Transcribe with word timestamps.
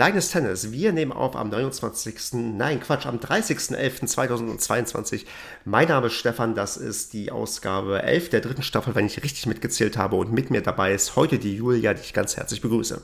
Kleines 0.00 0.30
Tennis. 0.30 0.72
Wir 0.72 0.94
nehmen 0.94 1.12
auf 1.12 1.36
am 1.36 1.50
29. 1.50 2.32
Nein, 2.32 2.80
Quatsch, 2.80 3.04
am 3.04 3.18
30.11.2022. 3.18 5.26
Mein 5.66 5.88
Name 5.88 6.06
ist 6.06 6.14
Stefan, 6.14 6.54
das 6.54 6.78
ist 6.78 7.12
die 7.12 7.30
Ausgabe 7.30 8.02
11 8.02 8.30
der 8.30 8.40
dritten 8.40 8.62
Staffel, 8.62 8.94
wenn 8.94 9.04
ich 9.04 9.22
richtig 9.22 9.44
mitgezählt 9.44 9.98
habe. 9.98 10.16
Und 10.16 10.32
mit 10.32 10.50
mir 10.50 10.62
dabei 10.62 10.94
ist 10.94 11.16
heute 11.16 11.38
die 11.38 11.54
Julia, 11.54 11.92
die 11.92 12.00
ich 12.00 12.14
ganz 12.14 12.38
herzlich 12.38 12.62
begrüße. 12.62 13.02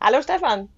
Hallo 0.00 0.20
Stefan. 0.22 0.68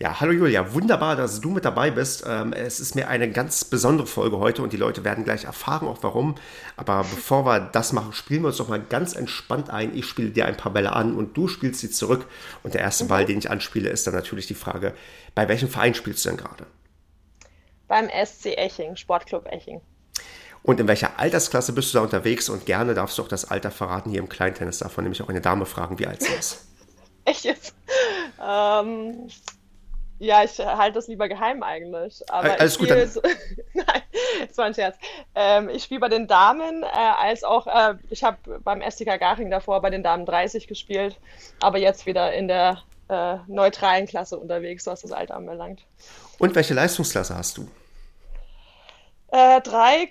Ja, 0.00 0.20
hallo 0.20 0.30
Julia, 0.30 0.74
wunderbar, 0.74 1.16
dass 1.16 1.40
du 1.40 1.50
mit 1.50 1.64
dabei 1.64 1.90
bist. 1.90 2.22
Ähm, 2.24 2.52
es 2.52 2.78
ist 2.78 2.94
mir 2.94 3.08
eine 3.08 3.32
ganz 3.32 3.64
besondere 3.64 4.06
Folge 4.06 4.38
heute 4.38 4.62
und 4.62 4.72
die 4.72 4.76
Leute 4.76 5.02
werden 5.02 5.24
gleich 5.24 5.42
erfahren, 5.42 5.88
auch 5.88 5.98
warum. 6.02 6.36
Aber 6.76 6.98
bevor 7.10 7.44
wir 7.44 7.58
das 7.58 7.92
machen, 7.92 8.12
spielen 8.12 8.42
wir 8.42 8.48
uns 8.48 8.58
doch 8.58 8.68
mal 8.68 8.80
ganz 8.80 9.16
entspannt 9.16 9.70
ein. 9.70 9.96
Ich 9.96 10.06
spiele 10.06 10.30
dir 10.30 10.46
ein 10.46 10.56
paar 10.56 10.72
Bälle 10.72 10.92
an 10.92 11.16
und 11.16 11.36
du 11.36 11.48
spielst 11.48 11.80
sie 11.80 11.90
zurück. 11.90 12.26
Und 12.62 12.74
der 12.74 12.82
erste 12.82 13.04
mhm. 13.04 13.08
Ball, 13.08 13.24
den 13.24 13.40
ich 13.40 13.50
anspiele, 13.50 13.88
ist 13.90 14.06
dann 14.06 14.14
natürlich 14.14 14.46
die 14.46 14.54
Frage, 14.54 14.94
bei 15.34 15.48
welchem 15.48 15.68
Verein 15.68 15.94
spielst 15.94 16.24
du 16.24 16.28
denn 16.28 16.38
gerade? 16.38 16.66
Beim 17.88 18.08
SC 18.24 18.56
Eching, 18.56 18.94
Sportclub 18.94 19.46
Eching. 19.50 19.80
Und 20.62 20.78
in 20.78 20.86
welcher 20.86 21.18
Altersklasse 21.18 21.72
bist 21.72 21.92
du 21.92 21.98
da 21.98 22.04
unterwegs? 22.04 22.48
Und 22.48 22.66
gerne 22.66 22.94
darfst 22.94 23.18
du 23.18 23.22
auch 23.22 23.28
das 23.28 23.46
Alter 23.46 23.72
verraten 23.72 24.10
hier 24.10 24.20
im 24.20 24.28
Kleintennis. 24.28 24.78
Davon 24.78 25.02
nämlich 25.02 25.22
auch 25.22 25.28
eine 25.28 25.40
Dame 25.40 25.66
fragen, 25.66 25.98
wie 25.98 26.06
alt 26.06 26.22
sie 26.22 26.34
ist. 26.34 26.68
Echt 27.24 27.44
jetzt? 27.44 27.74
Ähm, 28.40 29.28
ja, 30.18 30.42
ich 30.42 30.58
halte 30.58 30.94
das 30.94 31.06
lieber 31.06 31.28
geheim 31.28 31.62
eigentlich. 31.62 32.22
Aber 32.28 32.58
Alles 32.58 32.78
gut. 32.78 32.88
So, 32.88 33.22
Nein, 33.74 34.02
das 34.48 34.58
war 34.58 34.64
ein 34.64 34.74
Scherz. 34.74 34.96
Ähm, 35.34 35.68
ich 35.68 35.84
spiele 35.84 36.00
bei 36.00 36.08
den 36.08 36.26
Damen, 36.26 36.82
äh, 36.82 36.86
als 36.86 37.44
auch, 37.44 37.66
äh, 37.66 37.94
ich 38.10 38.24
habe 38.24 38.60
beim 38.60 38.82
STK 38.82 39.18
Garching 39.18 39.50
davor 39.50 39.80
bei 39.80 39.90
den 39.90 40.02
Damen 40.02 40.26
30 40.26 40.66
gespielt, 40.66 41.16
aber 41.60 41.78
jetzt 41.78 42.06
wieder 42.06 42.32
in 42.32 42.48
der 42.48 42.82
äh, 43.08 43.36
neutralen 43.46 44.06
Klasse 44.06 44.38
unterwegs, 44.38 44.86
was 44.86 45.02
das 45.02 45.12
Alter 45.12 45.36
anbelangt. 45.36 45.82
Und 46.38 46.54
welche 46.54 46.74
Leistungsklasse 46.74 47.36
hast 47.36 47.58
du? 47.58 47.68
3,6 49.30 50.08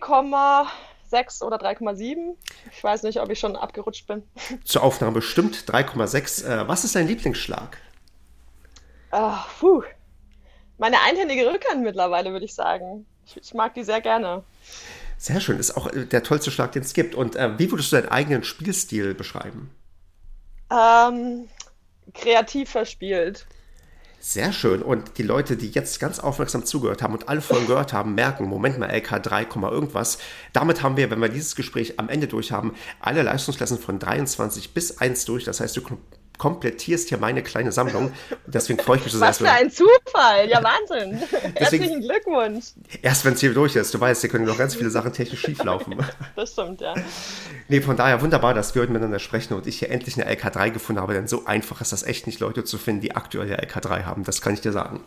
äh, 1.11 1.45
oder 1.45 1.57
3,7. 1.57 2.35
Ich 2.71 2.83
weiß 2.83 3.03
nicht, 3.03 3.19
ob 3.19 3.29
ich 3.29 3.39
schon 3.39 3.55
abgerutscht 3.55 4.07
bin. 4.07 4.23
Zur 4.63 4.83
Aufnahme 4.83 5.21
stimmt 5.21 5.65
3,6. 5.67 6.45
Äh, 6.45 6.67
was 6.67 6.85
ist 6.85 6.95
dein 6.95 7.07
Lieblingsschlag? 7.07 7.77
Ach, 9.11 9.47
puh 9.59 9.83
meine 10.77 11.01
einhändige 11.01 11.51
Rückhand 11.51 11.83
mittlerweile, 11.83 12.31
würde 12.31 12.45
ich 12.45 12.53
sagen. 12.53 13.05
Ich, 13.25 13.37
ich, 13.37 13.53
mag 13.53 13.73
die 13.73 13.83
sehr 13.83 14.01
gerne. 14.01 14.43
Sehr 15.17 15.39
schön, 15.39 15.59
ist 15.59 15.75
auch 15.75 15.87
äh, 15.87 16.05
der 16.05 16.23
tollste 16.23 16.51
Schlag, 16.51 16.71
den 16.71 16.83
es 16.83 16.93
gibt. 16.93 17.15
Und 17.15 17.35
äh, 17.35 17.57
wie 17.57 17.71
würdest 17.71 17.91
du 17.91 17.97
deinen 17.97 18.09
eigenen 18.09 18.43
Spielstil 18.43 19.13
beschreiben? 19.13 19.71
Ähm, 20.71 21.47
kreativ 22.13 22.69
verspielt. 22.69 23.47
Sehr 24.19 24.51
schön. 24.51 24.81
Und 24.81 25.17
die 25.19 25.23
Leute, 25.23 25.57
die 25.57 25.69
jetzt 25.69 25.99
ganz 25.99 26.19
aufmerksam 26.19 26.65
zugehört 26.65 27.01
haben 27.01 27.13
und 27.13 27.29
alle 27.29 27.41
Folgen 27.41 27.67
gehört 27.67 27.93
haben, 27.93 28.15
merken, 28.15 28.45
Moment 28.45 28.77
mal, 28.77 28.89
LK 28.89 29.23
3, 29.23 29.43
irgendwas. 29.43 30.17
Damit 30.53 30.81
haben 30.81 30.97
wir, 30.97 31.09
wenn 31.11 31.21
wir 31.21 31.29
dieses 31.29 31.55
Gespräch 31.55 31.99
am 31.99 32.09
Ende 32.09 32.27
durch 32.27 32.51
haben, 32.51 32.75
alle 32.99 33.21
Leistungsklassen 33.21 33.77
von 33.77 33.99
23 33.99 34.73
bis 34.73 34.97
1 34.97 35.25
durch. 35.25 35.43
Das 35.45 35.59
heißt, 35.59 35.77
du 35.77 35.81
komplettierst 36.37 37.09
hier 37.09 37.17
meine 37.17 37.43
kleine 37.43 37.71
Sammlung. 37.71 38.11
Deswegen 38.45 38.79
freue 38.79 38.97
ich 38.97 39.03
mich 39.03 39.13
so 39.13 39.19
sehr. 39.19 39.27
Was 39.29 39.37
für 39.37 39.49
ein 39.49 39.71
Zufall! 39.71 40.49
Ja, 40.49 40.63
Wahnsinn! 40.63 41.19
Deswegen, 41.31 41.55
Herzlichen 41.55 42.01
Glückwunsch! 42.01 42.65
Erst 43.01 43.25
wenn 43.25 43.33
es 43.33 43.39
hier 43.39 43.53
durch 43.53 43.75
ist, 43.75 43.93
du 43.93 43.99
weißt, 43.99 44.21
hier 44.21 44.29
können 44.29 44.45
noch 44.45 44.57
ganz 44.57 44.75
viele 44.75 44.89
Sachen 44.89 45.13
technisch 45.13 45.41
schief 45.41 45.63
laufen. 45.63 45.95
Das 46.35 46.51
stimmt, 46.51 46.81
ja. 46.81 46.93
Nee, 47.67 47.81
von 47.81 47.97
daher 47.97 48.21
wunderbar, 48.21 48.53
dass 48.53 48.75
wir 48.75 48.81
heute 48.81 48.91
miteinander 48.91 49.19
sprechen 49.19 49.53
und 49.55 49.65
ich 49.65 49.79
hier 49.79 49.89
endlich 49.89 50.21
eine 50.21 50.31
LK3 50.31 50.69
gefunden 50.69 51.01
habe, 51.01 51.13
denn 51.13 51.27
so 51.27 51.45
einfach 51.45 51.81
ist 51.81 51.91
das 51.91 52.03
echt 52.03 52.27
nicht, 52.27 52.39
Leute 52.39 52.63
zu 52.63 52.77
finden, 52.77 53.01
die 53.01 53.15
aktuell 53.15 53.51
LK3 53.53 54.03
haben. 54.03 54.23
Das 54.23 54.41
kann 54.41 54.53
ich 54.53 54.61
dir 54.61 54.71
sagen. 54.71 55.01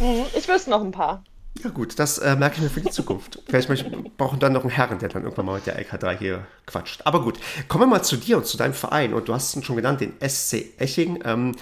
Mhm, 0.00 0.24
ich 0.36 0.46
wüsste 0.48 0.70
noch 0.70 0.82
ein 0.82 0.92
paar. 0.92 1.24
Ja 1.62 1.70
gut, 1.70 1.98
das 1.98 2.18
äh, 2.18 2.34
merke 2.34 2.56
ich 2.56 2.62
mir 2.62 2.68
für 2.68 2.80
die 2.80 2.90
Zukunft. 2.90 3.40
Vielleicht 3.46 3.84
brauchen 4.16 4.40
dann 4.40 4.52
noch 4.52 4.62
einen 4.62 4.70
Herren, 4.70 4.98
der 4.98 5.08
dann 5.08 5.22
irgendwann 5.22 5.46
mal 5.46 5.54
mit 5.54 5.66
der 5.66 5.78
LK3 5.78 6.18
hier 6.18 6.46
quatscht. 6.66 7.02
Aber 7.04 7.22
gut, 7.22 7.38
kommen 7.68 7.84
wir 7.84 7.86
mal 7.86 8.02
zu 8.02 8.16
dir 8.16 8.38
und 8.38 8.46
zu 8.46 8.56
deinem 8.56 8.74
Verein. 8.74 9.14
Und 9.14 9.28
du 9.28 9.34
hast 9.34 9.56
es 9.56 9.64
schon 9.64 9.76
genannt, 9.76 10.00
den 10.00 10.14
SC 10.20 10.78
Eching. 10.78 11.22
Ähm, 11.24 11.54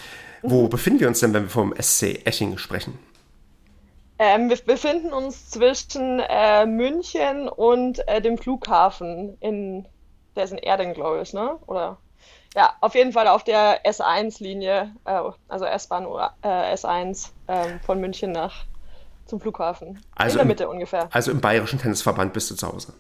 wo 0.42 0.64
mhm. 0.64 0.70
befinden 0.70 1.00
wir 1.00 1.08
uns 1.08 1.20
denn, 1.20 1.34
wenn 1.34 1.44
wir 1.44 1.50
vom 1.50 1.74
SC 1.80 2.26
Eching 2.26 2.58
sprechen? 2.58 2.98
Ähm, 4.18 4.48
wir 4.48 4.56
befinden 4.56 5.12
uns 5.12 5.50
zwischen 5.50 6.20
äh, 6.20 6.64
München 6.64 7.48
und 7.48 8.06
äh, 8.08 8.20
dem 8.20 8.38
Flughafen 8.38 9.36
in, 9.40 9.86
der 10.36 10.44
ist 10.44 10.52
in 10.52 10.58
Erding, 10.58 10.94
glaube 10.94 11.22
ich, 11.22 11.32
ne? 11.32 11.58
Oder? 11.66 11.98
Ja, 12.54 12.74
auf 12.80 12.94
jeden 12.94 13.12
Fall 13.12 13.26
auf 13.28 13.44
der 13.44 13.84
S1-Linie, 13.84 14.94
äh, 15.04 15.22
also 15.48 15.64
S-Bahn 15.64 16.04
äh, 16.42 16.74
S1 16.74 17.30
ähm, 17.48 17.80
von 17.84 18.00
München 18.00 18.32
nach 18.32 18.64
zum 19.32 19.40
Flughafen. 19.40 19.98
Also 20.14 20.34
in 20.34 20.38
der 20.40 20.46
Mitte 20.46 20.64
im, 20.64 20.70
ungefähr. 20.70 21.08
Also 21.10 21.30
im 21.30 21.40
Bayerischen 21.40 21.78
Tennisverband 21.78 22.34
bist 22.34 22.50
du 22.50 22.54
zu 22.54 22.68
Hause. 22.68 22.92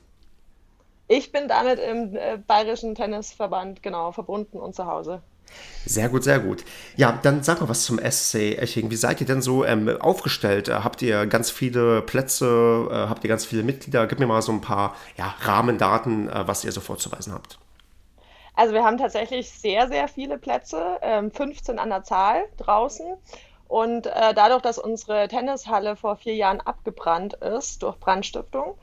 Ich 1.06 1.30
bin 1.30 1.46
damit 1.46 1.78
im 1.78 2.16
äh, 2.16 2.38
Bayerischen 2.38 2.94
Tennisverband, 2.94 3.82
genau, 3.82 4.12
verbunden 4.12 4.58
und 4.58 4.74
zu 4.74 4.86
Hause. 4.86 5.20
Sehr 5.84 6.08
gut, 6.08 6.24
sehr 6.24 6.38
gut. 6.38 6.64
Ja, 6.96 7.18
dann 7.22 7.42
sag 7.42 7.60
mal 7.60 7.68
was 7.68 7.84
zum 7.84 7.98
SC 7.98 8.56
Eching. 8.58 8.90
Wie 8.90 8.96
seid 8.96 9.20
ihr 9.20 9.26
denn 9.26 9.42
so 9.42 9.66
ähm, 9.66 9.94
aufgestellt? 10.00 10.68
Äh, 10.68 10.72
habt 10.72 11.02
ihr 11.02 11.26
ganz 11.26 11.50
viele 11.50 12.00
Plätze? 12.00 12.88
Äh, 12.90 12.94
habt 13.10 13.22
ihr 13.24 13.28
ganz 13.28 13.44
viele 13.44 13.62
Mitglieder? 13.62 14.06
Gib 14.06 14.18
mir 14.18 14.26
mal 14.26 14.40
so 14.40 14.52
ein 14.52 14.62
paar 14.62 14.96
ja, 15.18 15.34
Rahmendaten, 15.42 16.30
äh, 16.30 16.48
was 16.48 16.64
ihr 16.64 16.72
so 16.72 16.80
vorzuweisen 16.80 17.34
habt. 17.34 17.58
Also 18.54 18.72
wir 18.72 18.84
haben 18.84 18.96
tatsächlich 18.96 19.50
sehr, 19.50 19.88
sehr 19.88 20.08
viele 20.08 20.38
Plätze, 20.38 20.98
ähm, 21.02 21.30
15 21.30 21.78
an 21.78 21.90
der 21.90 22.04
Zahl 22.04 22.44
draußen. 22.56 23.18
Und 23.72 24.06
äh, 24.06 24.34
dadurch, 24.34 24.60
dass 24.60 24.76
unsere 24.76 25.28
Tennishalle 25.28 25.96
vor 25.96 26.16
vier 26.16 26.34
Jahren 26.34 26.60
abgebrannt 26.60 27.32
ist 27.32 27.82
durch 27.82 27.96
Brandstiftung, 27.98 28.76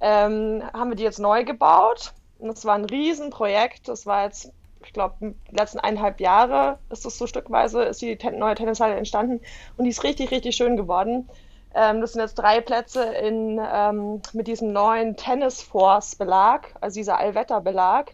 ähm, 0.00 0.62
haben 0.72 0.90
wir 0.90 0.94
die 0.94 1.02
jetzt 1.02 1.18
neu 1.18 1.42
gebaut. 1.42 2.12
Und 2.38 2.46
das 2.46 2.64
war 2.64 2.76
ein 2.76 2.84
Riesenprojekt. 2.84 3.88
Das 3.88 4.06
war 4.06 4.22
jetzt, 4.22 4.52
ich 4.84 4.92
glaube, 4.92 5.16
die 5.20 5.56
letzten 5.56 5.80
eineinhalb 5.80 6.20
Jahre 6.20 6.78
ist 6.90 7.04
das 7.04 7.18
so 7.18 7.26
stückweise, 7.26 7.82
ist 7.82 8.00
die 8.00 8.16
ten 8.18 8.38
neue 8.38 8.54
Tennishalle 8.54 8.94
entstanden. 8.94 9.40
Und 9.78 9.84
die 9.84 9.90
ist 9.90 10.04
richtig, 10.04 10.30
richtig 10.30 10.54
schön 10.54 10.76
geworden. 10.76 11.28
Ähm, 11.74 12.00
das 12.00 12.12
sind 12.12 12.22
jetzt 12.22 12.36
drei 12.36 12.60
Plätze 12.60 13.02
in, 13.02 13.60
ähm, 13.60 14.22
mit 14.32 14.46
diesem 14.46 14.72
neuen 14.72 15.16
Tennis 15.16 15.60
Force 15.60 16.14
Belag, 16.14 16.72
also 16.80 16.94
dieser 16.94 17.18
Allwetterbelag. 17.18 18.12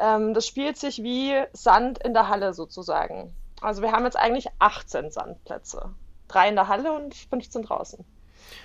Ähm, 0.00 0.34
das 0.34 0.44
spielt 0.44 0.76
sich 0.76 1.04
wie 1.04 1.40
Sand 1.52 2.00
in 2.00 2.14
der 2.14 2.28
Halle 2.28 2.52
sozusagen. 2.52 3.32
Also 3.60 3.82
wir 3.82 3.92
haben 3.92 4.04
jetzt 4.04 4.16
eigentlich 4.16 4.48
18 4.58 5.10
Sandplätze. 5.10 5.90
Drei 6.28 6.48
in 6.48 6.54
der 6.54 6.68
Halle 6.68 6.92
und 6.92 7.14
15 7.14 7.62
draußen. 7.62 8.04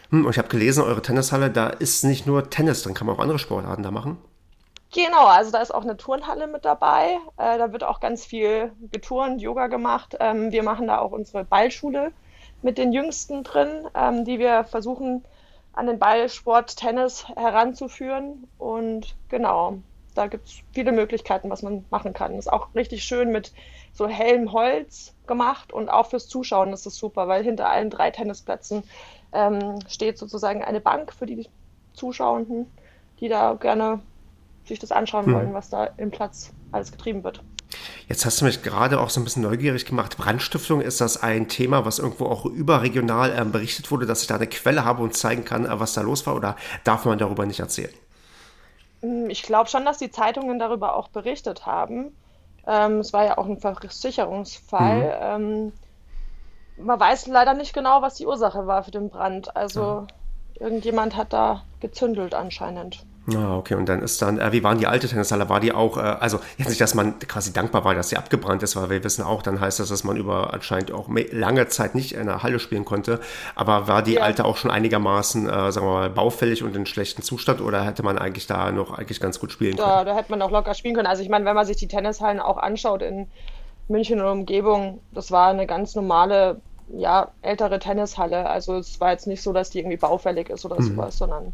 Hm, 0.09 0.29
ich 0.29 0.37
habe 0.37 0.47
gelesen, 0.47 0.83
eure 0.83 1.01
Tennishalle, 1.01 1.49
da 1.49 1.67
ist 1.69 2.03
nicht 2.03 2.27
nur 2.27 2.49
Tennis, 2.49 2.83
dann 2.83 2.93
kann 2.93 3.07
man 3.07 3.15
auch 3.15 3.21
andere 3.21 3.39
Sportarten 3.39 3.83
da 3.83 3.91
machen. 3.91 4.17
Genau, 4.93 5.25
also 5.25 5.49
da 5.49 5.59
ist 5.59 5.73
auch 5.73 5.81
eine 5.81 5.97
Turnhalle 5.97 6.45
mit 6.45 6.65
dabei. 6.65 7.17
Äh, 7.37 7.57
da 7.57 7.71
wird 7.71 7.83
auch 7.83 7.99
ganz 7.99 8.25
viel 8.25 8.71
geturnt, 8.91 9.41
Yoga 9.41 9.67
gemacht. 9.67 10.16
Ähm, 10.19 10.51
wir 10.51 10.61
machen 10.61 10.87
da 10.87 10.99
auch 10.99 11.11
unsere 11.11 11.43
Ballschule 11.43 12.11
mit 12.61 12.78
den 12.78 12.93
Jüngsten 12.93 13.43
drin, 13.43 13.87
ähm, 13.96 14.23
die 14.23 14.37
wir 14.37 14.66
versuchen 14.66 15.25
an 15.73 15.87
den 15.87 15.97
Ballsport 15.97 16.78
Tennis 16.78 17.28
heranzuführen. 17.35 18.47
Und 18.59 19.16
genau, 19.29 19.79
da 20.13 20.27
gibt 20.27 20.47
es 20.47 20.55
viele 20.73 20.91
Möglichkeiten, 20.91 21.49
was 21.49 21.61
man 21.61 21.85
machen 21.89 22.13
kann. 22.13 22.37
Ist 22.37 22.51
auch 22.51 22.73
richtig 22.75 23.03
schön 23.03 23.31
mit 23.31 23.51
so 23.93 24.07
hellem 24.07 24.51
Holz 24.51 25.13
gemacht 25.27 25.73
und 25.73 25.89
auch 25.89 26.09
fürs 26.09 26.27
Zuschauen 26.27 26.73
ist 26.73 26.85
das 26.85 26.95
super, 26.95 27.27
weil 27.27 27.43
hinter 27.43 27.69
allen 27.69 27.89
drei 27.89 28.11
Tennisplätzen 28.11 28.83
ähm, 29.31 29.79
steht 29.87 30.17
sozusagen 30.17 30.63
eine 30.63 30.79
Bank 30.79 31.13
für 31.13 31.25
die 31.25 31.47
Zuschauenden, 31.93 32.67
die 33.19 33.29
da 33.29 33.53
gerne 33.53 33.99
sich 34.65 34.79
das 34.79 34.91
anschauen 34.91 35.25
hm. 35.25 35.33
wollen, 35.33 35.53
was 35.53 35.69
da 35.69 35.85
im 35.97 36.11
Platz 36.11 36.51
alles 36.71 36.91
getrieben 36.91 37.23
wird. 37.23 37.41
Jetzt 38.07 38.25
hast 38.25 38.41
du 38.41 38.45
mich 38.45 38.61
gerade 38.61 38.99
auch 38.99 39.09
so 39.09 39.19
ein 39.19 39.23
bisschen 39.23 39.43
neugierig 39.43 39.85
gemacht. 39.85 40.17
Brandstiftung, 40.17 40.81
ist 40.81 41.01
das 41.01 41.21
ein 41.21 41.47
Thema, 41.47 41.85
was 41.85 41.99
irgendwo 41.99 42.25
auch 42.25 42.45
überregional 42.45 43.33
ähm, 43.35 43.51
berichtet 43.51 43.89
wurde, 43.91 44.05
dass 44.05 44.21
ich 44.21 44.27
da 44.27 44.35
eine 44.35 44.47
Quelle 44.47 44.85
habe 44.85 45.01
und 45.01 45.15
zeigen 45.15 45.45
kann, 45.45 45.65
äh, 45.65 45.79
was 45.79 45.93
da 45.93 46.01
los 46.01 46.25
war? 46.27 46.35
Oder 46.35 46.55
darf 46.83 47.05
man 47.05 47.17
darüber 47.17 47.45
nicht 47.45 47.59
erzählen? 47.59 47.93
Hm, 49.03 49.29
ich 49.29 49.44
glaube 49.44 49.70
schon, 49.70 49.85
dass 49.85 49.97
die 49.97 50.09
Zeitungen 50.09 50.58
darüber 50.58 50.96
auch 50.96 51.09
berichtet 51.09 51.66
haben. 51.66 52.16
Ähm, 52.66 53.00
es 53.00 53.11
war 53.11 53.26
ja 53.26 53.38
auch 53.38 53.46
ein 53.46 53.59
Versicherungsfall. 53.59 55.40
Mhm. 55.40 55.44
Ähm, 55.44 55.73
man 56.78 57.00
weiß 57.00 57.28
leider 57.28 57.53
nicht 57.53 57.73
genau, 57.73 58.02
was 58.02 58.16
die 58.16 58.26
Ursache 58.26 58.66
war 58.66 58.84
für 58.84 58.91
den 58.91 59.09
Brand. 59.09 59.55
Also 59.55 60.08
irgendjemand 60.55 61.16
hat 61.17 61.34
da 61.34 61.64
gezündelt 61.82 62.34
anscheinend. 62.34 63.05
Ah, 63.31 63.55
okay. 63.55 63.75
Und 63.75 63.87
dann 63.87 64.02
ist 64.02 64.22
dann, 64.22 64.37
äh, 64.37 64.52
wie 64.52 64.64
waren 64.64 64.79
die 64.79 64.87
alte 64.87 65.08
Tennishalle? 65.08 65.47
War 65.47 65.61
die 65.61 65.72
auch, 65.72 65.97
äh, 65.97 66.02
also 66.02 66.40
jetzt 66.58 66.67
nicht, 66.67 66.81
dass 66.81 66.93
man 66.93 67.20
quasi 67.20 67.53
dankbar 67.53 67.85
war, 67.85 67.96
dass 67.96 68.09
sie 68.09 68.17
abgebrannt 68.17 68.64
ist, 68.64 68.75
weil 68.75 68.90
wir 68.90 69.03
wissen 69.03 69.23
auch, 69.23 69.41
dann 69.41 69.61
heißt 69.61 69.79
das, 69.79 69.90
dass 69.90 70.03
man 70.03 70.17
über 70.17 70.53
anscheinend 70.53 70.91
auch 70.91 71.08
lange 71.31 71.67
Zeit 71.67 71.96
nicht 71.96 72.14
in 72.14 72.25
der 72.25 72.43
Halle 72.43 72.59
spielen 72.59 72.84
konnte. 72.84 73.22
Aber 73.55 73.87
war 73.87 74.02
die 74.02 74.16
ja. 74.16 74.22
alte 74.22 74.43
auch 74.43 74.58
schon 74.58 74.72
einigermaßen, 74.72 75.47
äh, 75.47 75.72
sagen 75.72 75.87
wir 75.87 75.93
mal, 75.93 76.09
baufällig 76.09 76.64
und 76.64 76.75
in 76.75 76.85
schlechtem 76.85 77.23
Zustand 77.23 77.61
oder 77.61 77.85
hätte 77.85 78.03
man 78.03 78.17
eigentlich 78.17 78.46
da 78.46 78.72
noch 78.72 78.97
eigentlich 78.97 79.22
ganz 79.22 79.40
gut 79.40 79.53
spielen 79.53 79.78
können? 79.78 79.87
Ja, 79.87 80.03
da 80.03 80.16
hätte 80.16 80.29
man 80.31 80.41
auch 80.41 80.52
locker 80.52 80.73
spielen 80.73 80.96
können. 80.96 81.08
Also 81.08 81.23
ich 81.23 81.29
meine, 81.29 81.46
wenn 81.46 81.55
man 81.55 81.66
sich 81.66 81.78
die 81.78 81.87
Tennishallen 81.87 82.41
auch 82.41 82.58
anschaut 82.58 83.02
in 83.02 83.28
München 83.87 84.20
und 84.20 84.28
Umgebung, 84.28 84.99
das 85.14 85.31
war 85.31 85.49
eine 85.49 85.66
ganz 85.66 85.96
normale, 85.96 86.59
ja, 86.90 87.31
ältere 87.41 87.79
Tennishalle. 87.79 88.49
Also 88.49 88.75
es 88.75 88.99
war 88.99 89.11
jetzt 89.11 89.28
nicht 89.28 89.41
so, 89.41 89.53
dass 89.53 89.70
die 89.70 89.79
irgendwie 89.79 89.97
baufällig 89.97 90.49
ist 90.49 90.66
oder 90.66 90.79
mhm. 90.79 90.96
sowas, 90.96 91.17
sondern 91.17 91.53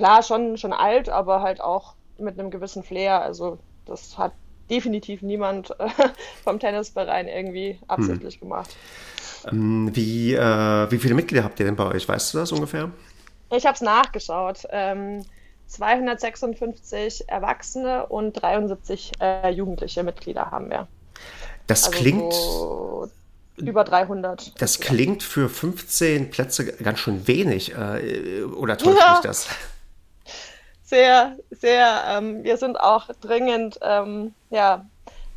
klar, 0.00 0.22
schon, 0.22 0.56
schon 0.56 0.72
alt, 0.72 1.10
aber 1.10 1.42
halt 1.42 1.60
auch 1.60 1.94
mit 2.18 2.38
einem 2.38 2.50
gewissen 2.50 2.82
Flair. 2.82 3.20
Also 3.20 3.58
das 3.84 4.16
hat 4.16 4.32
definitiv 4.70 5.20
niemand 5.20 5.78
äh, 5.78 5.88
vom 6.44 6.58
Tennisverein 6.58 7.28
irgendwie 7.28 7.78
absichtlich 7.86 8.34
hm. 8.34 8.40
gemacht. 8.40 8.74
Ähm, 9.50 9.90
wie, 9.94 10.34
äh, 10.34 10.90
wie 10.90 10.98
viele 10.98 11.14
Mitglieder 11.14 11.44
habt 11.44 11.60
ihr 11.60 11.66
denn 11.66 11.76
bei 11.76 11.84
euch? 11.84 12.08
Weißt 12.08 12.32
du 12.32 12.38
das 12.38 12.50
ungefähr? 12.50 12.90
Ich 13.52 13.66
habe 13.66 13.74
es 13.74 13.82
nachgeschaut. 13.82 14.62
Ähm, 14.70 15.24
256 15.66 17.28
Erwachsene 17.28 18.06
und 18.06 18.32
73 18.32 19.12
äh, 19.20 19.50
jugendliche 19.50 20.02
Mitglieder 20.02 20.50
haben 20.50 20.70
wir. 20.70 20.88
Das 21.66 21.84
also 21.84 21.98
klingt. 21.98 22.32
So 22.32 23.08
über 23.56 23.84
300. 23.84 24.60
Das 24.60 24.80
klingt 24.80 25.22
für 25.22 25.50
15 25.50 26.30
Plätze 26.30 26.64
ganz 26.64 26.98
schön 27.00 27.26
wenig. 27.26 27.74
Äh, 27.74 28.42
oder 28.44 28.78
täuscht 28.78 28.98
ja. 28.98 29.12
mich 29.12 29.20
das? 29.20 29.48
Sehr, 30.90 31.36
sehr, 31.50 32.02
ähm, 32.08 32.42
wir 32.44 32.56
sind 32.56 32.78
auch 32.78 33.06
dringend, 33.20 33.78
ähm, 33.80 34.34
ja, 34.50 34.84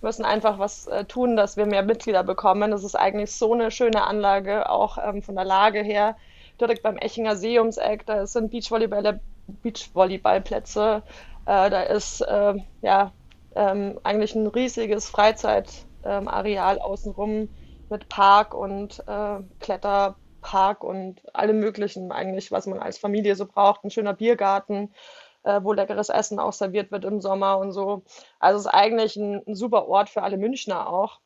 müssen 0.02 0.26
einfach 0.26 0.60
was 0.60 0.88
äh, 0.88 1.06
tun, 1.06 1.38
dass 1.38 1.56
wir 1.56 1.66
mehr 1.66 1.84
Mitglieder 1.84 2.24
bekommen. 2.24 2.72
Das 2.72 2.84
ist 2.84 2.96
eigentlich 2.96 3.32
so 3.32 3.54
eine 3.54 3.72
schöne 3.72 4.06
Anlage, 4.06 4.70
auch 4.70 4.98
ähm, 4.98 5.22
von 5.22 5.36
der 5.36 5.46
Lage 5.46 5.82
her. 5.82 6.18
Direkt 6.60 6.84
beim 6.84 6.98
Echinger 6.98 7.36
See 7.36 7.60
ums 7.60 7.78
Eck, 7.78 8.06
da 8.06 8.28
sind 8.28 8.52
Beachvolleyball, 8.52 9.22
Beachvolleyballplätze, 9.62 11.04
äh, 11.46 11.70
da 11.70 11.82
ist 11.84 12.22
äh, 12.22 12.56
ja 12.82 13.12
ähm, 13.56 14.00
eigentlich 14.04 14.36
ein 14.36 14.48
riesiges 14.48 15.10
Freizeitareal 15.10 16.80
außenrum 16.80 17.50
mit 17.90 18.10
Park 18.10 18.54
und 18.56 19.04
äh, 19.08 19.40
Kletterpark 19.60 20.84
und 20.84 21.22
allem 21.36 21.60
Möglichen 21.60 22.12
eigentlich, 22.12 22.52
was 22.52 22.66
man 22.66 22.80
als 22.80 22.98
Familie 22.98 23.36
so 23.36 23.46
braucht. 23.46 23.84
Ein 23.84 23.92
schöner 23.92 24.14
Biergarten, 24.14 24.94
äh, 25.44 25.62
wo 25.64 25.74
leckeres 25.74 26.10
Essen 26.10 26.40
auch 26.40 26.54
serviert 26.54 26.92
wird 26.92 27.06
im 27.06 27.22
Sommer 27.22 27.58
und 27.58 27.72
so. 27.72 28.04
Also 28.40 28.60
es 28.60 28.66
ist 28.66 28.74
eigentlich 28.74 29.16
ein, 29.16 29.42
ein 29.48 29.56
super 29.56 29.88
Ort 29.88 30.10
für 30.10 30.24
alle 30.24 30.38
Münchner 30.38 30.90
auch 30.90 31.20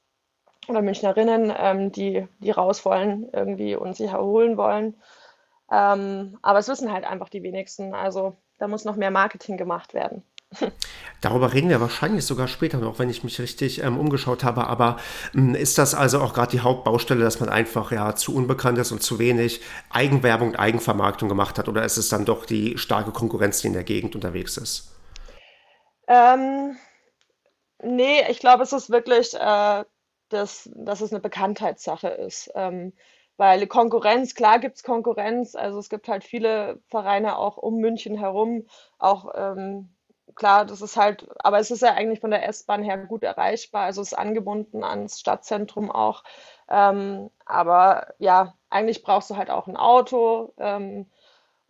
oder 0.68 0.82
Münchnerinnen, 0.82 1.54
ähm, 1.58 1.92
die, 1.92 2.28
die 2.40 2.52
raus 2.52 2.84
wollen 2.86 3.30
irgendwie 3.32 3.76
und 3.76 3.96
sich 3.96 4.12
erholen 4.12 4.58
wollen. 4.58 4.96
Ähm, 5.72 6.38
aber 6.42 6.60
es 6.60 6.68
wissen 6.68 6.92
halt 6.92 7.06
einfach 7.06 7.30
die 7.30 7.44
wenigsten. 7.44 7.94
Also 7.94 8.36
da 8.58 8.68
muss 8.68 8.86
noch 8.86 8.96
mehr 8.96 9.12
Marketing 9.12 9.58
gemacht 9.58 9.94
werden. 9.94 10.24
Darüber 11.22 11.54
reden 11.54 11.70
wir 11.70 11.82
wahrscheinlich 11.82 12.26
sogar 12.26 12.48
später 12.48 12.78
noch, 12.78 13.00
wenn 13.00 13.10
ich 13.10 13.24
mich 13.24 13.40
richtig 13.40 13.84
ähm, 13.84 14.00
umgeschaut 14.00 14.44
habe. 14.44 14.68
Aber 14.68 14.98
ähm, 15.34 15.56
ist 15.56 15.78
das 15.78 15.96
also 15.96 16.22
auch 16.22 16.34
gerade 16.34 16.52
die 16.52 16.62
Hauptbaustelle, 16.62 17.24
dass 17.24 17.40
man 17.40 17.50
einfach 17.50 17.92
ja 17.92 18.16
zu 18.16 18.36
unbekannt 18.36 18.78
ist 18.78 18.92
und 18.92 19.02
zu 19.02 19.20
wenig 19.20 19.62
Eigenwerbung 19.90 20.50
und 20.50 20.56
Eigenvermarktung 20.56 21.28
gemacht 21.28 21.58
hat? 21.58 21.68
Oder 21.68 21.84
ist 21.84 21.98
es 21.98 22.10
dann 22.10 22.26
doch 22.26 22.46
die 22.46 22.78
starke 22.78 23.12
Konkurrenz, 23.12 23.62
die 23.62 23.68
in 23.68 23.74
der 23.74 23.84
Gegend 23.84 24.16
unterwegs 24.16 24.58
ist? 24.58 24.94
Ähm, 26.08 26.78
nee, 27.82 28.24
ich 28.30 28.40
glaube, 28.40 28.64
es 28.64 28.72
ist 28.72 28.90
wirklich, 28.90 29.34
äh, 29.34 29.84
dass, 30.30 30.70
dass 30.76 31.02
es 31.02 31.12
eine 31.12 31.20
Bekanntheitssache 31.20 32.10
ist. 32.10 32.52
Ähm, 32.56 32.94
weil 33.38 33.68
Konkurrenz, 33.68 34.34
klar 34.34 34.60
gibt 34.60 34.78
es 34.78 34.84
Konkurrenz, 34.84 35.54
also 35.56 35.78
es 35.78 35.90
gibt 35.90 36.08
halt 36.08 36.24
viele 36.24 36.80
Vereine 36.88 37.38
auch 37.38 37.58
um 37.58 37.78
München 37.78 38.18
herum, 38.18 38.66
auch 38.98 39.32
ähm, 39.36 39.90
klar, 40.38 40.66
das 40.66 40.82
ist 40.82 40.98
halt, 40.98 41.28
aber 41.40 41.60
es 41.60 41.72
ist 41.72 41.82
ja 41.82 41.94
eigentlich 41.94 42.22
von 42.22 42.32
der 42.32 42.48
S-Bahn 42.48 42.84
her 42.84 42.98
gut 42.98 43.24
erreichbar, 43.24 43.84
also 43.86 44.02
es 44.02 44.14
ist 44.14 44.18
angebunden 44.18 44.84
ans 44.84 45.20
Stadtzentrum 45.20 45.92
auch. 45.92 46.24
Ähm, 46.70 47.30
aber 47.46 48.14
ja, 48.20 48.54
eigentlich 48.70 49.04
brauchst 49.04 49.30
du 49.30 49.38
halt 49.38 49.50
auch 49.50 49.68
ein 49.68 49.78
Auto, 49.78 50.54
ähm, 50.60 51.08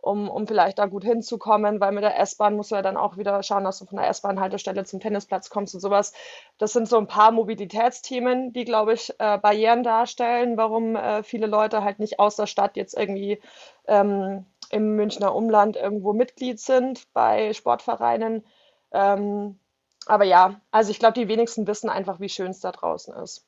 um, 0.00 0.30
um 0.30 0.46
vielleicht 0.46 0.78
da 0.78 0.86
gut 0.86 1.04
hinzukommen, 1.04 1.80
weil 1.80 1.92
mit 1.92 2.04
der 2.04 2.18
S-Bahn 2.20 2.56
musst 2.56 2.70
du 2.70 2.76
ja 2.76 2.82
dann 2.82 2.96
auch 2.96 3.16
wieder 3.16 3.42
schauen, 3.42 3.64
dass 3.64 3.78
du 3.80 3.86
von 3.86 3.98
der 3.98 4.08
S-Bahn-Haltestelle 4.08 4.84
zum 4.84 5.00
Tennisplatz 5.00 5.50
kommst 5.50 5.74
und 5.74 5.80
sowas. 5.80 6.12
Das 6.58 6.72
sind 6.72 6.88
so 6.88 6.98
ein 6.98 7.08
paar 7.08 7.32
Mobilitätsthemen, 7.32 8.52
die, 8.52 8.64
glaube 8.64 8.94
ich, 8.94 9.10
äh, 9.18 9.38
Barrieren 9.38 9.82
darstellen, 9.82 10.56
warum 10.56 10.94
äh, 10.96 11.22
viele 11.24 11.46
Leute 11.46 11.82
halt 11.84 11.98
nicht 11.98 12.20
aus 12.20 12.36
der 12.36 12.46
Stadt 12.46 12.76
jetzt 12.76 12.96
irgendwie 12.96 13.40
ähm, 13.86 14.46
im 14.70 14.96
Münchner 14.96 15.34
Umland 15.34 15.76
irgendwo 15.76 16.12
Mitglied 16.12 16.60
sind 16.60 17.12
bei 17.12 17.52
Sportvereinen. 17.52 18.44
Ähm, 18.92 19.58
aber 20.06 20.24
ja, 20.24 20.60
also 20.70 20.90
ich 20.90 20.98
glaube, 20.98 21.14
die 21.14 21.28
wenigsten 21.28 21.66
wissen 21.66 21.90
einfach, 21.90 22.20
wie 22.20 22.28
schön 22.28 22.50
es 22.50 22.60
da 22.60 22.72
draußen 22.72 23.14
ist. 23.14 23.46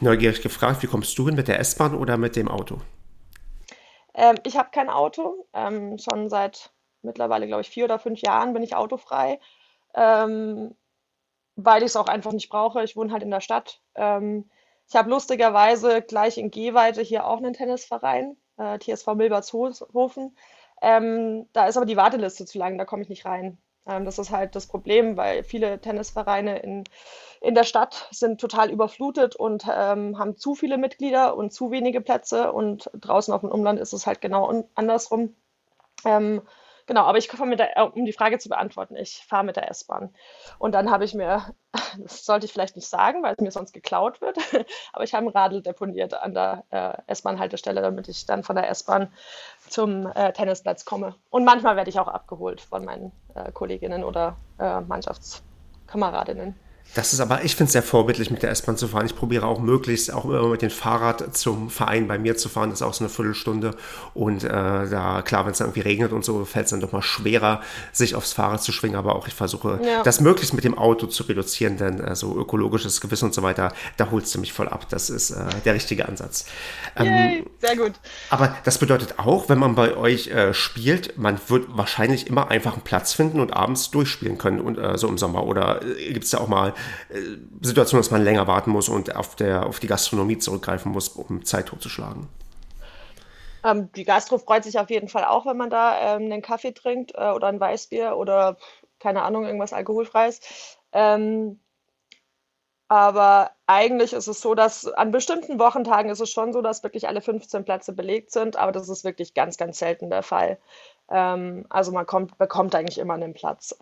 Neugierig 0.00 0.42
gefragt, 0.42 0.82
wie 0.82 0.88
kommst 0.88 1.16
du 1.18 1.26
hin 1.26 1.36
mit 1.36 1.48
der 1.48 1.60
S-Bahn 1.60 1.94
oder 1.94 2.16
mit 2.16 2.36
dem 2.36 2.48
Auto? 2.48 2.80
Ähm, 4.14 4.36
ich 4.44 4.56
habe 4.56 4.70
kein 4.72 4.88
Auto. 4.88 5.46
Ähm, 5.52 5.98
schon 5.98 6.28
seit 6.28 6.72
mittlerweile, 7.02 7.46
glaube 7.46 7.62
ich, 7.62 7.70
vier 7.70 7.84
oder 7.84 7.98
fünf 7.98 8.20
Jahren 8.20 8.52
bin 8.54 8.62
ich 8.62 8.74
autofrei, 8.74 9.38
ähm, 9.94 10.74
weil 11.56 11.82
ich 11.82 11.90
es 11.90 11.96
auch 11.96 12.08
einfach 12.08 12.32
nicht 12.32 12.48
brauche. 12.48 12.82
Ich 12.82 12.96
wohne 12.96 13.12
halt 13.12 13.22
in 13.22 13.30
der 13.30 13.40
Stadt. 13.40 13.80
Ähm, 13.94 14.48
ich 14.88 14.96
habe 14.96 15.10
lustigerweise 15.10 16.02
gleich 16.02 16.38
in 16.38 16.50
Gehweite 16.50 17.02
hier 17.02 17.26
auch 17.26 17.38
einen 17.38 17.54
Tennisverein, 17.54 18.36
äh, 18.58 18.78
TSV 18.78 19.14
Milbertshofen. 19.14 20.36
Ähm, 20.82 21.48
da 21.52 21.66
ist 21.66 21.76
aber 21.76 21.86
die 21.86 21.96
Warteliste 21.96 22.46
zu 22.46 22.58
lang, 22.58 22.78
da 22.78 22.84
komme 22.84 23.02
ich 23.02 23.08
nicht 23.08 23.24
rein. 23.24 23.58
Ähm, 23.86 24.04
das 24.04 24.18
ist 24.18 24.30
halt 24.30 24.54
das 24.56 24.66
Problem, 24.66 25.16
weil 25.16 25.42
viele 25.42 25.80
Tennisvereine 25.80 26.58
in, 26.58 26.84
in 27.40 27.54
der 27.54 27.64
Stadt 27.64 28.08
sind 28.10 28.40
total 28.40 28.70
überflutet 28.70 29.36
und 29.36 29.64
ähm, 29.70 30.18
haben 30.18 30.36
zu 30.36 30.54
viele 30.54 30.78
Mitglieder 30.78 31.36
und 31.36 31.52
zu 31.52 31.70
wenige 31.70 32.00
Plätze 32.00 32.52
und 32.52 32.90
draußen 32.94 33.32
auf 33.34 33.40
dem 33.42 33.50
Umland 33.50 33.80
ist 33.80 33.92
es 33.92 34.06
halt 34.06 34.20
genau 34.20 34.64
andersrum. 34.74 35.34
Ähm, 36.04 36.42
Genau, 36.86 37.02
aber 37.04 37.16
ich 37.16 37.28
komme 37.28 37.46
mit 37.46 37.58
der, 37.58 37.78
äh, 37.78 37.82
um 37.82 38.04
die 38.04 38.12
Frage 38.12 38.38
zu 38.38 38.48
beantworten, 38.48 38.96
ich 38.96 39.24
fahre 39.26 39.44
mit 39.44 39.56
der 39.56 39.70
S-Bahn. 39.70 40.14
Und 40.58 40.72
dann 40.72 40.90
habe 40.90 41.04
ich 41.04 41.14
mir, 41.14 41.54
das 41.98 42.24
sollte 42.24 42.46
ich 42.46 42.52
vielleicht 42.52 42.76
nicht 42.76 42.88
sagen, 42.88 43.22
weil 43.22 43.34
es 43.34 43.40
mir 43.40 43.50
sonst 43.50 43.72
geklaut 43.72 44.20
wird, 44.20 44.36
aber 44.92 45.04
ich 45.04 45.14
habe 45.14 45.26
ein 45.26 45.30
Radl 45.30 45.62
deponiert 45.62 46.14
an 46.14 46.34
der 46.34 46.64
äh, 46.70 47.10
S-Bahn-Haltestelle, 47.12 47.80
damit 47.80 48.08
ich 48.08 48.26
dann 48.26 48.42
von 48.42 48.56
der 48.56 48.68
S-Bahn 48.68 49.12
zum 49.68 50.06
äh, 50.14 50.32
Tennisplatz 50.32 50.84
komme. 50.84 51.14
Und 51.30 51.44
manchmal 51.44 51.76
werde 51.76 51.90
ich 51.90 51.98
auch 51.98 52.08
abgeholt 52.08 52.60
von 52.60 52.84
meinen 52.84 53.12
äh, 53.34 53.50
Kolleginnen 53.52 54.04
oder 54.04 54.36
äh, 54.58 54.80
Mannschaftskameradinnen. 54.80 56.58
Das 56.94 57.12
ist 57.12 57.20
aber, 57.20 57.42
ich 57.42 57.56
finde 57.56 57.68
es 57.68 57.72
sehr 57.72 57.82
vorbildlich, 57.82 58.30
mit 58.30 58.42
der 58.42 58.50
S-Bahn 58.50 58.76
zu 58.76 58.86
fahren. 58.86 59.06
Ich 59.06 59.16
probiere 59.16 59.46
auch 59.46 59.58
möglichst 59.58 60.12
auch 60.12 60.24
immer 60.24 60.46
mit 60.48 60.62
dem 60.62 60.70
Fahrrad 60.70 61.36
zum 61.36 61.68
Verein 61.68 62.06
bei 62.06 62.18
mir 62.18 62.36
zu 62.36 62.48
fahren. 62.48 62.70
Das 62.70 62.80
ist 62.80 62.86
auch 62.86 62.94
so 62.94 63.04
eine 63.04 63.08
Viertelstunde. 63.08 63.74
Und 64.14 64.44
äh, 64.44 64.48
da, 64.48 65.22
klar, 65.22 65.44
wenn 65.44 65.52
es 65.52 65.58
dann 65.58 65.68
irgendwie 65.68 65.80
regnet 65.80 66.12
und 66.12 66.24
so, 66.24 66.44
fällt 66.44 66.66
es 66.66 66.70
dann 66.70 66.80
doch 66.80 66.92
mal 66.92 67.02
schwerer, 67.02 67.62
sich 67.92 68.14
aufs 68.14 68.32
Fahrrad 68.32 68.62
zu 68.62 68.70
schwingen. 68.70 68.96
Aber 68.96 69.16
auch 69.16 69.26
ich 69.26 69.34
versuche, 69.34 69.80
ja. 69.84 70.04
das 70.04 70.20
möglichst 70.20 70.54
mit 70.54 70.62
dem 70.62 70.78
Auto 70.78 71.08
zu 71.08 71.24
reduzieren, 71.24 71.78
denn 71.78 71.98
äh, 71.98 72.14
so 72.14 72.38
ökologisches 72.38 73.00
Gewissen 73.00 73.26
und 73.26 73.34
so 73.34 73.42
weiter, 73.42 73.72
da 73.96 74.12
holst 74.12 74.32
du 74.34 74.38
mich 74.38 74.52
voll 74.52 74.68
ab. 74.68 74.86
Das 74.88 75.10
ist 75.10 75.32
äh, 75.32 75.42
der 75.64 75.74
richtige 75.74 76.08
Ansatz. 76.08 76.46
Ähm, 76.96 77.06
Yay, 77.06 77.44
sehr 77.60 77.76
gut. 77.76 77.92
Aber 78.30 78.56
das 78.62 78.78
bedeutet 78.78 79.18
auch, 79.18 79.48
wenn 79.48 79.58
man 79.58 79.74
bei 79.74 79.96
euch 79.96 80.28
äh, 80.28 80.54
spielt, 80.54 81.18
man 81.18 81.40
wird 81.48 81.66
wahrscheinlich 81.76 82.28
immer 82.28 82.52
einfach 82.52 82.74
einen 82.74 82.82
Platz 82.82 83.14
finden 83.14 83.40
und 83.40 83.52
abends 83.52 83.90
durchspielen 83.90 84.38
können 84.38 84.60
und 84.60 84.78
äh, 84.78 84.96
so 84.96 85.08
im 85.08 85.18
Sommer. 85.18 85.44
Oder 85.44 85.82
äh, 85.82 86.12
gibt 86.12 86.24
es 86.24 86.30
da 86.30 86.38
auch 86.38 86.48
mal 86.48 86.72
Situation, 87.60 88.00
dass 88.00 88.10
man 88.10 88.22
länger 88.22 88.46
warten 88.46 88.70
muss 88.70 88.88
und 88.88 89.14
auf, 89.14 89.36
der, 89.36 89.66
auf 89.66 89.80
die 89.80 89.86
Gastronomie 89.86 90.38
zurückgreifen 90.38 90.92
muss, 90.92 91.08
um 91.08 91.44
Zeit 91.44 91.66
totzuschlagen. 91.66 92.28
Ähm, 93.64 93.90
die 93.92 94.04
Gastro 94.04 94.38
freut 94.38 94.64
sich 94.64 94.78
auf 94.78 94.90
jeden 94.90 95.08
Fall 95.08 95.24
auch, 95.24 95.46
wenn 95.46 95.56
man 95.56 95.70
da 95.70 96.16
ähm, 96.16 96.24
einen 96.24 96.42
Kaffee 96.42 96.72
trinkt 96.72 97.12
äh, 97.14 97.30
oder 97.30 97.48
ein 97.48 97.58
Weißbier 97.58 98.16
oder 98.16 98.58
keine 99.00 99.22
Ahnung, 99.22 99.44
irgendwas 99.44 99.72
Alkoholfreies. 99.72 100.40
Ähm, 100.92 101.60
aber 102.88 103.50
eigentlich 103.66 104.12
ist 104.12 104.28
es 104.28 104.40
so, 104.40 104.54
dass 104.54 104.86
an 104.86 105.10
bestimmten 105.10 105.58
Wochentagen 105.58 106.10
ist 106.10 106.20
es 106.20 106.30
schon 106.30 106.52
so, 106.52 106.60
dass 106.60 106.82
wirklich 106.82 107.08
alle 107.08 107.22
15 107.22 107.64
Plätze 107.64 107.92
belegt 107.92 108.30
sind, 108.30 108.56
aber 108.56 108.72
das 108.72 108.88
ist 108.88 109.04
wirklich 109.04 109.34
ganz, 109.34 109.56
ganz 109.56 109.78
selten 109.78 110.10
der 110.10 110.22
Fall. 110.22 110.58
Ähm, 111.10 111.66
also 111.70 111.92
man 111.92 112.06
kommt, 112.06 112.36
bekommt 112.38 112.74
eigentlich 112.74 112.98
immer 112.98 113.14
einen 113.14 113.32
Platz. 113.34 113.74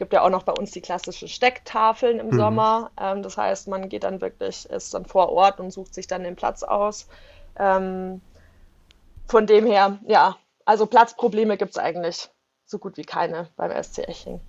Gibt 0.00 0.14
ja 0.14 0.22
auch 0.22 0.30
noch 0.30 0.44
bei 0.44 0.52
uns 0.52 0.70
die 0.70 0.80
klassischen 0.80 1.28
Stecktafeln 1.28 2.20
im 2.20 2.28
mhm. 2.28 2.38
Sommer. 2.38 2.90
Ähm, 2.98 3.22
das 3.22 3.36
heißt, 3.36 3.68
man 3.68 3.90
geht 3.90 4.04
dann 4.04 4.22
wirklich, 4.22 4.64
ist 4.70 4.94
dann 4.94 5.04
vor 5.04 5.28
Ort 5.28 5.60
und 5.60 5.70
sucht 5.70 5.92
sich 5.92 6.06
dann 6.06 6.24
den 6.24 6.36
Platz 6.36 6.62
aus. 6.62 7.06
Ähm, 7.58 8.22
von 9.28 9.46
dem 9.46 9.66
her, 9.66 9.98
ja, 10.08 10.38
also 10.64 10.86
Platzprobleme 10.86 11.58
gibt 11.58 11.72
es 11.72 11.76
eigentlich 11.76 12.30
so 12.64 12.78
gut 12.78 12.96
wie 12.96 13.02
keine 13.02 13.50
beim 13.56 13.70
SC 13.70 14.08
Eching. 14.08 14.40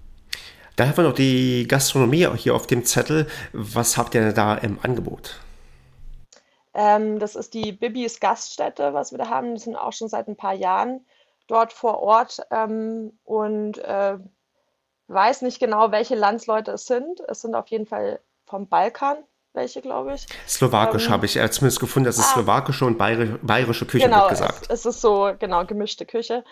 Da 0.78 0.88
haben 0.88 0.96
wir 0.96 1.04
noch 1.04 1.14
die 1.14 1.68
Gastronomie 1.68 2.30
hier 2.38 2.56
auf 2.56 2.66
dem 2.66 2.86
Zettel. 2.86 3.28
Was 3.52 3.98
habt 3.98 4.16
ihr 4.16 4.32
da 4.32 4.56
im 4.56 4.80
Angebot? 4.84 5.42
Ähm, 6.74 7.20
das 7.20 7.36
ist 7.36 7.54
die 7.54 7.74
Bibis 7.74 8.22
Gaststätte, 8.22 8.94
was 8.94 9.12
wir 9.12 9.18
da 9.18 9.28
haben. 9.28 9.56
Die 9.56 9.60
sind 9.62 9.76
auch 9.76 9.92
schon 9.92 10.08
seit 10.08 10.30
ein 10.30 10.38
paar 10.38 10.54
Jahren 10.54 11.06
dort 11.48 11.74
vor 11.74 12.00
Ort 12.00 12.40
ähm, 12.52 13.12
und 13.26 13.80
äh, 13.80 14.18
weiß 15.14 15.42
nicht 15.42 15.60
genau, 15.60 15.92
welche 15.92 16.16
Landsleute 16.16 16.72
es 16.72 16.86
sind. 16.86 17.22
Es 17.28 17.42
sind 17.42 17.56
auf 17.56 17.68
jeden 17.68 17.86
Fall 17.86 18.20
vom 18.46 18.68
Balkan 18.68 19.24
welche, 19.54 19.82
glaube 19.82 20.14
ich. 20.14 20.26
Slowakisch 20.48 21.08
ähm, 21.08 21.12
habe 21.12 21.26
ich 21.26 21.34
zumindest 21.34 21.80
gefunden, 21.80 22.06
dass 22.06 22.18
es 22.18 22.26
ah, 22.26 22.34
slowakische 22.34 22.86
und 22.86 22.98
bayerische, 22.98 23.40
bayerische 23.42 23.86
Küche 23.86 24.06
genau, 24.06 24.22
wird 24.22 24.30
gesagt. 24.30 24.66
Es, 24.70 24.80
es 24.80 24.86
ist 24.86 25.02
so, 25.02 25.34
genau, 25.38 25.66
gemischte 25.66 26.06
Küche. 26.06 26.44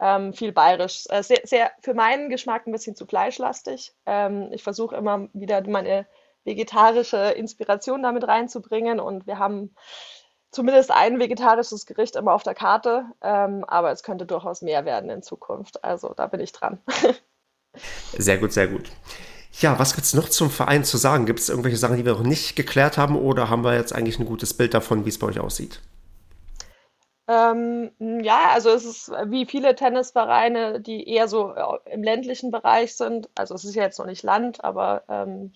Ähm, 0.00 0.32
viel 0.32 0.52
bayerisch. 0.52 1.04
Äh, 1.08 1.22
sehr, 1.22 1.40
sehr, 1.44 1.72
für 1.80 1.94
meinen 1.94 2.28
Geschmack 2.28 2.66
ein 2.66 2.72
bisschen 2.72 2.94
zu 2.94 3.06
fleischlastig. 3.06 3.92
Ähm, 4.06 4.50
ich 4.52 4.62
versuche 4.62 4.96
immer 4.96 5.28
wieder 5.32 5.66
meine 5.68 6.06
vegetarische 6.44 7.16
Inspiration 7.16 8.02
damit 8.02 8.26
reinzubringen 8.28 9.00
und 9.00 9.26
wir 9.26 9.38
haben 9.38 9.74
zumindest 10.50 10.90
ein 10.90 11.18
vegetarisches 11.18 11.86
Gericht 11.86 12.16
immer 12.16 12.34
auf 12.34 12.42
der 12.42 12.54
Karte, 12.54 13.06
ähm, 13.22 13.64
aber 13.66 13.90
es 13.90 14.02
könnte 14.02 14.26
durchaus 14.26 14.62
mehr 14.62 14.84
werden 14.84 15.10
in 15.10 15.22
Zukunft. 15.22 15.82
Also 15.82 16.12
da 16.14 16.26
bin 16.26 16.40
ich 16.40 16.52
dran. 16.52 16.78
sehr 18.16 18.38
gut, 18.38 18.52
sehr 18.52 18.68
gut. 18.68 18.90
Ja, 19.60 19.78
was 19.78 19.94
gibt 19.94 20.04
es 20.04 20.14
noch 20.14 20.28
zum 20.28 20.50
Verein 20.50 20.84
zu 20.84 20.96
sagen? 20.96 21.26
Gibt 21.26 21.38
es 21.38 21.48
irgendwelche 21.48 21.76
Sachen, 21.76 21.96
die 21.96 22.04
wir 22.04 22.12
noch 22.12 22.22
nicht 22.22 22.56
geklärt 22.56 22.98
haben 22.98 23.16
oder 23.16 23.50
haben 23.50 23.64
wir 23.64 23.74
jetzt 23.74 23.94
eigentlich 23.94 24.18
ein 24.18 24.26
gutes 24.26 24.54
Bild 24.54 24.74
davon, 24.74 25.04
wie 25.04 25.10
es 25.10 25.18
bei 25.18 25.28
euch 25.28 25.38
aussieht? 25.38 25.80
Ähm, 27.26 27.90
ja, 28.22 28.50
also 28.52 28.70
es 28.70 28.84
ist 28.84 29.10
wie 29.26 29.46
viele 29.46 29.74
Tennisvereine, 29.74 30.80
die 30.80 31.08
eher 31.08 31.28
so 31.28 31.54
äh, 31.54 31.92
im 31.92 32.02
ländlichen 32.02 32.50
Bereich 32.50 32.96
sind. 32.96 33.30
Also 33.34 33.54
es 33.54 33.64
ist 33.64 33.74
ja 33.76 33.84
jetzt 33.84 33.98
noch 33.98 34.06
nicht 34.06 34.22
Land, 34.22 34.62
aber 34.62 35.04
ähm, 35.08 35.52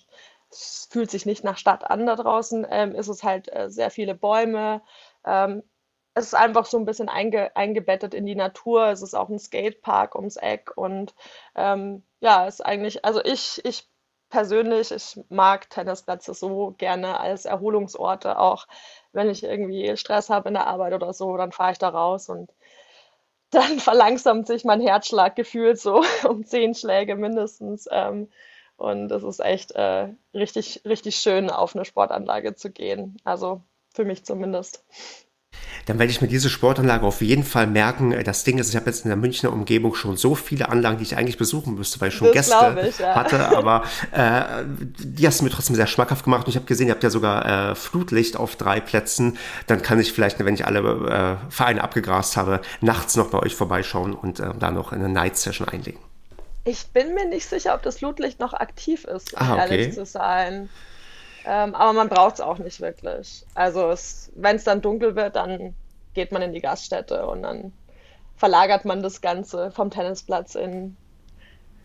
es 0.51 0.89
fühlt 0.91 1.11
sich 1.11 1.27
nicht 1.27 1.45
nach 1.45 1.59
Stadt 1.59 1.91
an 1.91 2.07
da 2.07 2.17
draußen. 2.17 2.67
Ähm, 2.71 2.95
ist 2.95 3.09
es 3.09 3.23
halt 3.23 3.55
äh, 3.55 3.69
sehr 3.69 3.91
viele 3.91 4.15
Bäume. 4.15 4.81
Es 6.19 6.27
ist 6.27 6.35
einfach 6.35 6.67
so 6.67 6.79
ein 6.79 6.85
bisschen 6.85 7.09
einge 7.09 7.55
eingebettet 7.57 8.13
in 8.13 8.27
die 8.27 8.35
Natur. 8.35 8.89
Es 8.89 9.03
ist 9.03 9.15
auch 9.15 9.29
ein 9.29 9.39
Skatepark 9.39 10.17
ums 10.17 10.37
Eck 10.37 10.73
und 10.77 11.15
ähm, 11.55 12.03
ja, 12.21 12.47
ist 12.47 12.65
eigentlich, 12.65 13.05
also 13.05 13.23
ich, 13.25 13.65
ich 13.65 13.89
persönlich, 14.29 14.91
ich 14.91 15.21
mag 15.29 15.71
Tennisplätze 15.71 16.35
so 16.35 16.75
gerne 16.77 17.21
als 17.21 17.45
Erholungsorte, 17.45 18.39
auch 18.39 18.67
wenn 19.13 19.31
ich 19.31 19.45
irgendwie 19.45 19.97
Stress 19.97 20.29
habe 20.29 20.49
in 20.49 20.55
der 20.55 20.67
Arbeit 20.67 20.93
oder 20.93 21.13
so, 21.13 21.37
dann 21.37 21.53
fahre 21.53 21.73
ich 21.73 21.79
da 21.79 21.89
raus 21.89 22.29
und 22.29 22.51
dann 23.51 23.79
verlangsamt 23.79 24.47
sich 24.49 24.65
mein 24.65 24.81
Herzschlag 24.81 25.37
gefühlt 25.37 25.79
so 25.81 26.03
um 26.29 26.45
zehn 26.45 26.75
Schläge 26.75 27.17
mindestens. 27.17 27.89
Ähm, 27.91 28.29
und 28.77 29.11
es 29.13 29.23
ist 29.25 29.41
echt 29.41 29.73
äh, 29.73 30.09
richtig, 30.35 30.83
richtig 30.85 31.17
schön, 31.17 31.51
auf 31.51 31.75
eine 31.75 31.85
Sportanlage 31.85 32.55
zu 32.55 32.71
gehen. 32.71 33.17
Also 33.25 33.63
für 33.95 34.05
mich 34.05 34.25
zumindest 34.25 34.85
dann 35.89 35.99
werde 35.99 36.11
ich 36.11 36.21
mir 36.21 36.29
diese 36.29 36.51
Sportanlage 36.51 37.07
auf 37.07 37.23
jeden 37.23 37.45
Fall 37.45 37.67
merken. 37.67 38.15
Das 38.25 38.45
Ding 38.45 38.59
ist, 38.59 38.69
ich 38.69 38.77
habe 38.77 38.87
jetzt 38.87 39.05
in 39.05 39.09
der 39.09 39.17
Münchner 39.17 39.53
Umgebung 39.53 39.95
schon 39.95 40.19
so 40.19 40.35
viele 40.35 40.69
Anlagen, 40.69 40.99
die 40.99 41.03
ich 41.03 41.17
eigentlich 41.17 41.39
besuchen 41.39 41.77
müsste, 41.77 41.99
weil 42.01 42.09
ich 42.09 42.15
schon 42.15 42.27
das 42.27 42.35
Gäste 42.35 42.87
ich, 42.87 42.99
ja. 42.99 43.15
hatte, 43.15 43.49
aber 43.57 43.85
äh, 44.13 44.65
die 44.67 45.27
hast 45.27 45.41
du 45.41 45.45
mir 45.45 45.51
trotzdem 45.51 45.77
sehr 45.77 45.87
schmackhaft 45.87 46.25
gemacht 46.25 46.45
und 46.45 46.51
ich 46.51 46.57
habe 46.57 46.67
gesehen, 46.67 46.89
ihr 46.89 46.93
habt 46.93 47.03
ja 47.03 47.09
sogar 47.09 47.71
äh, 47.71 47.75
Flutlicht 47.75 48.37
auf 48.37 48.57
drei 48.57 48.81
Plätzen. 48.81 49.39
Dann 49.67 49.81
kann 49.81 49.99
ich 49.99 50.13
vielleicht, 50.13 50.39
wenn 50.45 50.55
ich 50.55 50.67
alle 50.67 51.39
äh, 51.49 51.51
Vereine 51.51 51.83
abgegrast 51.83 52.37
habe, 52.37 52.61
nachts 52.83 53.17
noch 53.17 53.31
bei 53.31 53.39
euch 53.39 53.55
vorbeischauen 53.55 54.15
und 54.15 54.41
äh, 54.41 54.51
da 54.59 54.71
noch 54.71 54.93
eine 54.93 55.09
Night 55.09 55.39
Session 55.39 55.69
einlegen. 55.69 56.01
Ich 56.65 56.89
bin 56.89 57.15
mir 57.15 57.27
nicht 57.27 57.49
sicher, 57.49 57.75
ob 57.75 57.83
das 57.83 57.97
Flutlicht 57.97 58.41
noch 58.41 58.53
aktiv 58.53 59.05
ist, 59.05 59.33
um 59.33 59.41
ah, 59.41 59.55
okay. 59.55 59.61
ehrlich 59.63 59.95
zu 59.95 60.05
sein. 60.05 60.69
Ähm, 61.51 61.75
aber 61.75 61.95
man 61.95 62.11
braucht 62.11 62.35
es 62.35 62.41
auch 62.43 62.59
nicht 62.59 62.83
wirklich. 62.83 63.47
Also 63.55 63.95
wenn 64.37 64.57
es 64.57 64.65
dann 64.65 64.83
dunkel 64.83 65.17
wird, 65.17 65.35
dann 65.35 65.75
geht 66.13 66.31
man 66.31 66.43
in 66.43 66.53
die 66.53 66.61
Gaststätte 66.61 67.27
und 67.27 67.43
dann 67.43 67.73
verlagert 68.37 68.85
man 68.85 69.03
das 69.03 69.23
Ganze 69.23 69.71
vom 69.71 69.91
Tennisplatz 69.91 70.57
in, 70.57 70.95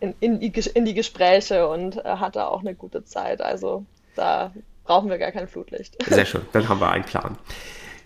in, 0.00 0.14
in, 0.20 0.38
die, 0.38 0.52
in 0.74 0.84
die 0.84 0.92
Gespräche 0.92 1.66
und 1.66 1.96
äh, 2.04 2.16
hat 2.16 2.36
da 2.36 2.48
auch 2.48 2.60
eine 2.60 2.74
gute 2.74 3.06
Zeit. 3.06 3.40
Also 3.40 3.86
da 4.16 4.52
brauchen 4.84 5.08
wir 5.08 5.16
gar 5.16 5.32
kein 5.32 5.48
Flutlicht. 5.48 5.96
Sehr 6.06 6.26
schön, 6.26 6.42
dann 6.52 6.68
haben 6.68 6.80
wir 6.80 6.90
einen 6.90 7.04
Plan. 7.04 7.38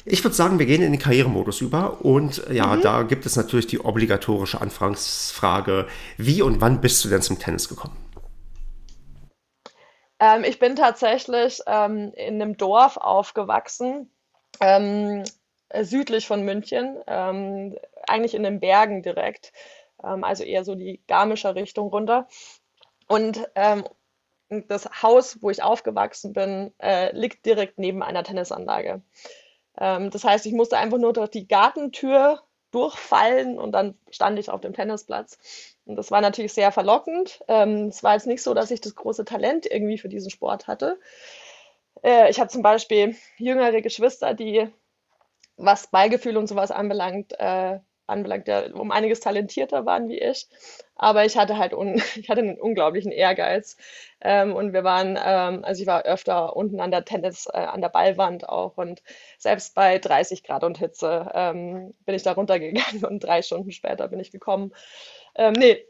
Ich 0.05 0.23
würde 0.23 0.37
sagen, 0.37 0.61
wir 0.61 0.67
gehen 0.67 0.83
in 0.83 0.93
den 0.93 1.01
Karrieremodus 1.01 1.61
über 1.61 2.05
und 2.05 2.41
ja, 2.53 2.77
mhm. 2.77 2.83
da 2.83 3.03
gibt 3.03 3.27
es 3.27 3.35
natürlich 3.35 3.67
die 3.67 3.81
obligatorische 3.81 4.61
Anfangsfrage, 4.61 5.89
wie 6.19 6.41
und 6.41 6.61
wann 6.61 6.81
bist 6.81 7.05
du 7.05 7.09
denn 7.09 7.21
zum 7.21 7.41
Tennis 7.41 7.69
gekommen? 7.69 7.97
Ähm, 10.21 10.45
ich 10.45 10.59
bin 10.59 10.77
tatsächlich 10.77 11.61
ähm, 11.67 12.13
in 12.15 12.41
einem 12.41 12.57
Dorf 12.57 12.97
aufgewachsen, 12.97 14.11
ähm, 14.61 15.25
südlich 15.81 16.27
von 16.27 16.43
München, 16.43 16.99
ähm, 17.07 17.77
eigentlich 18.07 18.35
in 18.35 18.43
den 18.43 18.61
Bergen 18.61 19.03
direkt, 19.03 19.53
ähm, 20.03 20.25
also 20.25 20.45
eher 20.45 20.65
so 20.65 20.75
die 20.75 21.03
Garmischer 21.07 21.55
Richtung 21.55 21.89
runter. 21.89 22.27
Und 23.07 23.49
ähm, 23.55 23.85
das 24.49 25.03
Haus, 25.03 25.43
wo 25.43 25.51
ich 25.51 25.63
aufgewachsen 25.63 26.33
bin, 26.33 26.73
äh, 26.79 27.15
liegt 27.17 27.45
direkt 27.47 27.79
neben 27.79 28.03
einer 28.03 28.25
Tennisanlage. 28.25 29.03
das 29.75 30.25
heißt, 30.25 30.47
ich 30.47 30.53
musste 30.55 30.77
einfach 30.79 30.99
nur 30.99 31.13
durch 31.13 31.31
die 31.31 31.47
Gartentür 31.47 32.43
durchfallen 32.71 33.59
und 33.59 33.73
dann 33.73 33.99
stand 34.11 34.39
ich 34.39 34.51
auf 34.51 34.61
dem 34.61 34.73
Tennisplatz. 34.73 35.39
Und 35.87 35.97
das 35.97 36.11
war 36.11 36.21
natürlich 36.21 36.53
sehr 36.53 36.73
verlockend. 36.73 37.41
Ähm, 37.49 37.89
es 37.89 38.03
war 38.03 38.15
jetzt 38.15 38.27
nicht 38.27 38.43
so, 38.43 38.55
dass 38.55 38.71
ich 38.71 38.81
das 38.81 38.95
große 38.95 39.25
Talent 39.25 39.67
irgendwie 39.67 39.99
für 39.99 40.09
diesen 40.09 40.31
Sport 40.31 40.67
hatte. 40.67 40.99
Äh, 42.03 42.31
ich 42.31 42.41
habe 42.41 42.51
zum 42.51 42.63
Beispiel 42.63 43.17
jüngere 43.39 43.81
Geschwister, 43.81 44.35
die, 44.35 44.69
was 45.57 45.89
Ballgefühl 45.89 46.37
und 46.37 46.47
sowas 46.47 46.71
anbelangt, 46.71 47.35
äh, 47.39 47.79
anbelangt, 48.09 48.49
ja, 48.49 48.73
um 48.75 48.91
einiges 48.91 49.21
talentierter 49.21 49.87
waren 49.87 50.09
wie 50.09 50.19
ich. 50.19 50.49
Aber 50.97 51.25
ich 51.25 51.37
hatte 51.37 51.59
halt 51.59 51.73
un 51.75 51.97
ich 52.17 52.29
hatte 52.29 52.41
einen 52.41 52.61
unglaublichen 52.61 53.13
Ehrgeiz. 53.13 53.77
Ähm, 54.21 54.55
und 54.55 54.73
wir 54.73 54.85
waren, 54.85 55.19
ähm, 55.23 55.65
also 55.65 55.81
ich 55.83 55.87
war 55.87 56.03
öfter 56.05 56.57
unten 56.57 56.81
an 56.81 56.91
der 56.91 57.05
Tennis, 57.05 57.47
äh, 57.47 57.59
an 57.59 57.81
der 57.81 57.89
Ballwand 57.89 58.49
auch. 58.49 58.77
Und 58.77 59.03
selbst 59.39 59.75
bei 59.75 59.99
30 59.99 60.43
Grad 60.45 60.65
und 60.65 60.79
Hitze 60.79 61.31
ähm, 61.35 61.95
bin 62.05 62.15
ich 62.15 62.23
da 62.23 62.33
runtergegangen 62.33 63.05
und 63.09 63.21
drei 63.21 63.43
Stunden 63.43 63.71
später 63.73 64.09
bin 64.09 64.21
ich 64.21 64.31
gekommen. 64.33 64.73
Ähm, 65.37 65.53
nee, 65.55 65.85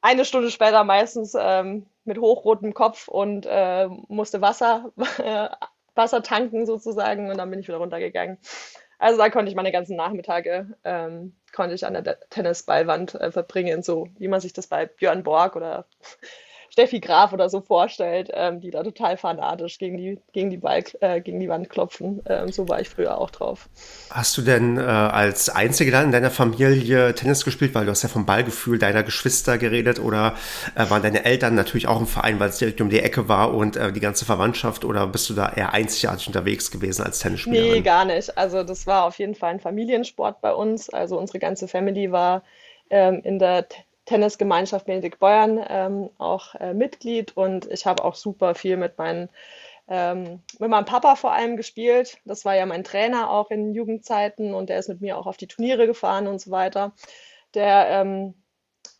eine 0.00 0.24
Stunde 0.24 0.50
später 0.50 0.84
meistens 0.84 1.36
ähm, 1.38 1.86
mit 2.04 2.18
hochrotem 2.18 2.74
Kopf 2.74 3.08
und 3.08 3.46
äh, 3.46 3.88
musste 4.08 4.40
Wasser, 4.40 4.92
Wasser 5.94 6.22
tanken 6.22 6.66
sozusagen 6.66 7.30
und 7.30 7.38
dann 7.38 7.50
bin 7.50 7.60
ich 7.60 7.68
wieder 7.68 7.78
runtergegangen. 7.78 8.38
Also 9.02 9.18
da 9.18 9.30
konnte 9.30 9.50
ich 9.50 9.56
meine 9.56 9.72
ganzen 9.72 9.96
Nachmittage 9.96 10.68
ähm, 10.84 11.34
konnte 11.52 11.74
ich 11.74 11.84
an 11.84 11.94
der 11.94 12.20
Tennisballwand 12.30 13.16
äh, 13.16 13.32
verbringen, 13.32 13.82
so 13.82 14.06
wie 14.18 14.28
man 14.28 14.40
sich 14.40 14.52
das 14.52 14.68
bei 14.68 14.86
Björn 14.86 15.24
Borg 15.24 15.56
oder 15.56 15.86
Steffi 16.72 17.00
Graf 17.00 17.34
oder 17.34 17.50
so 17.50 17.60
vorstellt, 17.60 18.30
ähm, 18.32 18.62
die 18.62 18.70
da 18.70 18.82
total 18.82 19.18
fanatisch 19.18 19.76
gegen 19.76 19.98
die, 19.98 20.18
gegen 20.32 20.48
die, 20.48 20.56
Ball, 20.56 20.82
äh, 21.00 21.20
gegen 21.20 21.38
die 21.38 21.50
Wand 21.50 21.68
klopfen. 21.68 22.22
Ähm, 22.26 22.50
so 22.50 22.66
war 22.66 22.80
ich 22.80 22.88
früher 22.88 23.18
auch 23.18 23.30
drauf. 23.30 23.68
Hast 24.10 24.38
du 24.38 24.40
denn 24.40 24.78
äh, 24.78 24.80
als 24.80 25.50
Einzige 25.50 25.90
dann 25.90 26.06
in 26.06 26.12
deiner 26.12 26.30
Familie 26.30 27.14
Tennis 27.14 27.44
gespielt, 27.44 27.74
weil 27.74 27.84
du 27.84 27.90
hast 27.90 28.02
ja 28.02 28.08
vom 28.08 28.24
Ballgefühl 28.24 28.78
deiner 28.78 29.02
Geschwister 29.02 29.58
geredet 29.58 29.98
oder 29.98 30.34
äh, 30.74 30.88
waren 30.88 31.02
deine 31.02 31.26
Eltern 31.26 31.54
natürlich 31.54 31.88
auch 31.88 32.00
im 32.00 32.06
Verein, 32.06 32.40
weil 32.40 32.48
es 32.48 32.56
direkt 32.56 32.80
um 32.80 32.88
die 32.88 33.00
Ecke 33.00 33.28
war 33.28 33.52
und 33.52 33.76
äh, 33.76 33.92
die 33.92 34.00
ganze 34.00 34.24
Verwandtschaft 34.24 34.86
oder 34.86 35.06
bist 35.06 35.28
du 35.28 35.34
da 35.34 35.52
eher 35.52 35.74
einzigartig 35.74 36.26
unterwegs 36.26 36.70
gewesen 36.70 37.04
als 37.04 37.18
Tennisspielerin? 37.18 37.70
Nee, 37.70 37.80
gar 37.82 38.06
nicht. 38.06 38.38
Also 38.38 38.62
das 38.62 38.86
war 38.86 39.04
auf 39.04 39.18
jeden 39.18 39.34
Fall 39.34 39.50
ein 39.50 39.60
Familiensport 39.60 40.40
bei 40.40 40.54
uns. 40.54 40.88
Also 40.88 41.18
unsere 41.18 41.38
ganze 41.38 41.68
Family 41.68 42.12
war 42.12 42.42
ähm, 42.88 43.20
in 43.24 43.38
der 43.38 43.66
Tennisgemeinschaft 44.04 44.86
Benedikt 44.86 45.18
Beuern 45.18 45.64
ähm, 45.68 46.10
auch 46.18 46.54
äh, 46.56 46.74
Mitglied 46.74 47.36
und 47.36 47.66
ich 47.70 47.86
habe 47.86 48.04
auch 48.04 48.14
super 48.14 48.54
viel 48.54 48.76
mit, 48.76 48.98
meinen, 48.98 49.28
ähm, 49.88 50.40
mit 50.58 50.70
meinem 50.70 50.84
Papa 50.84 51.14
vor 51.16 51.32
allem 51.32 51.56
gespielt. 51.56 52.18
Das 52.24 52.44
war 52.44 52.56
ja 52.56 52.66
mein 52.66 52.84
Trainer 52.84 53.30
auch 53.30 53.50
in 53.50 53.74
Jugendzeiten 53.74 54.54
und 54.54 54.68
der 54.70 54.78
ist 54.78 54.88
mit 54.88 55.00
mir 55.00 55.18
auch 55.18 55.26
auf 55.26 55.36
die 55.36 55.46
Turniere 55.46 55.86
gefahren 55.86 56.26
und 56.26 56.40
so 56.40 56.50
weiter. 56.50 56.92
Der 57.54 57.88
ähm, 57.90 58.34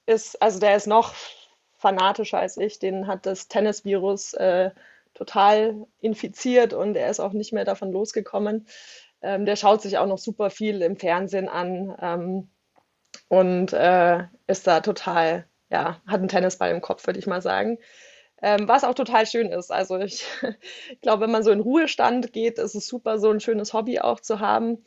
ist, 0.06 0.40
also 0.40 0.60
der 0.60 0.76
ist 0.76 0.86
noch 0.86 1.14
fanatischer 1.78 2.38
als 2.38 2.56
ich, 2.56 2.78
den 2.78 3.08
hat 3.08 3.26
das 3.26 3.48
Tennisvirus 3.48 4.34
äh, 4.34 4.70
total 5.14 5.86
infiziert 6.00 6.72
und 6.74 6.96
er 6.96 7.10
ist 7.10 7.20
auch 7.20 7.32
nicht 7.32 7.52
mehr 7.52 7.64
davon 7.64 7.90
losgekommen. 7.90 8.66
Ähm, 9.20 9.46
der 9.46 9.56
schaut 9.56 9.82
sich 9.82 9.98
auch 9.98 10.06
noch 10.06 10.18
super 10.18 10.50
viel 10.50 10.82
im 10.82 10.96
Fernsehen 10.96 11.48
an. 11.48 11.96
Ähm, 12.00 12.48
und 13.28 13.72
äh, 13.72 14.24
ist 14.46 14.66
da 14.66 14.80
total 14.80 15.46
ja, 15.72 16.00
hat 16.06 16.20
einen 16.20 16.28
Tennisball 16.28 16.70
im 16.70 16.82
Kopf, 16.82 17.06
würde 17.06 17.18
ich 17.18 17.26
mal 17.26 17.40
sagen. 17.42 17.78
Ähm, 18.42 18.68
was 18.68 18.84
auch 18.84 18.94
total 18.94 19.26
schön 19.26 19.48
ist. 19.50 19.72
Also 19.72 19.98
ich, 19.98 20.24
ich 20.90 21.00
glaube, 21.00 21.22
wenn 21.24 21.30
man 21.30 21.42
so 21.42 21.50
in 21.50 21.60
Ruhestand 21.60 22.32
geht, 22.32 22.58
ist 22.58 22.74
es 22.74 22.86
super, 22.86 23.18
so 23.18 23.30
ein 23.30 23.40
schönes 23.40 23.72
Hobby 23.72 23.98
auch 24.00 24.20
zu 24.20 24.40
haben. 24.40 24.84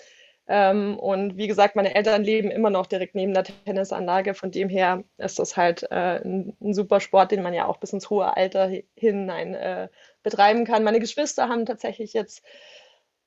Ähm, 0.48 1.00
und 1.00 1.38
wie 1.38 1.48
gesagt, 1.48 1.76
meine 1.76 1.96
Eltern 1.96 2.24
leben 2.24 2.52
immer 2.52 2.70
noch 2.70 2.86
direkt 2.86 3.16
neben 3.16 3.34
der 3.34 3.46
Tennisanlage. 3.46 4.36
Von 4.36 4.52
dem 4.52 4.70
her 4.70 5.04
ist 5.18 5.40
das 5.40 5.58
halt 5.58 5.84
äh, 5.90 6.22
ein, 6.24 6.56
ein, 6.62 6.74
super 6.76 7.00
Sport, 7.00 7.32
den 7.32 7.42
man 7.42 7.56
ja 7.56 7.66
auch 7.66 7.78
bis 7.78 7.94
ins 7.94 8.12
hohe 8.12 8.38
Alter 8.38 8.70
hinein 8.96 9.56
äh, 9.56 9.90
betreiben 10.22 10.66
kann. 10.66 10.84
Meine 10.84 11.00
Geschwister 11.00 11.50
haben 11.50 11.66
tatsächlich 11.66 12.14
jetzt, 12.14 12.44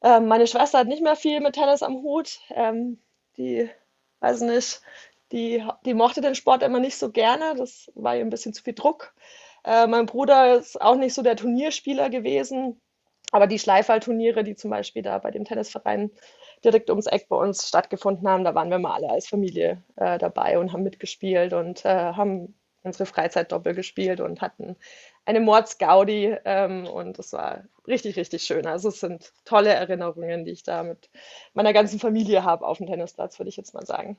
äh, 0.03 0.21
meine 0.21 0.47
Schwester 0.47 0.79
hat 0.79 0.87
nicht 0.87 1.03
mehr 1.03 1.17
viel 1.17 1.41
mit 1.41 1.55
Tennis 1.55 1.83
am 1.83 2.03
Hut. 2.03 2.39
Ähm, 2.55 3.01
die, 3.37 3.69
weiß 4.21 4.43
nicht, 4.43 4.81
die, 5.33 5.63
die 5.85 5.95
mochte 5.95 6.21
den 6.21 6.35
Sport 6.35 6.63
immer 6.63 6.81
nicht 6.81 6.97
so 6.97 7.11
gerne. 7.11 7.55
Das 7.57 7.91
war 7.95 8.17
ihr 8.17 8.23
ein 8.23 8.31
bisschen 8.31 8.55
zu 8.55 8.63
viel 8.63 8.75
Druck. 8.75 9.15
Äh, 9.65 9.87
mein 9.87 10.07
Bruder 10.07 10.57
ist 10.57 10.81
auch 10.81 10.97
nicht 10.97 11.15
so 11.15 11.23
der 11.23 11.37
Turnierspieler 11.37 12.11
gewesen. 12.11 12.81
Aber 13.31 13.47
die 13.47 13.59
Schleifballturniere, 13.59 14.43
die 14.43 14.57
zum 14.57 14.71
Beispiel 14.71 15.03
da 15.03 15.19
bei 15.19 15.31
dem 15.31 15.45
Tennisverein 15.45 16.11
direkt 16.65 16.91
ums 16.91 17.07
Eck 17.07 17.29
bei 17.29 17.37
uns 17.37 17.69
stattgefunden 17.69 18.27
haben. 18.29 18.45
Da 18.45 18.55
waren 18.55 18.71
wir 18.71 18.79
mal 18.79 18.95
alle 18.95 19.11
als 19.11 19.29
Familie 19.29 19.83
äh, 19.97 20.19
dabei 20.19 20.59
und 20.59 20.73
haben 20.73 20.83
mitgespielt 20.83 21.53
und 21.53 21.85
äh, 21.85 21.89
haben 21.89 22.55
unsere 22.83 23.07
Freizeit 23.07 23.53
doppelt 23.53 23.77
gespielt 23.77 24.21
und 24.21 24.41
hatten 24.41 24.77
eine 25.27 25.41
Mordsgaudi 25.41 26.37
ähm, 26.45 26.87
und 26.87 27.19
es 27.19 27.33
war 27.33 27.65
richtig, 27.87 28.17
richtig 28.17 28.45
schön. 28.45 28.67
Also 28.67 28.89
es 28.89 29.01
sind 29.01 29.33
tolle 29.45 29.71
Erinnerungen, 29.71 30.45
die 30.45 30.53
ich 30.53 30.63
da 30.63 30.83
mit 30.83 31.11
meiner 31.53 31.73
ganzen 31.73 31.99
Familie 31.99 32.45
habe 32.45 32.67
auf 32.67 32.79
dem 32.79 32.87
Tennisplatz, 32.87 33.39
würde 33.39 33.51
ich 33.51 33.57
jetzt 33.57 33.75
mal 33.75 33.85
sagen. 33.85 34.17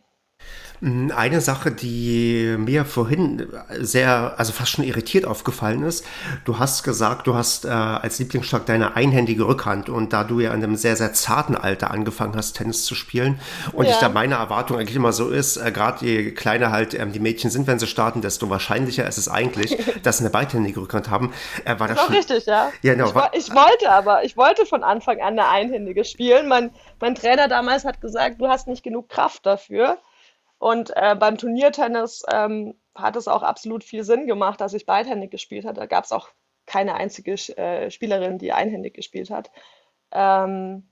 Mhm, 0.81 1.11
eine 1.11 1.41
Sache, 1.41 1.71
die 1.71 2.55
mir 2.57 2.85
vorhin 2.85 3.47
sehr, 3.79 4.35
also 4.37 4.53
fast 4.53 4.71
schon 4.71 4.85
irritiert 4.85 5.25
aufgefallen 5.25 5.83
ist, 5.83 6.05
du 6.45 6.57
hast 6.57 6.83
gesagt, 6.83 7.27
du 7.27 7.35
hast 7.35 7.65
äh, 7.65 7.69
als 7.69 8.19
Lieblingsschlag 8.19 8.65
deine 8.65 8.95
einhändige 8.95 9.45
Rückhand 9.45 9.89
und 9.89 10.13
da 10.13 10.23
du 10.23 10.39
ja 10.39 10.53
in 10.53 10.63
einem 10.63 10.77
sehr, 10.77 10.95
sehr 10.95 11.11
zarten 11.13 11.55
Alter 11.55 11.91
angefangen 11.91 12.35
hast, 12.35 12.53
Tennis 12.53 12.85
zu 12.85 12.95
spielen 12.95 13.41
und 13.73 13.85
ja. 13.85 13.91
ich 13.91 13.97
da 13.97 14.07
meine 14.07 14.35
Erwartung 14.35 14.77
eigentlich 14.77 14.95
immer 14.95 15.11
so 15.11 15.29
ist, 15.29 15.57
äh, 15.57 15.71
gerade 15.71 16.05
je 16.05 16.31
kleiner 16.31 16.71
halt 16.71 16.93
ähm, 16.93 17.11
die 17.11 17.19
Mädchen 17.19 17.49
sind, 17.49 17.67
wenn 17.67 17.79
sie 17.79 17.87
starten, 17.87 18.21
desto 18.21 18.49
wahrscheinlicher 18.49 19.05
ist 19.05 19.17
es 19.17 19.27
eigentlich, 19.27 19.77
dass 20.03 20.19
sie 20.19 20.23
eine 20.23 20.31
beidhändige 20.31 20.79
Rückhand 20.79 21.09
haben. 21.09 21.33
Äh, 21.65 21.77
war 21.79 21.89
das, 21.89 21.97
das 21.97 22.05
schon 22.05 22.15
richtig, 22.15 22.45
ja. 22.45 22.71
ja 22.81 22.93
genau, 22.93 23.09
ich, 23.33 23.47
ich, 23.47 23.53
wollte 23.53 23.91
aber, 23.91 24.23
ich 24.23 24.37
wollte 24.37 24.65
von 24.65 24.83
Anfang 24.83 25.19
an 25.19 25.37
eine 25.37 25.49
einhändige 25.49 26.05
spielen. 26.05 26.47
Mein, 26.47 26.71
mein 27.01 27.15
Trainer 27.15 27.49
damals 27.49 27.83
hat 27.83 27.99
gesagt, 27.99 28.39
du 28.39 28.47
hast 28.47 28.67
nicht 28.67 28.83
genug 28.83 29.09
Kraft 29.09 29.45
dafür. 29.45 29.97
Und 30.59 30.91
äh, 30.95 31.15
beim 31.15 31.37
Turniertennis 31.37 32.23
ähm, 32.31 32.75
hat 32.93 33.15
es 33.15 33.27
auch 33.27 33.43
absolut 33.43 33.83
viel 33.83 34.03
Sinn 34.03 34.27
gemacht, 34.27 34.61
dass 34.61 34.73
ich 34.73 34.85
beidhändig 34.85 35.31
gespielt 35.31 35.65
habe. 35.65 35.79
Da 35.79 35.85
gab 35.85 36.03
es 36.03 36.11
auch 36.11 36.29
keine 36.65 36.95
einzige 36.95 37.31
äh, 37.57 37.89
Spielerin, 37.89 38.37
die 38.37 38.51
einhändig 38.51 38.93
gespielt 38.93 39.31
hat. 39.31 39.51
Ähm, 40.11 40.89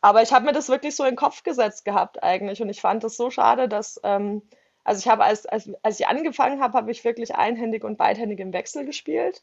aber 0.00 0.22
ich 0.22 0.32
habe 0.32 0.46
mir 0.46 0.52
das 0.52 0.68
wirklich 0.68 0.96
so 0.96 1.04
in 1.04 1.10
den 1.10 1.16
Kopf 1.16 1.44
gesetzt 1.44 1.84
gehabt 1.84 2.22
eigentlich. 2.22 2.62
Und 2.62 2.70
ich 2.70 2.80
fand 2.80 3.04
es 3.04 3.16
so 3.16 3.30
schade, 3.30 3.68
dass, 3.68 4.00
ähm, 4.02 4.42
also 4.82 4.98
ich 4.98 5.08
habe, 5.08 5.24
als, 5.24 5.46
als, 5.46 5.70
als 5.82 6.00
ich 6.00 6.08
angefangen 6.08 6.60
habe, 6.60 6.76
habe 6.76 6.90
ich 6.90 7.04
wirklich 7.04 7.34
einhändig 7.36 7.84
und 7.84 7.98
beidhändig 7.98 8.40
im 8.40 8.52
Wechsel 8.52 8.84
gespielt. 8.86 9.42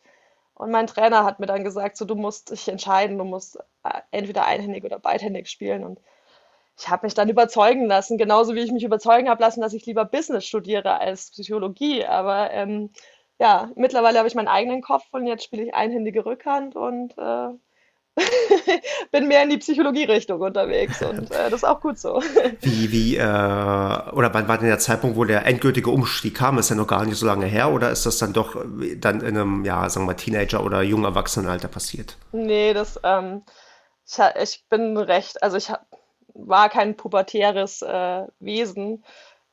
Und 0.56 0.72
mein 0.72 0.88
Trainer 0.88 1.24
hat 1.24 1.40
mir 1.40 1.46
dann 1.46 1.64
gesagt, 1.64 1.96
so 1.96 2.06
du 2.06 2.16
musst 2.16 2.52
dich 2.52 2.68
entscheiden, 2.68 3.18
du 3.18 3.24
musst 3.24 3.58
äh, 3.84 4.02
entweder 4.12 4.46
einhändig 4.46 4.84
oder 4.84 5.00
beidhändig 5.00 5.48
spielen. 5.50 5.86
Und 5.86 6.00
ich 6.80 6.88
habe 6.90 7.06
mich 7.06 7.14
dann 7.14 7.30
überzeugen 7.30 7.86
lassen, 7.86 8.18
genauso 8.18 8.56
wie 8.56 8.62
ich 8.62 8.72
mich 8.72 8.84
überzeugen 8.84 9.30
habe 9.30 9.42
lassen, 9.42 9.62
dass 9.62 9.74
ich 9.74 9.86
lieber 9.86 10.06
Business 10.06 10.46
studiere 10.46 11.00
als 11.00 11.32
Psychologie. 11.32 12.06
Aber 12.06 12.52
ähm, 12.52 12.92
ja, 13.38 13.70
mittlerweile 13.76 14.18
habe 14.18 14.30
ich 14.30 14.36
meinen 14.36 14.48
eigenen 14.48 14.82
Kopf 14.82 15.06
und 15.12 15.28
jetzt 15.28 15.44
spiele 15.44 15.64
ich 15.64 15.74
einhändige 15.74 16.26
Rückhand 16.26 16.78
und 16.78 17.18
äh, 17.18 17.50
bin 19.12 19.28
mehr 19.28 19.44
in 19.44 19.50
die 19.50 19.58
Psychologie-Richtung 19.58 20.40
unterwegs 20.40 21.02
und 21.02 21.32
äh, 21.32 21.50
das 21.50 21.54
ist 21.54 21.64
auch 21.66 21.82
gut 21.82 22.00
so. 22.00 22.22
Wie, 22.62 22.92
wie, 22.92 23.16
äh, 23.18 23.22
oder 23.22 24.34
wann 24.34 24.48
war 24.48 24.58
denn 24.58 24.68
der 24.68 24.80
Zeitpunkt, 24.80 25.18
wo 25.18 25.26
der 25.26 25.46
endgültige 25.46 25.90
Umstieg 25.90 26.36
kam? 26.36 26.58
Ist 26.58 26.70
ja 26.70 26.76
noch 26.76 26.88
gar 26.88 27.06
nicht 27.06 27.18
so 27.18 27.26
lange 27.26 27.46
her 27.46 27.72
oder 27.72 27.92
ist 27.92 28.06
das 28.06 28.18
dann 28.18 28.34
doch 28.34 28.56
dann 28.98 29.22
in 29.22 29.38
einem, 29.38 29.66
ja, 29.66 29.90
sagen 29.90 30.06
wir 30.06 30.14
mal, 30.14 30.16
Teenager- 30.16 30.64
oder 30.64 30.82
jungen 30.82 31.06
Erwachsenenalter 31.06 31.68
passiert? 31.68 32.18
Nee, 32.32 32.74
das, 32.74 33.00
ähm, 33.04 33.44
ich, 34.06 34.18
ich 34.42 34.66
bin 34.70 34.98
recht, 34.98 35.44
also 35.44 35.56
ich 35.56 35.70
habe 35.70 35.82
war 36.48 36.70
kein 36.70 36.96
pubertäres 36.96 37.82
äh, 37.82 38.28
Wesen. 38.40 39.04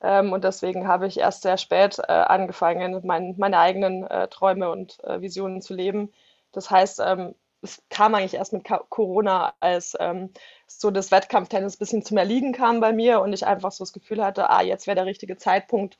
Ähm, 0.02 0.32
und 0.32 0.44
deswegen 0.44 0.86
habe 0.86 1.06
ich 1.06 1.18
erst 1.18 1.42
sehr 1.42 1.56
spät 1.58 1.98
äh, 2.00 2.12
angefangen, 2.12 3.00
mein, 3.04 3.34
meine 3.38 3.58
eigenen 3.58 4.06
äh, 4.06 4.28
Träume 4.28 4.70
und 4.70 5.02
äh, 5.04 5.20
Visionen 5.20 5.62
zu 5.62 5.74
leben. 5.74 6.12
Das 6.52 6.70
heißt, 6.70 7.00
ähm, 7.04 7.34
es 7.62 7.82
kam 7.90 8.14
eigentlich 8.14 8.34
erst 8.34 8.52
mit 8.52 8.64
Corona, 8.90 9.54
als 9.60 9.96
ähm, 9.98 10.30
so 10.66 10.90
das 10.90 11.10
Wettkampftennis 11.10 11.76
ein 11.76 11.78
bisschen 11.78 12.04
zum 12.04 12.16
Erliegen 12.18 12.52
kam 12.52 12.80
bei 12.80 12.92
mir 12.92 13.20
und 13.20 13.32
ich 13.32 13.46
einfach 13.46 13.72
so 13.72 13.82
das 13.82 13.92
Gefühl 13.92 14.24
hatte, 14.24 14.50
ah, 14.50 14.62
jetzt 14.62 14.86
wäre 14.86 14.94
der 14.96 15.06
richtige 15.06 15.36
Zeitpunkt, 15.36 15.98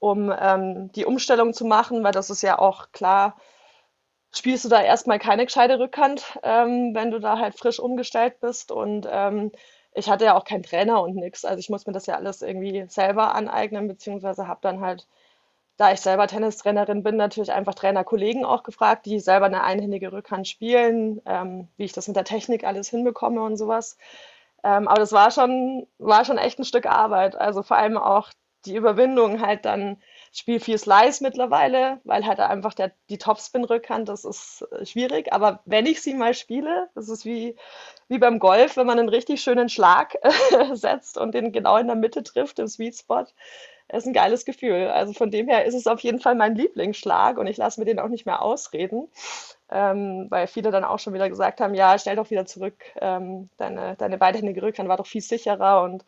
um 0.00 0.32
ähm, 0.38 0.90
die 0.92 1.04
Umstellung 1.04 1.52
zu 1.54 1.64
machen, 1.64 2.02
weil 2.04 2.12
das 2.12 2.30
ist 2.30 2.42
ja 2.42 2.58
auch 2.58 2.90
klar, 2.92 3.36
spielst 4.34 4.64
du 4.64 4.68
da 4.68 4.82
erstmal 4.82 5.18
keine 5.18 5.44
gescheite 5.44 5.78
Rückhand, 5.78 6.38
ähm, 6.42 6.94
wenn 6.94 7.10
du 7.10 7.20
da 7.20 7.38
halt 7.38 7.56
frisch 7.56 7.78
umgestellt 7.78 8.40
bist 8.40 8.72
und 8.72 9.08
ähm, 9.10 9.52
ich 9.94 10.10
hatte 10.10 10.24
ja 10.24 10.36
auch 10.36 10.44
keinen 10.44 10.62
Trainer 10.62 11.02
und 11.02 11.16
nichts. 11.16 11.44
Also 11.44 11.58
ich 11.60 11.70
muss 11.70 11.86
mir 11.86 11.92
das 11.92 12.06
ja 12.06 12.16
alles 12.16 12.42
irgendwie 12.42 12.86
selber 12.88 13.34
aneignen, 13.34 13.88
beziehungsweise 13.88 14.48
habe 14.48 14.60
dann 14.62 14.80
halt, 14.80 15.06
da 15.76 15.92
ich 15.92 16.00
selber 16.00 16.26
Tennistrainerin 16.28 17.02
bin, 17.02 17.16
natürlich 17.16 17.52
einfach 17.52 17.74
Trainerkollegen 17.74 18.44
auch 18.44 18.62
gefragt, 18.64 19.06
die 19.06 19.20
selber 19.20 19.46
eine 19.46 19.62
einhändige 19.64 20.12
Rückhand 20.12 20.48
spielen, 20.48 21.20
ähm, 21.26 21.68
wie 21.76 21.84
ich 21.84 21.92
das 21.92 22.08
mit 22.08 22.16
der 22.16 22.24
Technik 22.24 22.64
alles 22.64 22.88
hinbekomme 22.90 23.42
und 23.42 23.56
sowas. 23.56 23.98
Ähm, 24.64 24.88
aber 24.88 25.00
das 25.00 25.12
war 25.12 25.30
schon, 25.30 25.86
war 25.98 26.24
schon 26.24 26.38
echt 26.38 26.58
ein 26.58 26.64
Stück 26.64 26.86
Arbeit. 26.86 27.36
Also 27.36 27.62
vor 27.62 27.76
allem 27.76 27.96
auch 27.98 28.30
die 28.66 28.76
Überwindung 28.76 29.40
halt 29.42 29.64
dann 29.64 29.98
spiele 30.34 30.60
viel 30.60 30.78
Slice 30.78 31.22
mittlerweile, 31.22 32.00
weil 32.04 32.26
halt 32.26 32.40
einfach 32.40 32.74
der, 32.74 32.92
die 33.08 33.18
Topspin-Rückhand, 33.18 34.08
das 34.08 34.24
ist 34.24 34.66
äh, 34.72 34.84
schwierig. 34.84 35.32
Aber 35.32 35.60
wenn 35.64 35.86
ich 35.86 36.02
sie 36.02 36.14
mal 36.14 36.34
spiele, 36.34 36.88
das 36.94 37.08
ist 37.08 37.24
wie, 37.24 37.56
wie 38.08 38.18
beim 38.18 38.38
Golf, 38.40 38.76
wenn 38.76 38.86
man 38.86 38.98
einen 38.98 39.08
richtig 39.08 39.42
schönen 39.42 39.68
Schlag 39.68 40.16
setzt 40.72 41.18
und 41.18 41.34
den 41.34 41.52
genau 41.52 41.76
in 41.76 41.86
der 41.86 41.96
Mitte 41.96 42.22
trifft, 42.22 42.58
im 42.58 42.66
Sweet 42.66 42.96
Spot, 42.96 43.26
ist 43.92 44.06
ein 44.06 44.12
geiles 44.12 44.44
Gefühl. 44.44 44.88
Also 44.88 45.12
von 45.12 45.30
dem 45.30 45.48
her 45.48 45.64
ist 45.66 45.74
es 45.74 45.86
auf 45.86 46.00
jeden 46.00 46.18
Fall 46.20 46.34
mein 46.34 46.56
Lieblingsschlag 46.56 47.38
und 47.38 47.46
ich 47.46 47.56
lasse 47.56 47.80
mir 47.80 47.86
den 47.86 48.00
auch 48.00 48.08
nicht 48.08 48.26
mehr 48.26 48.42
ausreden, 48.42 49.08
ähm, 49.70 50.26
weil 50.30 50.46
viele 50.46 50.70
dann 50.70 50.84
auch 50.84 50.98
schon 50.98 51.14
wieder 51.14 51.28
gesagt 51.28 51.60
haben, 51.60 51.74
ja, 51.74 51.98
stell 51.98 52.16
doch 52.16 52.30
wieder 52.30 52.46
zurück, 52.46 52.76
ähm, 53.00 53.50
deine, 53.56 53.96
deine 53.96 54.18
beidhändige 54.18 54.62
Rückhand 54.62 54.88
war 54.88 54.96
doch 54.96 55.06
viel 55.06 55.20
sicherer 55.20 55.82
und 55.82 56.04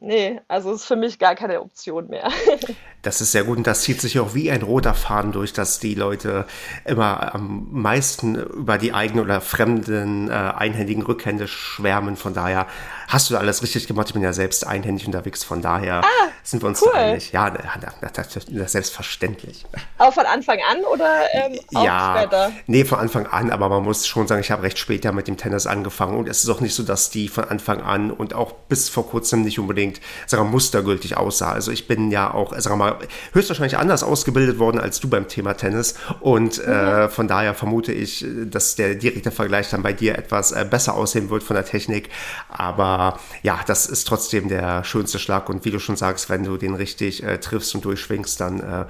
nee, 0.00 0.40
also 0.48 0.72
ist 0.72 0.84
für 0.84 0.96
mich 0.96 1.18
gar 1.18 1.34
keine 1.34 1.60
Option 1.60 2.08
mehr. 2.08 2.28
Das 3.08 3.22
ist 3.22 3.32
sehr 3.32 3.44
gut 3.44 3.56
und 3.56 3.66
das 3.66 3.80
zieht 3.80 4.02
sich 4.02 4.20
auch 4.20 4.34
wie 4.34 4.50
ein 4.50 4.60
roter 4.60 4.92
Faden 4.92 5.32
durch, 5.32 5.54
dass 5.54 5.78
die 5.78 5.94
Leute 5.94 6.44
immer 6.84 7.34
am 7.34 7.66
meisten 7.70 8.34
über 8.34 8.76
die 8.76 8.92
eigenen 8.92 9.24
oder 9.24 9.40
fremden 9.40 10.28
äh, 10.28 10.32
einhändigen 10.34 11.02
Rückhände 11.02 11.48
schwärmen. 11.48 12.16
Von 12.16 12.34
daher 12.34 12.66
hast 13.08 13.30
du 13.30 13.38
alles 13.38 13.62
richtig 13.62 13.86
gemacht. 13.86 14.08
Ich 14.08 14.12
bin 14.12 14.22
ja 14.22 14.34
selbst 14.34 14.66
einhändig 14.66 15.06
unterwegs, 15.06 15.42
von 15.42 15.62
daher 15.62 16.04
ah, 16.04 16.28
sind 16.42 16.62
wir 16.62 16.68
uns 16.68 16.82
cool. 16.82 16.92
einig. 16.94 17.32
Ja, 17.32 17.48
das, 17.48 18.36
ist 18.36 18.72
selbstverständlich. 18.72 19.64
Auch 19.96 20.12
von 20.12 20.26
Anfang 20.26 20.58
an 20.70 20.84
oder 20.84 21.08
ähm, 21.32 21.58
auch 21.74 21.84
ja, 21.84 22.16
später? 22.18 22.52
Nee, 22.66 22.84
von 22.84 22.98
Anfang 22.98 23.26
an, 23.26 23.50
aber 23.50 23.70
man 23.70 23.84
muss 23.84 24.06
schon 24.06 24.26
sagen, 24.28 24.42
ich 24.42 24.50
habe 24.50 24.64
recht 24.64 24.78
spät 24.78 25.06
ja 25.06 25.12
mit 25.12 25.28
dem 25.28 25.38
Tennis 25.38 25.66
angefangen 25.66 26.18
und 26.18 26.28
es 26.28 26.44
ist 26.44 26.50
auch 26.50 26.60
nicht 26.60 26.74
so, 26.74 26.82
dass 26.82 27.08
die 27.08 27.28
von 27.28 27.44
Anfang 27.44 27.80
an 27.80 28.10
und 28.10 28.34
auch 28.34 28.52
bis 28.52 28.90
vor 28.90 29.08
kurzem 29.08 29.42
nicht 29.42 29.58
unbedingt, 29.58 29.98
sagen 30.26 30.44
wir, 30.44 30.50
mustergültig 30.50 31.16
aussah. 31.16 31.52
Also 31.52 31.72
ich 31.72 31.88
bin 31.88 32.10
ja 32.10 32.34
auch, 32.34 32.52
sagen 32.58 32.78
wir 32.78 32.84
mal, 32.84 32.97
höchstwahrscheinlich 33.32 33.78
anders 33.78 34.02
ausgebildet 34.02 34.58
worden 34.58 34.80
als 34.80 35.00
du 35.00 35.08
beim 35.08 35.28
Thema 35.28 35.54
Tennis. 35.54 35.94
Und 36.20 36.62
äh, 36.64 37.06
mhm. 37.06 37.10
von 37.10 37.28
daher 37.28 37.54
vermute 37.54 37.92
ich, 37.92 38.24
dass 38.46 38.76
der 38.76 38.94
direkte 38.94 39.30
Vergleich 39.30 39.70
dann 39.70 39.82
bei 39.82 39.92
dir 39.92 40.16
etwas 40.16 40.52
äh, 40.52 40.66
besser 40.68 40.94
aussehen 40.94 41.30
wird 41.30 41.42
von 41.42 41.54
der 41.54 41.64
Technik. 41.64 42.10
Aber 42.48 43.18
ja, 43.42 43.60
das 43.66 43.86
ist 43.86 44.06
trotzdem 44.06 44.48
der 44.48 44.84
schönste 44.84 45.18
Schlag. 45.18 45.48
Und 45.48 45.64
wie 45.64 45.70
du 45.70 45.78
schon 45.78 45.96
sagst, 45.96 46.30
wenn 46.30 46.44
du 46.44 46.56
den 46.56 46.74
richtig 46.74 47.22
äh, 47.22 47.38
triffst 47.38 47.74
und 47.74 47.84
durchschwingst, 47.84 48.40
dann 48.40 48.60
äh, 48.60 48.84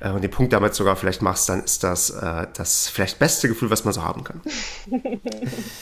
äh, 0.00 0.10
und 0.10 0.22
den 0.22 0.30
Punkt 0.30 0.52
damit 0.52 0.74
sogar 0.74 0.96
vielleicht 0.96 1.22
machst, 1.22 1.48
dann 1.48 1.62
ist 1.62 1.84
das 1.84 2.10
äh, 2.10 2.46
das 2.54 2.88
vielleicht 2.88 3.18
beste 3.18 3.48
Gefühl, 3.48 3.70
was 3.70 3.84
man 3.84 3.94
so 3.94 4.02
haben 4.02 4.24
kann. 4.24 4.40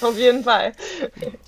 Auf 0.01 0.17
jeden 0.17 0.45
Fall. 0.45 0.73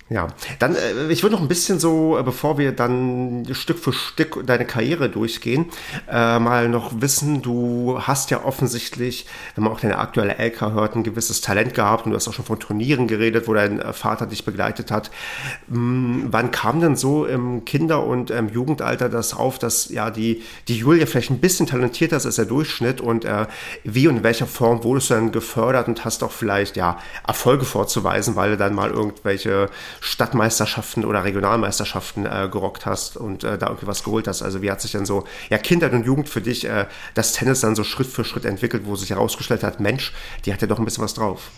Ja, 0.09 0.27
dann, 0.59 0.75
ich 1.09 1.23
würde 1.23 1.35
noch 1.35 1.41
ein 1.41 1.47
bisschen 1.47 1.79
so, 1.79 2.19
bevor 2.23 2.57
wir 2.57 2.71
dann 2.71 3.47
Stück 3.51 3.79
für 3.79 3.93
Stück 3.93 4.45
deine 4.45 4.65
Karriere 4.65 5.09
durchgehen, 5.09 5.65
äh, 6.11 6.39
mal 6.39 6.69
noch 6.69 7.01
wissen, 7.01 7.41
du 7.41 7.99
hast 8.01 8.31
ja 8.31 8.43
offensichtlich, 8.43 9.25
wenn 9.55 9.63
man 9.63 9.73
auch 9.73 9.79
deine 9.79 9.97
aktuelle 9.97 10.37
LK 10.37 10.61
hört, 10.73 10.95
ein 10.95 11.03
gewisses 11.03 11.41
Talent 11.41 11.73
gehabt 11.73 12.05
und 12.05 12.11
du 12.11 12.15
hast 12.15 12.27
auch 12.27 12.33
schon 12.33 12.45
von 12.45 12.59
Turnieren 12.59 13.07
geredet, 13.07 13.47
wo 13.47 13.53
dein 13.53 13.79
äh, 13.79 13.93
Vater 13.93 14.25
dich 14.25 14.45
begleitet 14.45 14.91
hat. 14.91 15.11
Hm, 15.69 16.27
wann 16.31 16.51
kam 16.51 16.81
denn 16.81 16.95
so 16.95 17.25
im 17.25 17.65
Kinder- 17.65 18.05
und 18.05 18.31
ähm, 18.31 18.49
Jugendalter 18.49 19.09
das 19.09 19.33
auf, 19.33 19.59
dass 19.59 19.89
ja 19.89 20.09
die, 20.09 20.43
die 20.67 20.77
Julia 20.77 21.05
vielleicht 21.05 21.31
ein 21.31 21.39
bisschen 21.39 21.67
talentierter 21.67 22.17
ist 22.17 22.25
als 22.25 22.35
der 22.35 22.45
Durchschnitt 22.45 23.01
und 23.01 23.25
äh, 23.25 23.45
wie 23.83 24.07
und 24.07 24.17
in 24.17 24.23
welcher 24.23 24.47
Form 24.47 24.83
wurdest 24.83 25.09
du 25.09 25.13
dann 25.15 25.31
gefördert 25.31 25.87
und 25.87 26.05
hast 26.05 26.23
auch 26.23 26.31
vielleicht 26.31 26.75
ja 26.75 26.97
Erfolge 27.27 27.65
vorzuweisen, 27.65 28.35
weil 28.35 28.51
du 28.51 28.57
dann 28.57 28.73
mal 28.73 28.89
irgendwelche 28.89 29.69
Stadtmeisterschaften 29.99 31.05
oder 31.05 31.23
Regionalmeisterschaften 31.23 32.25
äh, 32.25 32.49
gerockt 32.51 32.85
hast 32.85 33.17
und 33.17 33.43
äh, 33.43 33.57
da 33.57 33.67
irgendwie 33.67 33.87
was 33.87 34.03
geholt 34.03 34.27
hast. 34.27 34.41
Also 34.41 34.61
wie 34.61 34.71
hat 34.71 34.81
sich 34.81 34.91
dann 34.91 35.05
so 35.05 35.25
ja 35.49 35.57
Kindheit 35.57 35.93
und 35.93 35.98
Jugend 36.03 36.29
für 36.29 36.41
dich 36.41 36.65
äh, 36.65 36.85
das 37.15 37.33
Tennis 37.33 37.61
dann 37.61 37.75
so 37.75 37.83
Schritt 37.83 38.07
für 38.07 38.23
Schritt 38.23 38.45
entwickelt, 38.45 38.85
wo 38.85 38.95
sich 38.95 39.11
herausgestellt 39.11 39.63
hat, 39.63 39.79
Mensch, 39.79 40.13
die 40.45 40.53
hat 40.53 40.61
ja 40.61 40.67
doch 40.67 40.79
ein 40.79 40.85
bisschen 40.85 41.03
was 41.03 41.13
drauf. 41.13 41.51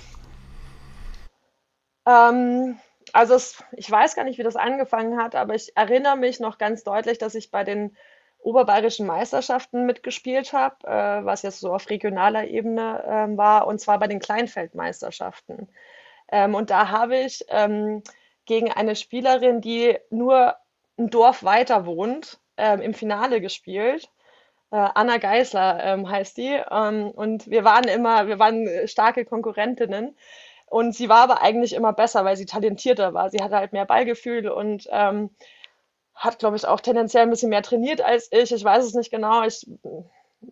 Ähm, 2.08 2.78
also 3.14 3.34
es, 3.36 3.64
ich 3.74 3.90
weiß 3.90 4.16
gar 4.16 4.24
nicht, 4.24 4.40
wie 4.40 4.44
das 4.44 4.56
angefangen 4.56 5.18
hat, 5.18 5.36
aber 5.36 5.56
ich 5.56 5.76
erinnere 5.76 6.18
mich 6.18 6.40
noch 6.40 6.58
ganz 6.58 6.84
deutlich, 6.84 7.18
dass 7.18 7.36
ich 7.36 7.52
bei 7.52 7.64
den 7.64 7.96
oberbayerischen 8.40 9.06
Meisterschaften 9.06 9.86
mitgespielt 9.86 10.54
habe, 10.54 10.76
äh, 10.88 11.26
was 11.26 11.44
jetzt 11.44 11.60
so 11.60 11.74
auf 11.74 11.90
regionaler 11.90 12.48
Ebene 12.48 13.04
ähm, 13.08 13.38
war, 13.38 13.68
und 13.68 13.80
zwar 13.80 14.00
bei 14.00 14.08
den 14.08 14.20
Kleinfeldmeisterschaften. 14.20 15.70
Ähm, 16.32 16.56
und 16.56 16.70
da 16.70 16.90
habe 16.90 17.18
ich 17.18 17.46
ähm, 17.50 18.04
gegen 18.46 18.72
eine 18.72 18.96
Spielerin, 18.96 19.62
die 19.62 19.98
nur 20.10 20.56
ein 20.98 21.10
Dorf 21.10 21.44
weiter 21.44 21.86
wohnt, 21.86 22.40
ähm, 22.58 22.82
im 22.82 22.94
Finale 22.94 23.42
gespielt. 23.42 24.10
Äh, 24.72 24.90
Anna 24.96 25.18
Geisler 25.18 25.84
ähm, 25.84 26.10
heißt 26.10 26.38
die. 26.38 26.62
Ähm, 26.72 27.12
und 27.12 27.50
wir 27.50 27.64
waren 27.64 27.86
immer, 27.88 28.28
wir 28.28 28.40
waren 28.40 28.88
starke 28.88 29.26
Konkurrentinnen. 29.26 30.16
Und 30.68 30.96
sie 30.96 31.10
war 31.10 31.24
aber 31.24 31.42
eigentlich 31.42 31.74
immer 31.74 31.92
besser, 31.94 32.24
weil 32.24 32.38
sie 32.38 32.46
talentierter 32.46 33.14
war. 33.14 33.30
Sie 33.30 33.42
hatte 33.44 33.58
halt 33.58 33.74
mehr 33.74 33.86
Ballgefühl 33.86 34.48
und 34.48 34.88
ähm, 34.90 35.30
hat, 36.16 36.40
glaube 36.40 36.56
ich, 36.56 36.66
auch 36.66 36.80
tendenziell 36.80 37.24
ein 37.24 37.30
bisschen 37.30 37.50
mehr 37.50 37.62
trainiert 37.62 38.02
als 38.02 38.32
ich. 38.32 38.54
Ich 38.54 38.64
weiß 38.64 38.86
es 38.86 38.94
nicht 38.94 39.12
genau. 39.12 39.44
Ich 39.44 39.68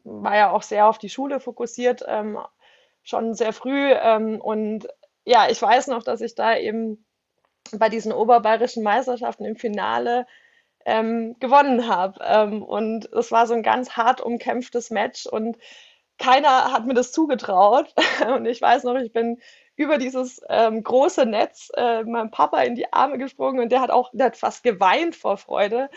war 0.04 0.36
ja 0.36 0.52
auch 0.52 0.64
sehr 0.64 0.88
auf 0.88 0.98
die 0.98 1.10
Schule 1.10 1.40
fokussiert, 1.40 2.04
ähm, 2.08 2.38
schon 3.04 3.34
sehr 3.34 3.54
früh. 3.54 3.92
Ähm, 3.94 4.42
und 4.42 4.88
ja, 5.26 5.48
ich 5.50 5.62
weiß 5.62 5.88
noch, 5.88 6.04
dass 6.04 6.22
ich 6.22 6.36
da 6.36 6.58
eben 6.58 7.06
bei 7.72 7.88
diesen 7.88 8.12
oberbayerischen 8.12 8.84
Meisterschaften 8.84 9.46
im 9.46 9.56
Finale 9.56 10.26
ähm, 10.86 11.36
gewonnen 11.39 11.88
habe. 11.88 12.20
Ähm, 12.24 12.63
und 12.63 13.12
es 13.13 13.32
war 13.32 13.48
so 13.48 13.54
ein 13.54 13.63
ganz 13.63 13.92
hart 13.92 14.22
umkämpftes 14.22 14.89
Match 14.92 15.26
und 15.26 15.58
keiner 16.18 16.72
hat 16.72 16.86
mir 16.86 16.94
das 16.94 17.12
zugetraut. 17.12 17.94
Und 18.36 18.46
ich 18.46 18.62
weiß 18.62 18.84
noch, 18.84 18.96
ich 18.96 19.13
bin 19.13 19.39
über 19.78 19.98
dieses 19.98 20.42
ähm, 20.50 20.84
große 20.84 21.26
Netz 21.26 21.72
äh, 21.78 22.04
meinem 22.04 22.32
Papa 22.32 22.62
in 22.63 22.76
die 22.76 22.92
Arme 22.92 23.18
gesprungen 23.18 23.62
und 23.62 23.72
der 23.72 23.80
hat 23.80 23.92
auch, 23.92 24.10
der 24.12 24.26
hat 24.28 24.36
fast 24.38 24.62
geweint 24.63 25.15
vor 25.15 25.38
Freude. 25.38 25.89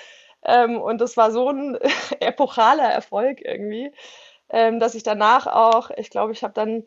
Ähm, 0.45 0.81
und 0.81 1.01
das 1.01 1.17
war 1.17 1.33
so 1.33 1.51
ein 1.51 1.77
epochaler 2.21 2.85
Erfolg 2.85 3.41
irgendwie, 3.45 3.93
ähm, 4.51 4.79
dass 4.79 4.95
ich 4.95 5.03
danach 5.03 5.49
auch, 5.49 5.91
ich 5.97 6.11
glaube, 6.11 6.33
ich 6.33 6.45
habe 6.45 6.55
dann 6.55 6.85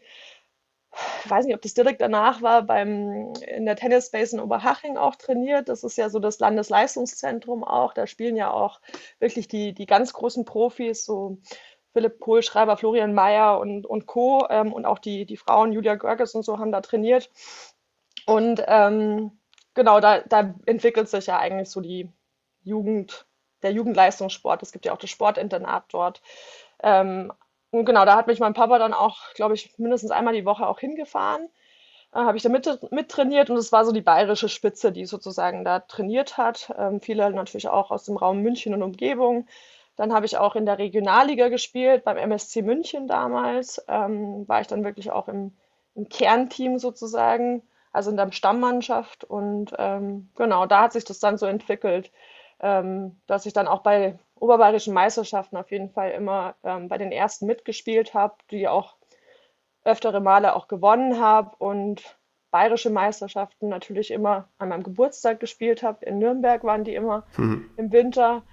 ich 1.23 1.29
weiß 1.29 1.45
nicht, 1.45 1.55
ob 1.55 1.62
das 1.62 1.73
direkt 1.73 2.01
danach 2.01 2.41
war, 2.41 2.63
beim, 2.63 3.34
in 3.47 3.65
der 3.65 3.75
Tennis 3.75 4.08
Space 4.08 4.34
in 4.34 4.39
Oberhaching 4.39 4.97
auch 4.97 5.15
trainiert. 5.15 5.69
Das 5.69 5.84
ist 5.84 5.97
ja 5.97 6.10
so 6.10 6.19
das 6.19 6.39
Landesleistungszentrum 6.39 7.63
auch. 7.63 7.93
Da 7.93 8.08
spielen 8.08 8.36
ja 8.36 8.51
auch 8.51 8.79
wirklich 9.19 9.47
die, 9.47 9.73
die 9.73 9.86
ganz 9.86 10.13
großen 10.13 10.45
Profis, 10.45 11.05
so 11.05 11.38
Philipp 11.93 12.19
Kohlschreiber, 12.19 12.77
Florian 12.77 13.13
Mayer 13.13 13.60
und, 13.60 13.86
und 13.86 14.05
Co. 14.05 14.47
Ähm, 14.49 14.73
und 14.73 14.86
auch 14.86 14.99
die, 14.99 15.25
die 15.25 15.38
Frauen, 15.38 15.71
Julia 15.71 15.95
Görges 15.95 16.36
und 16.36 16.43
so, 16.43 16.60
haben 16.60 16.71
da 16.71 16.81
trainiert. 16.81 17.29
Und 18.25 18.63
ähm, 18.67 19.31
genau, 19.73 19.99
da, 19.99 20.19
da 20.21 20.55
entwickelt 20.65 21.10
sich 21.10 21.27
ja 21.27 21.39
eigentlich 21.39 21.69
so 21.69 21.81
die 21.81 22.10
Jugend, 22.63 23.25
der 23.63 23.71
Jugendleistungssport. 23.71 24.62
Es 24.63 24.71
gibt 24.71 24.86
ja 24.86 24.93
auch 24.93 24.97
das 24.97 25.10
Sportinternat 25.10 25.86
dort. 25.89 26.21
Ähm, 26.81 27.31
und 27.79 27.85
genau, 27.85 28.05
da 28.05 28.15
hat 28.15 28.27
mich 28.27 28.39
mein 28.39 28.53
Papa 28.53 28.79
dann 28.79 28.93
auch, 28.93 29.33
glaube 29.33 29.53
ich, 29.53 29.77
mindestens 29.77 30.11
einmal 30.11 30.33
die 30.33 30.45
Woche 30.45 30.67
auch 30.67 30.79
hingefahren. 30.79 31.49
Äh, 32.13 32.19
habe 32.19 32.38
ich 32.38 32.43
da 32.43 32.49
mit, 32.49 32.91
mit 32.91 33.17
und 33.17 33.57
es 33.57 33.71
war 33.71 33.85
so 33.85 33.91
die 33.91 34.01
bayerische 34.01 34.49
Spitze, 34.49 34.91
die 34.91 35.05
sozusagen 35.05 35.65
da 35.65 35.79
trainiert 35.79 36.38
hat. 36.38 36.73
Ähm, 36.77 37.01
viele 37.01 37.29
natürlich 37.31 37.67
auch 37.67 37.91
aus 37.91 38.05
dem 38.05 38.17
Raum 38.17 38.41
München 38.41 38.73
und 38.73 38.83
Umgebung. 38.83 39.47
Dann 39.97 40.13
habe 40.13 40.25
ich 40.25 40.38
auch 40.38 40.55
in 40.55 40.65
der 40.65 40.77
Regionalliga 40.77 41.49
gespielt, 41.49 42.03
beim 42.03 42.17
MSC 42.17 42.61
München 42.61 43.07
damals. 43.07 43.83
Ähm, 43.88 44.47
war 44.47 44.61
ich 44.61 44.67
dann 44.67 44.83
wirklich 44.83 45.11
auch 45.11 45.27
im, 45.27 45.53
im, 45.95 46.09
Kernteam 46.09 46.79
sozusagen, 46.79 47.63
also 47.91 48.11
in 48.11 48.17
der 48.17 48.31
Stammmannschaft. 48.31 49.23
Und 49.23 49.73
ähm, 49.77 50.29
genau, 50.35 50.65
da 50.65 50.83
hat 50.83 50.93
sich 50.93 51.05
das 51.05 51.19
dann 51.19 51.38
so 51.38 51.45
entwickelt, 51.45 52.11
ähm, 52.59 53.19
dass 53.27 53.45
ich 53.45 53.53
dann 53.53 53.67
auch 53.67 53.81
bei 53.81 54.17
oberbayerischen 54.35 54.93
Meisterschaften 54.93 55.57
auf 55.57 55.71
jeden 55.71 55.89
Fall 55.89 56.11
immer 56.11 56.55
ähm, 56.63 56.87
bei 56.87 56.97
den 56.97 57.11
ersten 57.11 57.45
mitgespielt 57.45 58.13
habe, 58.13 58.35
die 58.51 58.67
auch 58.67 58.95
öftere 59.83 60.19
Male 60.19 60.55
auch 60.55 60.67
gewonnen 60.67 61.19
habe 61.19 61.55
und 61.57 62.17
bayerische 62.51 62.89
Meisterschaften 62.89 63.69
natürlich 63.69 64.11
immer 64.11 64.49
an 64.57 64.69
meinem 64.69 64.83
Geburtstag 64.83 65.39
gespielt 65.39 65.83
habe. 65.83 66.05
In 66.05 66.19
Nürnberg 66.19 66.63
waren 66.63 66.83
die 66.83 66.95
immer 66.95 67.25
mhm. 67.37 67.69
im 67.77 67.91
Winter. 67.91 68.43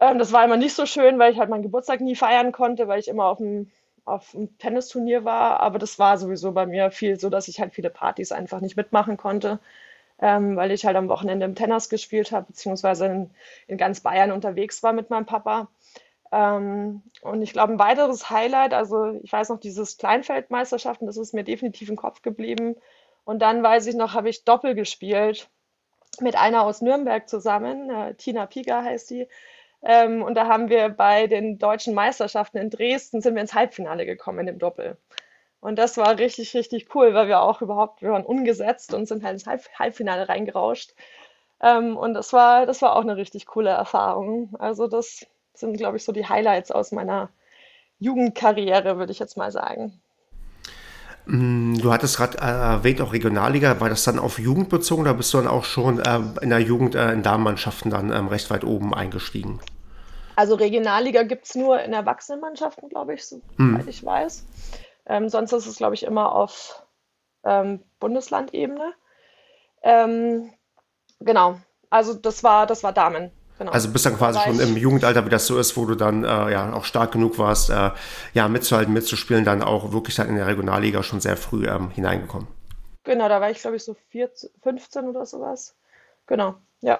Ähm, 0.00 0.18
das 0.18 0.32
war 0.32 0.44
immer 0.44 0.56
nicht 0.56 0.74
so 0.74 0.86
schön, 0.86 1.18
weil 1.18 1.32
ich 1.32 1.38
halt 1.38 1.50
meinen 1.50 1.62
Geburtstag 1.62 2.00
nie 2.00 2.16
feiern 2.16 2.52
konnte, 2.52 2.88
weil 2.88 3.00
ich 3.00 3.08
immer 3.08 3.26
auf 3.26 3.38
dem 3.38 3.70
auf 4.06 4.34
einem 4.34 4.58
Tennisturnier 4.58 5.24
war, 5.24 5.60
aber 5.60 5.78
das 5.78 5.98
war 5.98 6.18
sowieso 6.18 6.52
bei 6.52 6.66
mir 6.66 6.90
viel 6.90 7.18
so, 7.18 7.30
dass 7.30 7.48
ich 7.48 7.58
halt 7.58 7.72
viele 7.72 7.88
Partys 7.88 8.32
einfach 8.32 8.60
nicht 8.60 8.76
mitmachen 8.76 9.16
konnte 9.16 9.60
ähm, 10.20 10.56
weil 10.56 10.70
ich 10.70 10.86
halt 10.86 10.96
am 10.96 11.08
Wochenende 11.08 11.44
im 11.46 11.54
Tennis 11.54 11.88
gespielt 11.88 12.32
habe, 12.32 12.46
beziehungsweise 12.46 13.06
in, 13.06 13.30
in, 13.66 13.78
ganz 13.78 14.00
Bayern 14.00 14.32
unterwegs 14.32 14.82
war 14.82 14.92
mit 14.92 15.10
meinem 15.10 15.26
Papa. 15.26 15.68
Ähm, 16.32 17.02
und 17.22 17.42
ich 17.42 17.52
glaube, 17.52 17.72
ein 17.72 17.78
weiteres 17.78 18.30
Highlight, 18.30 18.74
also 18.74 19.18
ich 19.22 19.32
weiß 19.32 19.48
noch, 19.50 19.60
dieses 19.60 19.98
Kleinfeldmeisterschaften, 19.98 21.06
das 21.06 21.16
ist 21.16 21.34
mir 21.34 21.44
definitiv 21.44 21.88
im 21.88 21.96
Kopf 21.96 22.22
geblieben. 22.22 22.76
Und 23.24 23.40
dann 23.40 23.62
weiß 23.62 23.86
ich 23.86 23.94
noch, 23.94 24.14
habe 24.14 24.28
ich 24.28 24.44
Doppel 24.44 24.74
gespielt 24.74 25.48
mit 26.20 26.36
einer 26.36 26.64
aus 26.64 26.80
Nürnberg 26.80 27.28
zusammen, 27.28 27.90
äh, 27.90 28.14
Tina 28.14 28.46
Piga 28.46 28.82
heißt 28.82 29.10
die. 29.10 29.28
Ähm, 29.82 30.22
und 30.22 30.34
da 30.34 30.46
haben 30.46 30.70
wir 30.70 30.88
bei 30.88 31.26
den 31.26 31.58
deutschen 31.58 31.94
Meisterschaften 31.94 32.58
in 32.58 32.70
Dresden 32.70 33.20
sind 33.20 33.34
wir 33.34 33.42
ins 33.42 33.54
Halbfinale 33.54 34.06
gekommen 34.06 34.46
dem 34.46 34.58
Doppel. 34.58 34.96
Und 35.64 35.76
das 35.76 35.96
war 35.96 36.18
richtig, 36.18 36.52
richtig 36.52 36.94
cool, 36.94 37.14
weil 37.14 37.26
wir 37.26 37.40
auch 37.40 37.62
überhaupt, 37.62 38.02
wir 38.02 38.10
waren 38.10 38.26
ungesetzt 38.26 38.92
und 38.92 39.08
sind 39.08 39.24
halt 39.24 39.32
ins 39.32 39.46
Halb 39.46 39.62
Halbfinale 39.78 40.28
reingerauscht. 40.28 40.92
Ähm, 41.62 41.96
und 41.96 42.12
das 42.12 42.34
war, 42.34 42.66
das 42.66 42.82
war 42.82 42.94
auch 42.94 43.00
eine 43.00 43.16
richtig 43.16 43.46
coole 43.46 43.70
Erfahrung. 43.70 44.54
Also 44.58 44.88
das 44.88 45.24
sind, 45.54 45.78
glaube 45.78 45.96
ich, 45.96 46.04
so 46.04 46.12
die 46.12 46.28
Highlights 46.28 46.70
aus 46.70 46.92
meiner 46.92 47.30
Jugendkarriere, 47.98 48.98
würde 48.98 49.12
ich 49.12 49.18
jetzt 49.18 49.38
mal 49.38 49.50
sagen. 49.50 49.98
Mm, 51.24 51.78
du 51.78 51.90
hattest 51.94 52.18
gerade 52.18 52.36
äh, 52.36 52.74
erwähnt, 52.74 53.00
auch 53.00 53.14
Regionalliga. 53.14 53.80
War 53.80 53.88
das 53.88 54.04
dann 54.04 54.18
auf 54.18 54.38
Jugend 54.38 54.68
bezogen 54.68 55.00
oder 55.00 55.14
bist 55.14 55.32
du 55.32 55.38
dann 55.38 55.48
auch 55.48 55.64
schon 55.64 55.98
äh, 55.98 56.20
in 56.42 56.50
der 56.50 56.60
Jugend 56.60 56.94
äh, 56.94 57.10
in 57.10 57.22
Damenmannschaften 57.22 57.90
dann 57.90 58.12
ähm, 58.12 58.28
recht 58.28 58.50
weit 58.50 58.64
oben 58.64 58.92
eingestiegen? 58.92 59.60
Also 60.36 60.56
Regionalliga 60.56 61.22
gibt 61.22 61.46
es 61.46 61.54
nur 61.54 61.80
in 61.80 61.94
Erwachsenenmannschaften, 61.94 62.90
glaube 62.90 63.14
ich, 63.14 63.24
soweit 63.24 63.42
hm. 63.56 63.88
ich 63.88 64.04
weiß. 64.04 64.44
Ähm, 65.06 65.28
sonst 65.28 65.52
ist 65.52 65.66
es, 65.66 65.76
glaube 65.76 65.94
ich, 65.94 66.04
immer 66.04 66.32
auf 66.32 66.82
ähm, 67.44 67.82
Bundeslandebene. 68.00 68.94
Ähm, 69.82 70.50
genau, 71.20 71.60
also 71.90 72.14
das 72.14 72.42
war, 72.42 72.66
das 72.66 72.82
war 72.82 72.92
Damen. 72.92 73.30
Genau. 73.58 73.70
Also 73.70 73.92
bist 73.92 74.04
dann 74.04 74.16
quasi 74.16 74.40
schon 74.40 74.58
im 74.58 74.76
Jugendalter, 74.76 75.24
wie 75.24 75.30
das 75.30 75.46
so 75.46 75.58
ist, 75.58 75.76
wo 75.76 75.84
du 75.86 75.94
dann 75.94 76.24
äh, 76.24 76.50
ja 76.50 76.72
auch 76.72 76.84
stark 76.84 77.12
genug 77.12 77.38
warst, 77.38 77.70
äh, 77.70 77.90
ja 78.32 78.48
mitzuhalten, 78.48 78.92
mitzuspielen, 78.92 79.44
dann 79.44 79.62
auch 79.62 79.92
wirklich 79.92 80.16
dann 80.16 80.28
in 80.28 80.36
der 80.36 80.48
Regionalliga 80.48 81.04
schon 81.04 81.20
sehr 81.20 81.36
früh 81.36 81.68
ähm, 81.68 81.90
hineingekommen. 81.90 82.48
Genau, 83.04 83.28
da 83.28 83.40
war 83.40 83.50
ich 83.50 83.60
glaube 83.60 83.76
ich 83.76 83.84
so 83.84 83.94
14, 84.10 84.50
15 84.60 85.08
oder 85.08 85.24
sowas. 85.24 85.76
Genau, 86.26 86.56
ja. 86.80 86.98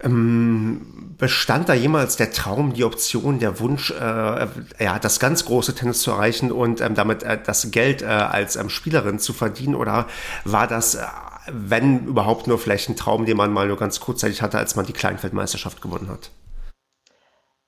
Ähm, 0.00 1.14
bestand 1.16 1.68
da 1.68 1.74
jemals 1.74 2.16
der 2.16 2.30
Traum, 2.30 2.74
die 2.74 2.84
Option, 2.84 3.38
der 3.38 3.60
Wunsch, 3.60 3.90
äh, 3.90 4.46
ja, 4.78 4.98
das 5.00 5.20
ganz 5.20 5.44
große 5.46 5.74
Tennis 5.74 6.02
zu 6.02 6.10
erreichen 6.10 6.52
und 6.52 6.80
ähm, 6.80 6.94
damit 6.94 7.22
äh, 7.22 7.38
das 7.42 7.70
Geld 7.70 8.02
äh, 8.02 8.06
als 8.06 8.56
ähm, 8.56 8.68
Spielerin 8.68 9.18
zu 9.18 9.32
verdienen? 9.32 9.74
Oder 9.74 10.06
war 10.44 10.66
das, 10.66 10.96
äh, 10.96 11.04
wenn 11.50 12.06
überhaupt 12.06 12.46
nur 12.46 12.58
vielleicht 12.58 12.88
ein 12.90 12.96
Traum, 12.96 13.24
den 13.24 13.36
man 13.36 13.52
mal 13.52 13.68
nur 13.68 13.78
ganz 13.78 14.00
kurzzeitig 14.00 14.42
hatte, 14.42 14.58
als 14.58 14.76
man 14.76 14.84
die 14.84 14.92
Kleinfeldmeisterschaft 14.92 15.80
gewonnen 15.80 16.08
hat? 16.10 16.30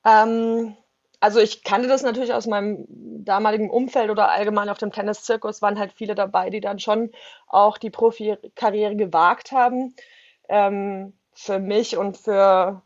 Ähm, 0.04 0.76
also 1.20 1.40
ich 1.40 1.64
kannte 1.64 1.88
das 1.88 2.02
natürlich 2.02 2.32
aus 2.32 2.46
meinem 2.46 2.86
damaligen 3.24 3.70
Umfeld 3.70 4.10
oder 4.10 4.30
allgemein 4.30 4.68
auf 4.68 4.78
dem 4.78 4.92
Tenniszirkus 4.92 5.62
waren 5.62 5.78
halt 5.78 5.92
viele 5.92 6.14
dabei, 6.14 6.50
die 6.50 6.60
dann 6.60 6.78
schon 6.78 7.10
auch 7.46 7.78
die 7.78 7.90
Profikarriere 7.90 8.96
gewagt 8.96 9.52
haben. 9.52 9.94
Ähm, 10.48 11.17
für 11.38 11.60
mich 11.60 11.96
und 11.96 12.16
für 12.16 12.82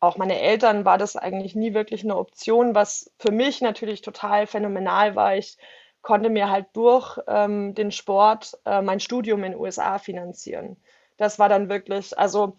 auch 0.00 0.16
meine 0.16 0.40
Eltern 0.40 0.84
war 0.84 0.98
das 0.98 1.16
eigentlich 1.16 1.54
nie 1.54 1.72
wirklich 1.72 2.02
eine 2.02 2.16
Option, 2.16 2.74
was 2.74 3.12
für 3.18 3.30
mich 3.30 3.60
natürlich 3.60 4.02
total 4.02 4.48
phänomenal 4.48 5.14
war. 5.14 5.36
Ich 5.36 5.56
konnte 6.02 6.28
mir 6.28 6.50
halt 6.50 6.66
durch 6.72 7.18
ähm, 7.28 7.74
den 7.76 7.92
Sport 7.92 8.58
äh, 8.64 8.82
mein 8.82 8.98
Studium 8.98 9.44
in 9.44 9.52
den 9.52 9.60
USA 9.60 9.98
finanzieren. 9.98 10.76
Das 11.16 11.38
war 11.38 11.48
dann 11.48 11.68
wirklich, 11.68 12.18
also 12.18 12.56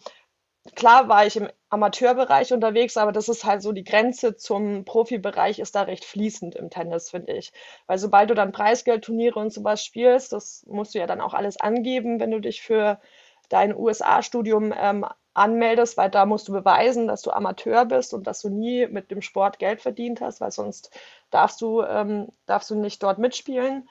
klar 0.76 1.10
war 1.10 1.26
ich 1.26 1.36
im 1.36 1.50
Amateurbereich 1.70 2.54
unterwegs, 2.54 2.96
aber 2.96 3.12
das 3.12 3.28
ist 3.28 3.44
halt 3.44 3.62
so 3.62 3.74
die 3.74 3.84
Grenze 3.84 4.38
zum 4.38 4.86
Profibereich 4.86 5.60
ist 5.60 5.76
da 5.76 5.82
recht 5.82 6.06
fließend 6.06 6.56
im 6.56 6.70
Tennis, 6.70 7.10
finde 7.10 7.34
ich. 7.34 7.52
Weil 7.86 7.98
sobald 7.98 8.30
du 8.30 8.34
dann 8.34 8.54
Preisgeldturniere 8.54 9.38
und 9.40 9.52
sowas 9.52 9.84
spielst, 9.84 10.32
das 10.32 10.66
musst 10.68 10.96
du 10.96 11.00
ja 11.00 11.08
dann 11.08 11.20
auch 11.20 11.34
alles 11.34 11.60
angeben, 11.60 12.22
wenn 12.22 12.32
du 12.32 12.40
dich 12.40 12.62
für 12.62 13.02
dein 13.50 13.76
USA-Studium 13.76 14.74
ähm, 14.76 15.06
anmeldest, 15.34 15.98
weil 15.98 16.10
da 16.10 16.26
musst 16.26 16.48
du 16.48 16.54
beweisen, 16.54 17.08
dass 17.08 17.22
du 17.22 17.32
Amateur 17.32 17.86
bist 17.86 18.14
und 18.14 18.28
dass 18.28 18.42
du 18.42 18.50
nie 18.50 18.88
mit 18.88 19.12
dem 19.12 19.22
Sport 19.22 19.60
Geld 19.60 19.82
verdient 19.82 20.22
hast, 20.22 20.42
weil 20.42 20.52
sonst 20.52 20.92
darfst 21.32 21.62
du, 21.62 21.82
ähm, 21.82 22.30
darfst 22.46 22.70
du 22.70 22.76
nicht 22.76 23.02
dort 23.02 23.18
mitspielen. 23.18 23.90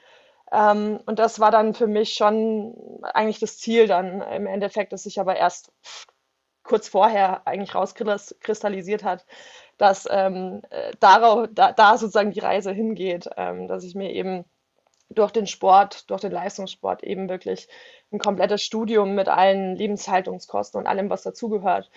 Ähm, 0.52 1.00
und 1.06 1.18
das 1.18 1.40
war 1.40 1.50
dann 1.50 1.74
für 1.74 1.86
mich 1.86 2.14
schon 2.14 3.02
eigentlich 3.02 3.40
das 3.40 3.58
Ziel 3.58 3.86
dann 3.86 4.20
im 4.22 4.46
Endeffekt, 4.46 4.92
dass 4.92 5.06
ich 5.06 5.18
aber 5.18 5.36
erst 5.36 5.72
kurz 6.62 6.88
vorher 6.88 7.46
eigentlich 7.46 7.74
rauskristallisiert 7.74 9.02
hat, 9.02 9.26
dass 9.78 10.06
ähm, 10.10 10.62
äh, 10.70 10.92
darauf, 11.00 11.48
da, 11.50 11.72
da, 11.72 11.98
sozusagen 11.98 12.30
die 12.30 12.40
Reise 12.40 12.70
hingeht, 12.70 13.28
ähm, 13.36 13.66
dass 13.66 13.82
ich 13.82 13.94
mir 13.94 14.12
eben 14.12 14.44
durch 15.10 15.32
den 15.32 15.46
Sport, 15.46 16.08
durch 16.10 16.20
den 16.20 16.32
Leistungssport 16.32 17.02
eben 17.02 17.28
wirklich 17.28 17.68
ein 18.12 18.18
komplettes 18.18 18.62
Studium 18.62 19.14
mit 19.14 19.28
allen 19.28 19.76
Lebenshaltungskosten 19.76 20.80
und 20.80 20.86
allem, 20.86 21.10
was 21.10 21.22
dazugehört, 21.22 21.90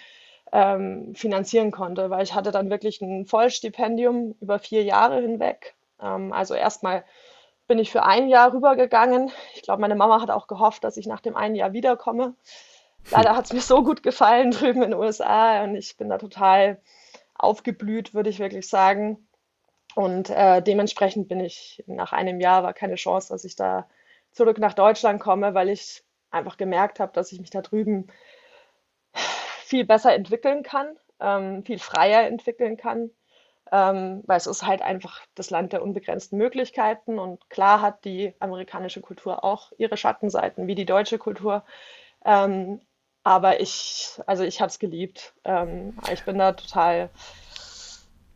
ähm, 0.51 1.15
finanzieren 1.15 1.71
konnte, 1.71 2.09
weil 2.09 2.23
ich 2.23 2.33
hatte 2.33 2.51
dann 2.51 2.69
wirklich 2.69 3.01
ein 3.01 3.25
Vollstipendium 3.25 4.35
über 4.39 4.59
vier 4.59 4.83
Jahre 4.83 5.21
hinweg. 5.21 5.75
Ähm, 6.01 6.31
also 6.33 6.53
erstmal 6.53 7.03
bin 7.67 7.79
ich 7.79 7.91
für 7.91 8.03
ein 8.03 8.29
Jahr 8.29 8.53
rübergegangen. 8.53 9.31
Ich 9.55 9.63
glaube, 9.63 9.81
meine 9.81 9.95
Mama 9.95 10.21
hat 10.21 10.29
auch 10.29 10.47
gehofft, 10.47 10.83
dass 10.83 10.97
ich 10.97 11.07
nach 11.07 11.21
dem 11.21 11.35
einen 11.35 11.55
Jahr 11.55 11.73
wiederkomme. 11.73 12.35
Leider 13.11 13.35
hat 13.35 13.45
es 13.45 13.53
mir 13.53 13.61
so 13.61 13.83
gut 13.83 14.03
gefallen 14.03 14.51
drüben 14.51 14.83
in 14.83 14.91
den 14.91 14.99
USA 14.99 15.63
und 15.63 15.75
ich 15.75 15.97
bin 15.97 16.09
da 16.09 16.17
total 16.17 16.79
aufgeblüht, 17.33 18.13
würde 18.13 18.29
ich 18.29 18.39
wirklich 18.39 18.69
sagen. 18.69 19.27
Und 19.95 20.29
äh, 20.29 20.61
dementsprechend 20.61 21.27
bin 21.27 21.39
ich 21.39 21.83
nach 21.87 22.11
einem 22.13 22.39
Jahr 22.39 22.63
war 22.63 22.73
keine 22.73 22.95
Chance, 22.95 23.29
dass 23.29 23.45
ich 23.45 23.55
da 23.55 23.87
zurück 24.31 24.57
nach 24.57 24.73
Deutschland 24.73 25.21
komme, 25.21 25.53
weil 25.53 25.69
ich 25.69 26.03
einfach 26.35 26.57
gemerkt 26.57 26.99
habe, 26.99 27.13
dass 27.13 27.31
ich 27.31 27.39
mich 27.39 27.49
da 27.49 27.61
drüben 27.61 28.07
viel 29.63 29.85
besser 29.85 30.13
entwickeln 30.13 30.63
kann, 30.63 30.95
ähm, 31.19 31.63
viel 31.65 31.79
freier 31.79 32.27
entwickeln 32.27 32.77
kann, 32.77 33.09
ähm, 33.71 34.23
weil 34.25 34.37
es 34.37 34.47
ist 34.47 34.65
halt 34.65 34.81
einfach 34.81 35.25
das 35.33 35.49
Land 35.49 35.73
der 35.73 35.81
unbegrenzten 35.81 36.37
Möglichkeiten 36.37 37.17
und 37.17 37.49
klar 37.49 37.81
hat 37.81 38.05
die 38.05 38.35
amerikanische 38.39 39.01
Kultur 39.01 39.43
auch 39.43 39.71
ihre 39.77 39.97
Schattenseiten, 39.97 40.67
wie 40.67 40.75
die 40.75 40.85
deutsche 40.85 41.17
Kultur. 41.17 41.63
Ähm, 42.23 42.81
aber 43.23 43.59
ich, 43.59 44.19
also 44.27 44.43
ich 44.43 44.61
habe 44.61 44.69
es 44.69 44.77
geliebt. 44.77 45.33
Ähm, 45.45 45.97
ich 46.13 46.23
bin 46.25 46.37
da 46.37 46.53
total 46.53 47.09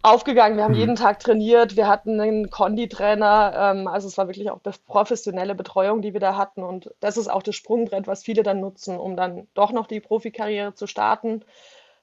aufgegangen. 0.02 0.58
Wir 0.58 0.64
haben 0.64 0.74
mhm. 0.74 0.80
jeden 0.80 0.96
Tag 0.96 1.20
trainiert. 1.20 1.76
Wir 1.76 1.88
hatten 1.88 2.20
einen 2.20 2.50
Konditrainer. 2.50 3.54
Ähm, 3.56 3.88
also 3.88 4.08
es 4.08 4.18
war 4.18 4.28
wirklich 4.28 4.50
auch 4.50 4.62
professionelle 4.88 5.56
Betreuung, 5.56 6.02
die 6.02 6.14
wir 6.14 6.20
da 6.20 6.38
hatten. 6.38 6.64
Und 6.64 6.94
das 7.00 7.18
ist 7.18 7.30
auch 7.30 7.44
das 7.44 7.56
Sprungbrett, 7.56 8.08
was 8.08 8.24
viele 8.24 8.44
dann 8.44 8.60
nutzen, 8.60 8.98
um 8.98 9.16
dann 9.16 9.48
doch 9.54 9.72
noch 9.72 9.88
die 9.88 10.00
Profikarriere 10.00 10.74
zu 10.74 10.88
starten, 10.88 11.44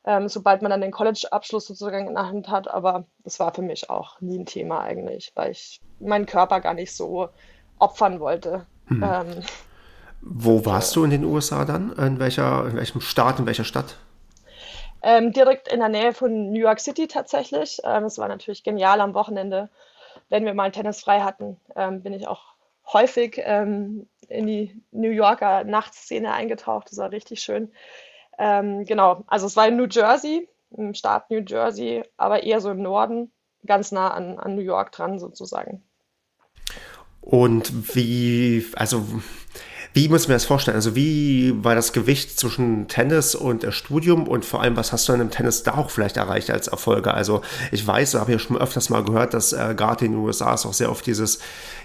ähm, 0.05 0.29
sobald 0.29 0.63
man 0.63 0.71
dann 0.71 0.83
den 0.83 0.91
College-Abschluss 0.91 1.67
sozusagen 1.67 2.09
in 2.09 2.15
der 2.15 2.27
Hand 2.27 2.49
hat. 2.49 2.69
Aber 2.69 3.05
das 3.25 3.41
war 3.41 3.55
für 3.55 3.63
mich 3.63 3.89
auch 3.89 4.21
nie 4.21 4.39
ein 4.39 4.47
Thema 4.47 4.81
eigentlich, 4.81 5.33
weil 5.35 5.53
ich 5.53 5.81
meinen 5.99 6.27
Körper 6.27 6.61
gar 6.61 6.75
nicht 6.75 6.95
so 6.95 7.29
opfern 7.79 8.21
wollte. 8.21 8.67
Mhm. 8.89 9.03
Ähm, 9.03 9.43
wo 10.21 10.65
warst 10.67 10.95
du 10.97 11.05
in 11.05 11.11
den 11.11 11.25
USA 11.25 11.65
dann? 11.65 11.93
In, 11.93 12.19
welcher, 12.19 12.67
in 12.67 12.77
welchem 12.77 13.01
Staat, 13.01 13.39
in 13.39 13.47
welcher 13.47 13.65
Stadt? 13.65 13.97
Ähm, 15.03 15.33
direkt 15.33 15.69
in 15.69 15.81
der 15.81 15.89
Nähe 15.89 16.13
von 16.13 16.51
New 16.51 16.61
York 16.61 16.81
City 16.81 17.07
tatsächlich. 17.07 17.81
Ähm, 17.85 18.05
war 18.05 18.29
natürlich 18.29 18.65
genial 18.65 19.01
am 19.01 19.15
Wochenende. 19.15 19.69
Wenn 20.29 20.45
wir 20.45 20.55
mal 20.55 20.73
Tennis 20.73 21.01
frei 21.01 21.21
hatten, 21.21 21.61
ähm, 21.77 22.03
bin 22.03 22.13
ich 22.13 22.27
auch 22.27 22.55
häufig 22.93 23.41
ähm, 23.45 24.09
in 24.29 24.47
die 24.47 24.83
New 24.91 25.11
Yorker 25.11 25.65
Nachtszene 25.65 26.33
eingetaucht. 26.33 26.91
Das 26.91 26.99
war 26.99 27.13
richtig 27.13 27.41
schön. 27.41 27.73
Ähm, 28.39 28.85
genau, 28.85 29.25
also 29.27 29.47
es 29.47 29.57
war 29.57 29.69
in 29.69 29.77
New 29.77 29.87
Jersey, 29.91 30.49
im 30.71 30.95
Staat 30.95 31.31
New 31.31 31.43
Jersey, 31.47 32.05
aber 32.17 32.43
eher 32.43 32.61
so 32.61 32.71
im 32.71 32.83
Norden, 32.83 33.33
ganz 33.65 33.93
nah 33.93 34.11
an, 34.11 34.39
an 34.39 34.55
New 34.55 34.63
York 34.63 34.93
dran 34.93 35.19
sozusagen. 35.19 35.83
Und 37.21 37.97
wie, 37.97 38.65
also 38.77 39.05
wie 39.97 40.11
muss 40.11 40.29
man 40.29 40.35
das 40.35 40.45
vorstellen? 40.45 40.75
Also 40.75 40.95
wie 40.95 41.55
war 41.65 41.75
das 41.75 41.95
Gewicht 41.95 42.39
zwischen 42.39 42.87
Tennis 42.87 43.35
und 43.35 43.65
äh, 43.65 43.73
Studium 43.73 44.29
und 44.29 44.45
vor 44.45 44.61
allem, 44.61 44.77
was 44.77 44.93
hast 44.93 45.09
du 45.09 45.13
dann 45.13 45.23
im 45.23 45.31
Tennis 45.31 45.63
da 45.63 45.73
auch 45.77 45.89
vielleicht 45.89 46.19
erreicht 46.19 46.51
als 46.51 46.69
Erfolge? 46.69 47.15
Also 47.15 47.41
ich 47.73 47.87
weiß, 47.87 48.13
habe 48.17 48.31
ja 48.31 48.39
schon 48.39 48.59
öfters 48.59 48.91
mal 48.91 49.03
gehört, 49.03 49.33
dass 49.33 49.55
äh, 49.55 49.75
gerade 49.75 50.05
in 50.05 50.13
den 50.13 50.21
USA 50.21 50.53
ist 50.53 50.67
auch 50.67 50.75
sehr 50.75 50.91
oft 50.91 51.07
dieses, 51.07 51.39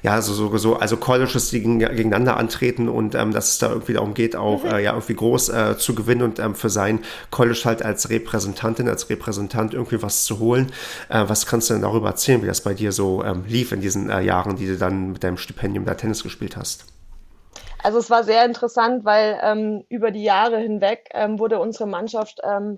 ja, 0.04 0.22
so, 0.22 0.34
so, 0.34 0.58
so 0.58 0.76
also 0.76 0.98
Colleges, 0.98 1.52
die 1.52 1.62
gegeneinander 1.62 2.36
antreten 2.36 2.90
und 2.90 3.16
ähm, 3.16 3.32
dass 3.32 3.54
es 3.54 3.60
da 3.60 3.70
irgendwie 3.70 3.94
darum 3.94 4.14
geht, 4.14 4.36
auch 4.36 4.66
mhm. 4.66 4.72
äh, 4.72 4.84
ja 4.84 4.92
irgendwie 4.92 5.16
groß 5.16 5.48
äh, 5.48 5.78
zu 5.78 5.96
gewinnen 5.96 6.24
und 6.24 6.38
ähm, 6.40 6.54
für 6.54 6.70
sein 6.70 7.00
College 7.30 7.62
halt 7.64 7.82
als 7.82 8.10
Repräsentantin, 8.10 8.90
als 8.90 9.10
Repräsentant 9.10 9.74
irgendwie 9.74 10.02
was 10.02 10.26
zu 10.26 10.40
holen. 10.40 10.74
Äh, 11.08 11.24
was 11.30 11.46
kannst 11.46 11.70
du 11.70 11.76
denn 11.76 11.84
darüber 11.84 12.10
erzählen, 12.10 12.42
wie 12.42 12.48
das 12.48 12.60
bei 12.60 12.74
dir 12.74 12.92
so 12.92 13.24
ähm, 13.24 13.46
lief 13.48 13.72
in 13.72 13.80
diesen 13.80 14.10
äh, 14.10 14.20
Jahren, 14.20 14.58
die 14.58 14.68
du 14.68 14.76
dann 14.76 15.14
mit 15.14 15.24
deinem 15.24 15.38
Stipendium 15.38 15.86
da 15.86 15.94
Tennis 15.94 16.24
gespielt 16.24 16.58
hast? 16.58 16.84
Also 17.84 17.98
es 18.00 18.10
war 18.10 18.24
sehr 18.24 18.46
interessant, 18.46 19.06
weil 19.06 19.40
ähm, 19.42 19.86
über 19.90 20.12
die 20.12 20.24
Jahre 20.24 20.58
hinweg 20.60 21.10
ähm, 21.14 21.40
wurde 21.40 21.60
unsere 21.60 21.88
Mannschaft 21.88 22.40
ähm, 22.44 22.76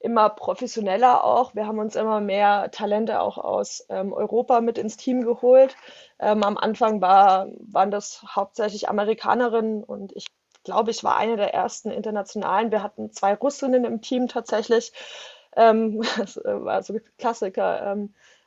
immer 0.00 0.30
professioneller 0.30 1.24
auch. 1.24 1.54
Wir 1.54 1.66
haben 1.66 1.78
uns 1.78 1.96
immer 1.96 2.20
mehr 2.20 2.70
Talente 2.70 3.20
auch 3.20 3.38
aus 3.38 3.84
ähm, 3.88 4.12
Europa 4.12 4.60
mit 4.60 4.78
ins 4.78 4.96
Team 4.96 5.24
geholt. 5.24 5.76
Ähm, 6.18 6.42
am 6.42 6.56
Anfang 6.56 7.00
war, 7.00 7.48
waren 7.60 7.90
das 7.90 8.24
hauptsächlich 8.28 8.88
Amerikanerinnen 8.88 9.84
und 9.84 10.12
ich 10.14 10.26
glaube, 10.64 10.90
ich 10.90 11.04
war 11.04 11.16
eine 11.16 11.36
der 11.36 11.54
ersten 11.54 11.90
internationalen. 11.90 12.70
Wir 12.70 12.82
hatten 12.82 13.12
zwei 13.12 13.34
Russinnen 13.34 13.84
im 13.84 14.00
Team 14.00 14.28
tatsächlich. 14.28 14.92
Ähm, 15.56 16.02
das 16.18 16.36
war 16.36 16.82
so 16.82 16.98
Klassiker 17.18 17.92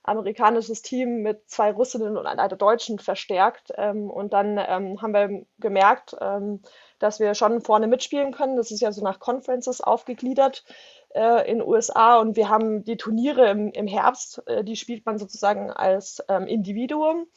amerikanisches 0.03 0.81
Team 0.81 1.21
mit 1.21 1.49
zwei 1.49 1.71
Russinnen 1.71 2.17
und 2.17 2.25
einer 2.25 2.47
Deutschen 2.49 2.99
verstärkt. 2.99 3.71
Ähm, 3.77 4.09
und 4.09 4.33
dann 4.33 4.57
ähm, 4.57 5.01
haben 5.01 5.13
wir 5.13 5.45
gemerkt, 5.59 6.15
ähm, 6.19 6.61
dass 6.99 7.19
wir 7.19 7.35
schon 7.35 7.61
vorne 7.61 7.87
mitspielen 7.87 8.31
können. 8.31 8.57
Das 8.57 8.71
ist 8.71 8.81
ja 8.81 8.91
so 8.91 9.03
nach 9.03 9.19
Conferences 9.19 9.81
aufgegliedert 9.81 10.63
äh, 11.09 11.49
in 11.49 11.59
den 11.59 11.67
USA. 11.67 12.17
Und 12.17 12.35
wir 12.35 12.49
haben 12.49 12.83
die 12.83 12.97
Turniere 12.97 13.49
im, 13.49 13.71
im 13.71 13.87
Herbst, 13.87 14.41
äh, 14.47 14.63
die 14.63 14.75
spielt 14.75 15.05
man 15.05 15.17
sozusagen 15.17 15.71
als 15.71 16.23
ähm, 16.29 16.47
Individuum. 16.47 17.27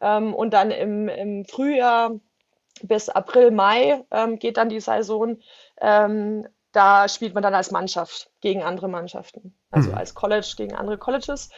Ähm, 0.00 0.34
und 0.34 0.52
dann 0.52 0.70
im, 0.70 1.08
im 1.08 1.44
Frühjahr 1.44 2.12
bis 2.82 3.08
April, 3.08 3.50
Mai 3.50 4.04
ähm, 4.10 4.38
geht 4.38 4.56
dann 4.56 4.68
die 4.68 4.80
Saison 4.80 5.36
da 6.72 7.08
spielt 7.08 7.34
man 7.34 7.42
dann 7.42 7.54
als 7.54 7.70
Mannschaft 7.70 8.30
gegen 8.40 8.62
andere 8.62 8.88
Mannschaften, 8.88 9.54
also 9.70 9.90
mhm. 9.90 9.96
als 9.98 10.14
College 10.14 10.54
gegen 10.56 10.74
andere 10.74 10.98
Colleges. 10.98 11.50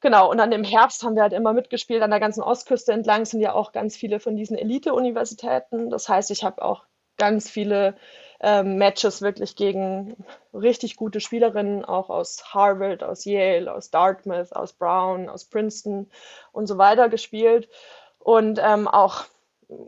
Genau, 0.00 0.30
und 0.30 0.38
dann 0.38 0.52
im 0.52 0.64
Herbst 0.64 1.02
haben 1.02 1.14
wir 1.14 1.22
halt 1.22 1.34
immer 1.34 1.52
mitgespielt. 1.52 2.02
An 2.02 2.10
der 2.10 2.20
ganzen 2.20 2.42
Ostküste 2.42 2.92
entlang 2.92 3.26
sind 3.26 3.40
ja 3.40 3.52
auch 3.52 3.72
ganz 3.72 3.96
viele 3.96 4.18
von 4.18 4.34
diesen 4.36 4.56
Elite-Universitäten. 4.56 5.90
Das 5.90 6.08
heißt, 6.08 6.30
ich 6.30 6.42
habe 6.42 6.62
auch 6.62 6.84
ganz 7.18 7.50
viele 7.50 7.94
ähm, 8.40 8.76
Matches 8.78 9.20
wirklich 9.20 9.56
gegen 9.56 10.16
richtig 10.54 10.96
gute 10.96 11.20
Spielerinnen, 11.20 11.84
auch 11.84 12.08
aus 12.08 12.54
Harvard, 12.54 13.02
aus 13.02 13.26
Yale, 13.26 13.72
aus 13.72 13.90
Dartmouth, 13.90 14.56
aus 14.56 14.72
Brown, 14.72 15.28
aus 15.28 15.44
Princeton 15.44 16.10
und 16.52 16.66
so 16.66 16.78
weiter 16.78 17.10
gespielt. 17.10 17.68
Und 18.18 18.58
ähm, 18.62 18.88
auch 18.88 19.24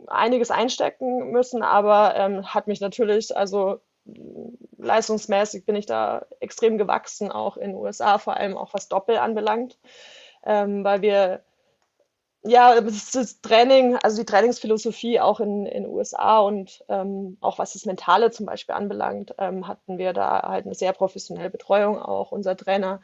einiges 0.07 0.51
einstecken 0.51 1.31
müssen, 1.31 1.63
aber 1.63 2.15
ähm, 2.15 2.53
hat 2.53 2.67
mich 2.67 2.81
natürlich, 2.81 3.35
also 3.35 3.79
leistungsmäßig 4.77 5.65
bin 5.65 5.75
ich 5.75 5.85
da 5.85 6.25
extrem 6.39 6.77
gewachsen, 6.77 7.31
auch 7.31 7.57
in 7.57 7.71
den 7.71 7.79
USA, 7.79 8.17
vor 8.17 8.37
allem 8.37 8.57
auch 8.57 8.73
was 8.73 8.89
Doppel 8.89 9.17
anbelangt, 9.17 9.77
ähm, 10.45 10.83
weil 10.83 11.01
wir 11.01 11.43
ja, 12.45 12.79
das 12.81 13.41
Training, 13.41 13.95
also 13.97 14.17
die 14.21 14.25
Trainingsphilosophie 14.25 15.19
auch 15.21 15.39
in 15.39 15.65
den 15.65 15.87
USA 15.87 16.39
und 16.39 16.83
ähm, 16.89 17.37
auch 17.39 17.57
was 17.57 17.73
das 17.73 17.85
Mentale 17.85 18.31
zum 18.31 18.45
Beispiel 18.45 18.75
anbelangt, 18.75 19.33
ähm, 19.37 19.67
hatten 19.67 19.97
wir 19.97 20.11
da 20.13 20.41
halt 20.41 20.65
eine 20.65 20.75
sehr 20.75 20.91
professionelle 20.91 21.49
Betreuung 21.49 21.97
auch. 22.01 22.31
Unser 22.33 22.57
Trainer 22.57 23.01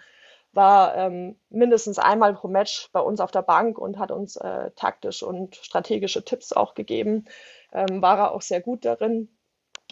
war 0.51 0.95
ähm, 0.97 1.37
mindestens 1.49 1.99
einmal 1.99 2.33
pro 2.33 2.49
Match 2.49 2.89
bei 2.91 2.99
uns 2.99 3.21
auf 3.21 3.31
der 3.31 3.43
Bank 3.43 3.77
und 3.77 3.97
hat 3.97 4.11
uns 4.11 4.35
äh, 4.35 4.71
taktisch 4.75 5.23
und 5.23 5.55
strategische 5.55 6.25
Tipps 6.25 6.51
auch 6.51 6.73
gegeben. 6.73 7.25
Ähm, 7.71 8.01
war 8.01 8.17
er 8.17 8.31
auch 8.33 8.41
sehr 8.41 8.59
gut 8.59 8.83
darin. 8.83 9.29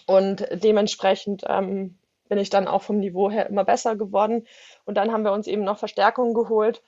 Und 0.05 0.47
dementsprechend 0.51 1.43
ähm, 1.47 1.97
bin 2.29 2.37
ich 2.37 2.49
dann 2.49 2.67
auch 2.67 2.81
vom 2.81 2.99
Niveau 2.99 3.29
her 3.29 3.47
immer 3.47 3.63
besser 3.63 3.95
geworden. 3.95 4.45
Und 4.85 4.95
dann 4.95 5.11
haben 5.11 5.23
wir 5.23 5.31
uns 5.31 5.47
eben 5.47 5.63
noch 5.63 5.79
Verstärkungen 5.79 6.33
geholt. 6.33 6.81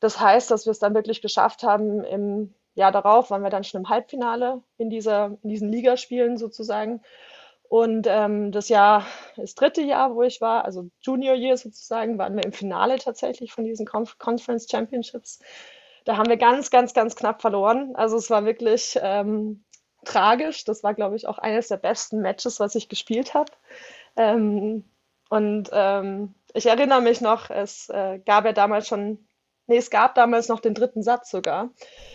Das 0.00 0.20
heißt, 0.20 0.50
dass 0.50 0.66
wir 0.66 0.70
es 0.72 0.78
dann 0.78 0.94
wirklich 0.94 1.22
geschafft 1.22 1.62
haben, 1.62 2.04
im 2.04 2.54
Jahr 2.74 2.92
darauf 2.92 3.30
waren 3.30 3.42
wir 3.42 3.50
dann 3.50 3.64
schon 3.64 3.82
im 3.82 3.88
Halbfinale 3.88 4.62
in, 4.78 4.90
dieser, 4.90 5.36
in 5.42 5.50
diesen 5.50 5.70
Ligaspielen 5.70 6.36
sozusagen. 6.38 7.02
Und 7.68 8.06
ähm, 8.08 8.50
das 8.50 8.68
Jahr, 8.68 9.06
das 9.36 9.54
dritte 9.54 9.82
Jahr, 9.82 10.14
wo 10.14 10.22
ich 10.22 10.40
war, 10.40 10.64
also 10.64 10.88
Junior 11.02 11.36
Year 11.36 11.56
sozusagen, 11.56 12.18
waren 12.18 12.34
wir 12.34 12.44
im 12.44 12.52
Finale 12.52 12.98
tatsächlich 12.98 13.52
von 13.52 13.64
diesen 13.64 13.86
Conf 13.86 14.18
Conference 14.18 14.66
Championships. 14.68 15.38
Da 16.04 16.16
haben 16.16 16.28
wir 16.28 16.36
ganz, 16.36 16.70
ganz, 16.70 16.94
ganz 16.94 17.14
knapp 17.14 17.40
verloren. 17.40 17.94
Also 17.94 18.16
es 18.16 18.30
war 18.30 18.44
wirklich 18.44 18.98
ähm, 19.00 19.62
tragisch. 20.04 20.64
Das 20.64 20.82
war, 20.82 20.94
glaube 20.94 21.16
ich, 21.16 21.26
auch 21.26 21.38
eines 21.38 21.68
der 21.68 21.76
besten 21.76 22.20
Matches, 22.20 22.60
was 22.60 22.74
ich 22.74 22.88
gespielt 22.88 23.34
habe. 23.34 23.52
Ähm, 24.16 24.84
und 25.28 25.70
ähm, 25.72 26.34
ich 26.54 26.66
erinnere 26.66 27.00
mich 27.00 27.20
noch, 27.20 27.50
es 27.50 27.88
äh, 27.88 28.18
gab 28.24 28.44
ja 28.44 28.52
damals 28.52 28.88
schon 28.88 29.26
Nee, 29.70 29.76
es 29.76 29.90
gab 29.90 30.16
damals 30.16 30.48
noch 30.48 30.58
den 30.58 30.74
dritten 30.74 31.04
Satz 31.04 31.30
sogar. 31.30 31.70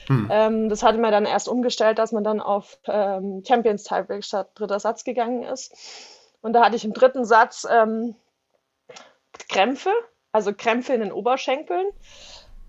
Hm. 0.08 0.28
Ähm, 0.30 0.68
das 0.68 0.84
hatte 0.84 0.98
man 0.98 1.14
dann 1.14 1.24
erst 1.24 1.48
umgestellt, 1.48 2.00
dass 2.00 2.12
man 2.12 2.26
dann 2.26 2.42
auf 2.42 2.78
ähm, 2.84 3.44
Champions 3.48 3.86
Tiebreak 3.86 4.26
statt 4.26 4.50
dritter 4.56 4.82
Satz 4.82 5.06
gegangen 5.06 5.44
ist. 5.44 5.74
Und 6.42 6.52
da 6.52 6.66
hatte 6.66 6.76
ich 6.76 6.84
im 6.84 6.92
dritten 6.92 7.24
Satz 7.24 7.66
ähm, 7.72 8.14
Krämpfe, 9.48 9.92
also 10.34 10.52
Krämpfe 10.54 10.96
in 10.96 11.00
den 11.00 11.14
Oberschenkeln 11.14 11.88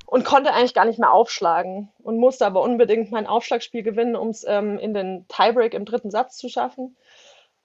und 0.07 0.25
konnte 0.25 0.53
eigentlich 0.55 0.75
gar 0.75 0.85
nicht 0.85 0.99
mehr 0.99 1.13
aufschlagen 1.13 1.93
und 2.03 2.19
musste 2.19 2.47
aber 2.47 2.63
unbedingt 2.63 3.11
mein 3.11 3.27
Aufschlagspiel 3.27 3.83
gewinnen, 3.83 4.17
um 4.17 4.29
es 4.29 4.45
ähm, 4.47 4.79
in 4.79 4.95
den 4.95 5.27
Tiebreak 5.29 5.75
im 5.75 5.85
dritten 5.85 6.11
Satz 6.11 6.37
zu 6.37 6.49
schaffen. 6.49 6.97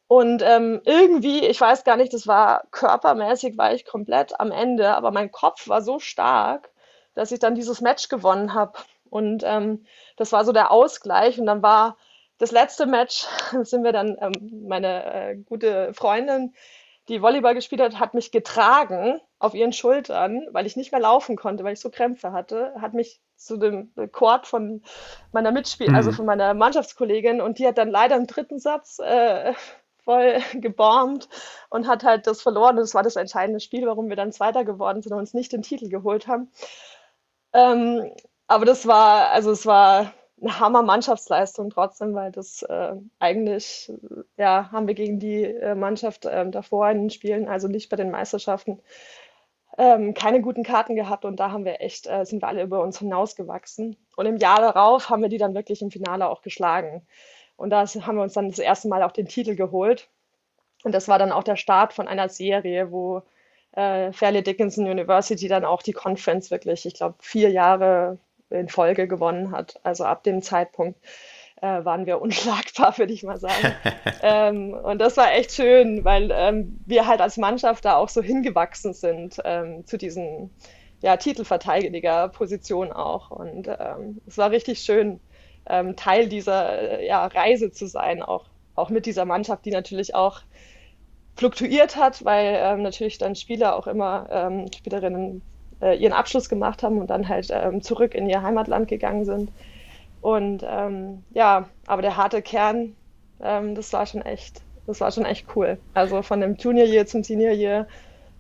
Und 0.08 0.42
ähm, 0.46 0.82
irgendwie, 0.84 1.46
ich 1.46 1.62
weiß 1.62 1.86
gar 1.86 1.96
nicht, 1.96 2.14
das 2.14 2.28
war 2.28 2.64
körpermäßig, 2.72 3.58
war 3.58 3.74
ich 3.74 3.86
komplett 3.86 4.38
am 4.40 4.52
Ende, 4.52 4.94
aber 4.96 5.12
mein 5.12 5.32
Kopf 5.32 5.70
war 5.70 5.82
so 5.82 6.00
stark, 6.00 6.70
dass 7.14 7.32
ich 7.32 7.40
dann 7.40 7.56
dieses 7.56 7.80
Match 7.80 8.10
gewonnen 8.10 8.54
habe. 8.54 8.74
Und 9.10 9.44
ähm, 9.46 9.86
das 10.18 10.32
war 10.32 10.44
so 10.44 10.52
der 10.52 10.72
Ausgleich. 10.72 11.40
Und 11.40 11.46
dann 11.46 11.62
war 11.62 11.96
das 12.40 12.52
letzte 12.52 12.88
Match, 12.88 13.26
sind 13.62 13.84
wir 13.84 13.94
dann, 13.94 14.18
ähm, 14.20 14.68
meine 14.68 15.06
äh, 15.14 15.36
gute 15.38 15.94
Freundin, 15.94 16.54
die 17.08 17.22
Volleyball 17.22 17.54
gespielt 17.54 17.82
hat, 17.82 18.00
hat 18.00 18.14
mich 18.14 18.32
getragen 18.32 19.22
auf 19.42 19.56
ihren 19.56 19.74
Schultern, 19.74 20.46
weil 20.52 20.68
ich 20.68 20.76
nicht 20.76 20.92
mehr 20.92 21.02
laufen 21.02 21.36
konnte, 21.36 21.64
weil 21.64 21.74
ich 21.74 21.80
so 21.80 21.90
Krämpfe 21.90 22.32
hatte, 22.32 22.74
hat 22.80 22.94
mich 22.94 23.20
zu 23.36 23.58
dem 23.58 23.92
Chord 24.12 24.46
von 24.46 24.84
meiner 25.32 25.52
Mitspiel, 25.52 25.88
also 25.88 25.94
mhm. 25.94 25.98
also 25.98 26.12
von 26.12 26.26
meiner 26.28 26.54
Mannschaftskollegin, 26.54 27.42
und 27.42 27.58
die 27.58 27.68
hat 27.68 27.78
dann 27.78 27.90
leider 27.90 28.16
im 28.18 28.28
dritten 28.28 28.60
Satz 28.60 29.00
äh, 29.00 29.54
voll 30.04 30.40
gebombt 30.54 31.28
und 31.70 31.88
hat 31.88 32.04
halt 32.04 32.28
das 32.28 32.42
verloren. 32.42 32.78
Und 32.78 32.82
das 32.82 32.94
war 32.94 33.04
das 33.04 33.16
entscheidende 33.16 33.60
Spiel, 33.60 33.88
warum 33.88 34.10
wir 34.10 34.16
dann 34.16 34.32
Zweiter 34.32 34.64
geworden 34.64 35.02
sind 35.02 35.14
und 35.14 35.20
uns 35.20 35.34
nicht 35.34 35.52
den 35.52 35.64
Titel 35.64 35.90
geholt 35.90 36.28
haben. 36.28 36.52
Ähm, 37.54 38.12
aber 38.48 38.66
das 38.66 38.86
war, 38.86 39.30
also 39.30 39.52
es 39.52 39.66
war 39.66 40.14
eine 40.42 40.60
Hammer-Mannschaftsleistung 40.60 41.70
trotzdem, 41.70 42.14
weil 42.16 42.32
das 42.32 42.64
äh, 42.64 42.94
eigentlich, 43.20 43.92
ja, 44.38 44.72
haben 44.72 44.88
wir 44.88 44.96
gegen 44.96 45.20
die 45.20 45.44
äh, 45.44 45.76
Mannschaft 45.76 46.26
äh, 46.26 46.50
davor 46.50 46.90
in 46.90 47.04
den 47.04 47.10
Spielen, 47.10 47.48
also 47.48 47.68
nicht 47.68 47.90
bei 47.90 47.96
den 47.96 48.12
Meisterschaften, 48.12 48.82
ähm, 49.78 50.14
keine 50.14 50.42
guten 50.42 50.64
Karten 50.64 50.96
gehabt 50.96 51.26
und 51.26 51.40
da 51.40 51.52
haben 51.52 51.66
wir 51.66 51.82
echt, 51.82 52.08
äh, 52.08 52.26
sind 52.26 52.42
wir 52.42 52.48
alle 52.48 52.64
über 52.64 52.82
uns 52.82 53.00
hinausgewachsen. 53.00 53.98
Und 54.16 54.26
im 54.26 54.38
Jahr 54.38 54.60
darauf 54.60 55.10
haben 55.10 55.22
wir 55.22 55.30
die 55.30 55.38
dann 55.38 55.56
wirklich 55.56 55.82
im 55.82 55.92
Finale 55.92 56.30
auch 56.30 56.42
geschlagen. 56.42 57.06
Und 57.56 57.70
da 57.70 57.86
haben 57.86 58.16
wir 58.16 58.24
uns 58.24 58.34
dann 58.34 58.50
das 58.50 58.60
erste 58.60 58.88
Mal 58.88 59.04
auch 59.04 59.12
den 59.12 59.28
Titel 59.28 59.56
geholt. 59.56 60.10
Und 60.84 60.94
das 60.94 61.08
war 61.08 61.20
dann 61.20 61.32
auch 61.32 61.44
der 61.44 61.58
Start 61.58 61.94
von 61.94 62.08
einer 62.08 62.28
Serie, 62.28 62.92
wo 62.92 63.22
äh, 63.74 64.12
Fairleigh 64.12 64.42
Dickinson 64.44 64.90
University 64.90 65.48
dann 65.48 65.64
auch 65.66 65.84
die 65.84 65.94
Conference 65.94 66.52
wirklich, 66.52 66.86
ich 66.86 66.96
glaube, 66.96 67.16
vier 67.20 67.50
Jahre 67.52 68.18
in 68.50 68.68
Folge 68.68 69.08
gewonnen 69.08 69.52
hat. 69.52 69.80
Also 69.84 70.04
ab 70.04 70.24
dem 70.24 70.42
Zeitpunkt 70.42 71.00
äh, 71.62 71.86
waren 71.86 72.06
wir 72.06 72.22
unschlagbar, 72.22 72.98
würde 72.98 73.14
ich 73.14 73.24
mal 73.24 73.38
sagen. 73.38 73.74
ähm, 74.22 74.74
und 74.74 75.00
das 75.00 75.16
war 75.16 75.34
echt 75.34 75.54
schön, 75.54 76.04
weil 76.04 76.32
ähm, 76.34 76.80
wir 76.86 77.08
halt 77.08 77.22
als 77.22 77.38
Mannschaft 77.38 77.86
da 77.86 77.96
auch 77.96 78.10
so 78.10 78.22
hingewachsen 78.22 78.94
sind 78.94 79.38
ähm, 79.46 79.86
zu 79.86 79.98
diesen 79.98 80.50
ja, 81.02 81.18
Titelverteidiger-Position 81.18 82.92
auch. 82.92 83.32
Und 83.32 83.68
ähm, 83.68 84.22
es 84.28 84.38
war 84.38 84.52
richtig 84.52 84.82
schön, 84.82 85.20
ähm, 85.68 85.96
Teil 85.96 86.28
dieser 86.28 87.00
äh, 87.00 87.08
ja, 87.08 87.26
Reise 87.26 87.72
zu 87.72 87.88
sein, 87.88 88.22
auch, 88.22 88.46
auch 88.76 88.90
mit 88.90 89.06
dieser 89.06 89.26
Mannschaft, 89.26 89.66
die 89.66 89.72
natürlich 89.72 90.16
auch 90.16 90.42
fluktuiert 91.36 91.96
hat, 91.96 92.26
weil 92.26 92.58
ähm, 92.60 92.82
natürlich 92.82 93.18
dann 93.18 93.36
Spieler 93.36 93.76
auch 93.76 93.88
immer, 93.88 94.68
Spielerinnen 94.76 95.42
äh, 95.82 95.96
ihren 95.96 96.12
Abschluss 96.14 96.50
gemacht 96.50 96.84
haben 96.84 97.00
und 97.00 97.10
dann 97.10 97.30
halt 97.30 97.52
zurück 97.82 98.14
in 98.14 98.30
ihr 98.30 98.42
Heimatland 98.42 98.88
gegangen 98.88 99.26
sind. 99.26 99.50
Und 100.22 100.64
ähm, 100.66 101.24
ja, 101.34 101.68
aber 101.88 102.02
der 102.02 102.16
harte 102.16 102.42
Kern, 102.42 102.96
ähm, 103.42 103.76
das 103.76 103.92
war 103.92 104.06
schon 104.06 104.22
echt, 104.22 104.62
das 104.88 105.02
war 105.02 105.12
schon 105.12 105.26
echt 105.26 105.48
cool. 105.56 105.78
Also 105.94 106.22
von 106.22 106.42
dem 106.42 106.56
Junior 106.56 106.86
Year 106.86 107.06
zum 107.06 107.24
Senior 107.24 107.54
Year, 107.54 107.88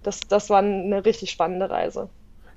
das, 0.04 0.20
das 0.22 0.50
war 0.50 0.60
eine 0.60 1.04
richtig 1.04 1.32
spannende 1.32 1.70
Reise. 1.70 2.10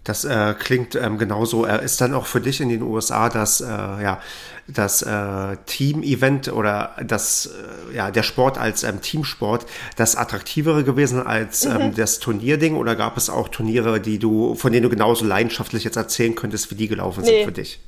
Das 0.04 0.26
äh, 0.26 0.54
klingt 0.58 0.94
ähm, 0.96 1.16
genauso. 1.16 1.64
Äh, 1.64 1.82
ist 1.82 1.98
dann 2.02 2.12
auch 2.12 2.26
für 2.26 2.42
dich 2.42 2.60
in 2.60 2.68
den 2.68 2.82
USA 2.82 3.30
das, 3.30 3.62
äh, 3.62 3.66
ja, 3.66 4.20
das 4.68 5.00
äh, 5.00 5.56
Team-Event 5.64 6.52
oder 6.52 6.94
das, 7.02 7.46
äh, 7.90 7.96
ja, 7.96 8.10
der 8.10 8.22
Sport 8.22 8.58
als 8.58 8.82
ähm, 8.82 9.00
Teamsport 9.00 9.64
das 9.96 10.16
attraktivere 10.16 10.84
gewesen 10.84 11.26
als 11.26 11.64
ähm, 11.64 11.86
mhm. 11.86 11.94
das 11.94 12.18
Turnierding? 12.18 12.76
Oder 12.76 12.96
gab 12.96 13.16
es 13.16 13.30
auch 13.30 13.48
Turniere, 13.48 13.98
die 13.98 14.18
du, 14.18 14.54
von 14.54 14.72
denen 14.72 14.82
du 14.82 14.90
genauso 14.90 15.24
leidenschaftlich 15.24 15.84
jetzt 15.84 15.96
erzählen 15.96 16.34
könntest, 16.34 16.70
wie 16.70 16.74
die 16.74 16.88
gelaufen 16.88 17.22
nee. 17.22 17.38
sind 17.38 17.44
für 17.46 17.52
dich? 17.52 17.80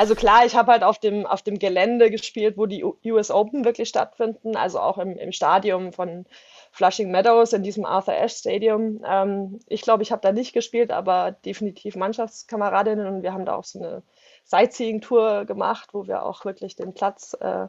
Also 0.00 0.14
klar, 0.14 0.46
ich 0.46 0.56
habe 0.56 0.72
halt 0.72 0.82
auf 0.82 0.98
dem, 0.98 1.26
auf 1.26 1.42
dem 1.42 1.58
Gelände 1.58 2.10
gespielt, 2.10 2.56
wo 2.56 2.64
die 2.64 2.82
US 3.04 3.30
Open 3.30 3.66
wirklich 3.66 3.90
stattfinden, 3.90 4.56
also 4.56 4.80
auch 4.80 4.96
im, 4.96 5.18
im 5.18 5.30
Stadium 5.30 5.92
von 5.92 6.24
Flushing 6.72 7.10
Meadows 7.10 7.52
in 7.52 7.62
diesem 7.62 7.84
Arthur 7.84 8.14
Ashe 8.14 8.38
Stadium. 8.38 9.02
Ähm, 9.06 9.60
ich 9.66 9.82
glaube, 9.82 10.02
ich 10.02 10.10
habe 10.10 10.22
da 10.22 10.32
nicht 10.32 10.54
gespielt, 10.54 10.90
aber 10.90 11.32
definitiv 11.44 11.96
Mannschaftskameradinnen 11.96 13.06
und 13.08 13.22
wir 13.22 13.34
haben 13.34 13.44
da 13.44 13.54
auch 13.56 13.64
so 13.64 13.78
eine 13.78 14.02
Sightseeing-Tour 14.44 15.44
gemacht, 15.44 15.90
wo 15.92 16.06
wir 16.06 16.22
auch 16.24 16.46
wirklich 16.46 16.76
den 16.76 16.94
Platz 16.94 17.36
äh, 17.38 17.66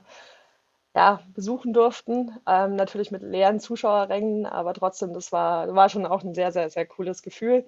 ja, 0.96 1.20
besuchen 1.34 1.74
durften. 1.74 2.40
Ähm, 2.48 2.78
natürlich 2.78 3.12
mit 3.12 3.24
leeren 3.24 3.60
Zuschauerrängen, 3.60 4.46
aber 4.46 4.74
trotzdem, 4.74 5.14
das 5.14 5.34
war, 5.34 5.76
war 5.76 5.90
schon 5.90 6.06
auch 6.06 6.24
ein 6.24 6.34
sehr, 6.34 6.54
sehr, 6.54 6.70
sehr 6.70 6.86
cooles 6.86 7.24
Gefühl. 7.24 7.66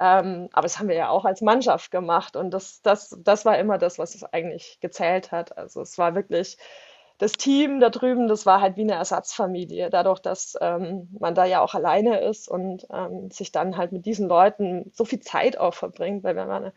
Ähm, 0.00 0.48
aber 0.52 0.62
das 0.62 0.78
haben 0.78 0.88
wir 0.88 0.96
ja 0.96 1.08
auch 1.08 1.24
als 1.24 1.40
Mannschaft 1.40 1.90
gemacht 1.90 2.36
und 2.36 2.50
das, 2.50 2.82
das, 2.82 3.16
das 3.24 3.44
war 3.44 3.58
immer 3.58 3.78
das, 3.78 3.98
was 3.98 4.14
es 4.14 4.24
eigentlich 4.24 4.78
gezählt 4.80 5.32
hat. 5.32 5.56
Also 5.56 5.80
es 5.82 5.98
war 5.98 6.14
wirklich 6.14 6.58
das 7.18 7.32
Team 7.32 7.78
da 7.80 7.90
drüben, 7.90 8.26
das 8.26 8.44
war 8.44 8.60
halt 8.60 8.76
wie 8.76 8.82
eine 8.82 8.94
Ersatzfamilie, 8.94 9.88
dadurch, 9.90 10.20
dass 10.20 10.58
ähm, 10.60 11.08
man 11.20 11.34
da 11.34 11.44
ja 11.44 11.60
auch 11.60 11.74
alleine 11.74 12.20
ist 12.22 12.48
und 12.48 12.86
ähm, 12.92 13.30
sich 13.30 13.52
dann 13.52 13.76
halt 13.76 13.92
mit 13.92 14.04
diesen 14.04 14.28
Leuten 14.28 14.90
so 14.92 15.04
viel 15.04 15.20
Zeit 15.20 15.56
auch 15.58 15.74
verbringt, 15.74 16.24
weil 16.24 16.34
wenn 16.34 16.48
man 16.48 16.72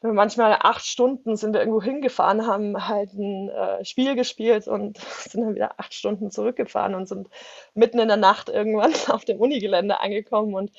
wenn 0.00 0.14
manchmal 0.14 0.56
acht 0.60 0.86
Stunden 0.86 1.36
sind 1.36 1.52
wir 1.54 1.60
irgendwo 1.60 1.82
hingefahren, 1.82 2.46
haben 2.46 2.86
halt 2.86 3.12
ein 3.14 3.48
äh, 3.48 3.84
Spiel 3.84 4.14
gespielt 4.14 4.68
und 4.68 4.98
sind 5.28 5.42
dann 5.42 5.54
wieder 5.56 5.74
acht 5.78 5.92
Stunden 5.92 6.30
zurückgefahren 6.30 6.94
und 6.94 7.08
sind 7.08 7.28
mitten 7.74 7.98
in 7.98 8.08
der 8.08 8.16
Nacht 8.16 8.48
irgendwann 8.48 8.92
auf 9.08 9.24
dem 9.24 9.40
Unigelände 9.40 10.00
angekommen 10.00 10.54
und 10.54 10.70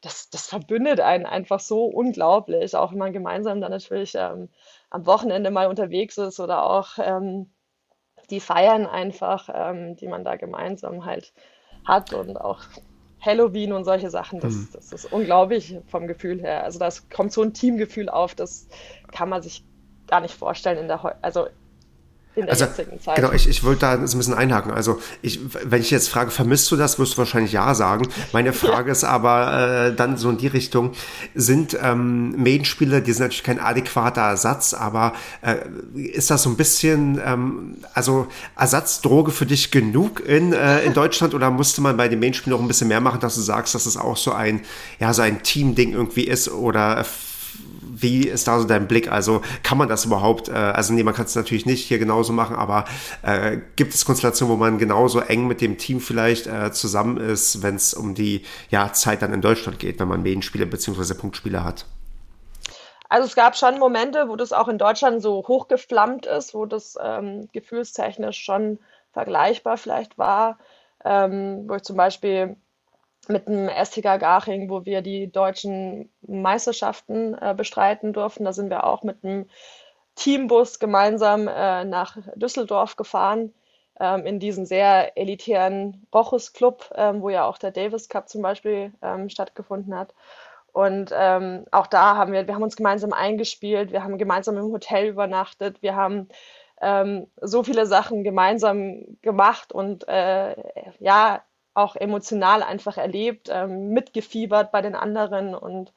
das, 0.00 0.30
das 0.30 0.46
verbündet 0.46 1.00
einen 1.00 1.26
einfach 1.26 1.60
so 1.60 1.84
unglaublich, 1.84 2.76
auch 2.76 2.92
wenn 2.92 2.98
man 2.98 3.12
gemeinsam 3.12 3.60
dann 3.60 3.70
natürlich 3.70 4.14
ähm, 4.14 4.48
am 4.90 5.06
Wochenende 5.06 5.50
mal 5.50 5.68
unterwegs 5.68 6.18
ist 6.18 6.38
oder 6.38 6.64
auch 6.64 6.98
ähm, 6.98 7.50
die 8.30 8.40
feiern 8.40 8.86
einfach, 8.86 9.48
ähm, 9.52 9.96
die 9.96 10.08
man 10.08 10.24
da 10.24 10.36
gemeinsam 10.36 11.04
halt 11.04 11.32
hat 11.84 12.12
und 12.12 12.36
auch 12.40 12.60
Halloween 13.20 13.72
und 13.72 13.84
solche 13.84 14.10
Sachen, 14.10 14.40
das, 14.40 14.54
mhm. 14.54 14.68
das 14.72 14.92
ist 14.92 15.12
unglaublich 15.12 15.78
vom 15.86 16.06
Gefühl 16.06 16.40
her. 16.40 16.64
Also 16.64 16.78
das 16.78 17.08
kommt 17.08 17.32
so 17.32 17.42
ein 17.42 17.54
Teamgefühl 17.54 18.08
auf, 18.08 18.34
das 18.34 18.68
kann 19.12 19.28
man 19.28 19.42
sich 19.42 19.64
gar 20.06 20.20
nicht 20.20 20.34
vorstellen 20.34 20.78
in 20.78 20.88
der, 20.88 21.16
also 21.22 21.48
in 22.36 22.42
der 22.42 22.52
also, 22.52 22.66
jetzigen 22.66 23.00
Zeit. 23.00 23.16
Genau, 23.16 23.32
ich, 23.32 23.48
ich 23.48 23.64
wollte 23.64 23.80
da 23.80 23.92
ein 23.92 24.02
bisschen 24.02 24.34
einhaken. 24.34 24.70
Also, 24.70 25.00
ich, 25.22 25.40
wenn 25.64 25.80
ich 25.80 25.90
jetzt 25.90 26.10
frage, 26.10 26.30
vermisst 26.30 26.70
du 26.70 26.76
das, 26.76 26.98
wirst 26.98 27.14
du 27.14 27.18
wahrscheinlich 27.18 27.52
ja 27.52 27.74
sagen. 27.74 28.08
Meine 28.32 28.52
Frage 28.52 28.88
ja. 28.88 28.92
ist 28.92 29.04
aber 29.04 29.88
äh, 29.88 29.94
dann 29.94 30.18
so 30.18 30.28
in 30.28 30.36
die 30.36 30.46
Richtung, 30.46 30.92
sind 31.34 31.76
ähm, 31.82 32.32
Medienspiele, 32.32 33.00
die 33.00 33.12
sind 33.12 33.24
natürlich 33.24 33.42
kein 33.42 33.58
adäquater 33.58 34.20
Ersatz, 34.20 34.74
aber 34.74 35.14
äh, 35.40 35.56
ist 35.94 36.30
das 36.30 36.42
so 36.42 36.50
ein 36.50 36.56
bisschen, 36.56 37.18
ähm, 37.24 37.78
also 37.94 38.26
Ersatzdroge 38.54 39.32
für 39.32 39.46
dich 39.46 39.70
genug 39.70 40.20
in, 40.20 40.52
äh, 40.52 40.82
in 40.82 40.92
Deutschland 40.92 41.32
oder 41.32 41.50
musste 41.50 41.80
man 41.80 41.96
bei 41.96 42.08
den 42.08 42.18
Medienspielen 42.18 42.56
noch 42.56 42.62
ein 42.62 42.68
bisschen 42.68 42.88
mehr 42.88 43.00
machen, 43.00 43.20
dass 43.20 43.36
du 43.36 43.40
sagst, 43.40 43.74
dass 43.74 43.86
es 43.86 43.96
auch 43.96 44.18
so 44.18 44.32
ein, 44.32 44.60
ja, 45.00 45.14
so 45.14 45.22
ein 45.22 45.42
Team-Ding 45.42 45.94
irgendwie 45.94 46.24
ist 46.24 46.50
oder 46.50 47.02
wie 48.00 48.28
ist 48.28 48.46
da 48.46 48.58
so 48.58 48.66
dein 48.66 48.88
Blick? 48.88 49.10
Also 49.10 49.42
kann 49.62 49.78
man 49.78 49.88
das 49.88 50.04
überhaupt, 50.04 50.48
äh, 50.48 50.52
also 50.52 50.92
nee, 50.92 51.02
man 51.02 51.14
kann 51.14 51.24
es 51.24 51.34
natürlich 51.34 51.66
nicht 51.66 51.86
hier 51.86 51.98
genauso 51.98 52.32
machen, 52.32 52.56
aber 52.56 52.84
äh, 53.22 53.58
gibt 53.76 53.94
es 53.94 54.04
Konstellationen, 54.04 54.54
wo 54.54 54.58
man 54.58 54.78
genauso 54.78 55.20
eng 55.20 55.46
mit 55.46 55.60
dem 55.60 55.78
Team 55.78 56.00
vielleicht 56.00 56.46
äh, 56.46 56.72
zusammen 56.72 57.16
ist, 57.16 57.62
wenn 57.62 57.76
es 57.76 57.94
um 57.94 58.14
die 58.14 58.42
ja, 58.70 58.92
Zeit 58.92 59.22
dann 59.22 59.32
in 59.32 59.40
Deutschland 59.40 59.78
geht, 59.78 59.98
wenn 59.98 60.08
man 60.08 60.22
Medienspiele 60.22 60.66
bzw. 60.66 61.14
Punktspiele 61.14 61.64
hat? 61.64 61.86
Also 63.08 63.26
es 63.26 63.36
gab 63.36 63.56
schon 63.56 63.78
Momente, 63.78 64.28
wo 64.28 64.36
das 64.36 64.52
auch 64.52 64.68
in 64.68 64.78
Deutschland 64.78 65.22
so 65.22 65.44
hochgeflammt 65.46 66.26
ist, 66.26 66.54
wo 66.54 66.66
das 66.66 66.98
ähm, 67.02 67.48
gefühlstechnisch 67.52 68.38
schon 68.38 68.78
vergleichbar 69.12 69.76
vielleicht 69.78 70.18
war, 70.18 70.58
ähm, 71.04 71.64
wo 71.68 71.76
ich 71.76 71.82
zum 71.82 71.96
Beispiel 71.96 72.56
mit 73.28 73.48
dem 73.48 73.68
STK 73.68 74.18
Garching, 74.18 74.68
wo 74.70 74.84
wir 74.84 75.02
die 75.02 75.30
deutschen 75.30 76.10
Meisterschaften 76.22 77.34
äh, 77.34 77.54
bestreiten 77.56 78.12
durften. 78.12 78.44
Da 78.44 78.52
sind 78.52 78.70
wir 78.70 78.84
auch 78.84 79.02
mit 79.02 79.24
einem 79.24 79.46
Teambus 80.14 80.78
gemeinsam 80.78 81.48
äh, 81.48 81.84
nach 81.84 82.16
Düsseldorf 82.34 82.96
gefahren, 82.96 83.52
ähm, 84.00 84.26
in 84.26 84.40
diesen 84.40 84.66
sehr 84.66 85.16
elitären 85.16 86.06
Rochus 86.14 86.52
Club, 86.52 86.90
ähm, 86.94 87.22
wo 87.22 87.28
ja 87.28 87.46
auch 87.46 87.58
der 87.58 87.70
Davis 87.70 88.08
Cup 88.08 88.28
zum 88.28 88.42
Beispiel 88.42 88.92
ähm, 89.02 89.28
stattgefunden 89.28 89.96
hat. 89.96 90.14
Und 90.72 91.10
ähm, 91.14 91.64
auch 91.70 91.86
da 91.86 92.16
haben 92.16 92.32
wir, 92.32 92.46
wir 92.46 92.54
haben 92.54 92.62
uns 92.62 92.76
gemeinsam 92.76 93.12
eingespielt, 93.12 93.92
wir 93.92 94.04
haben 94.04 94.18
gemeinsam 94.18 94.58
im 94.58 94.72
Hotel 94.72 95.08
übernachtet, 95.08 95.80
wir 95.82 95.96
haben 95.96 96.28
ähm, 96.82 97.28
so 97.40 97.62
viele 97.62 97.86
Sachen 97.86 98.24
gemeinsam 98.24 99.18
gemacht 99.22 99.72
und 99.72 100.06
äh, 100.08 100.54
ja, 101.00 101.42
auch 101.76 101.96
emotional 101.96 102.62
einfach 102.62 102.96
erlebt, 102.96 103.48
ähm, 103.50 103.90
mitgefiebert 103.90 104.72
bei 104.72 104.82
den 104.82 104.94
anderen 104.94 105.54
und 105.54 105.92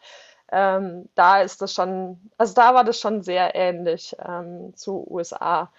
ähm, 0.52 1.10
da 1.16 1.42
ist 1.42 1.62
das 1.62 1.74
schon, 1.74 2.20
also 2.38 2.54
da 2.54 2.74
war 2.74 2.84
das 2.84 3.00
schon 3.00 3.22
sehr 3.22 3.56
ähnlich 3.56 4.16
ähm, 4.26 4.74
zu 4.76 5.06
USA. 5.10 5.72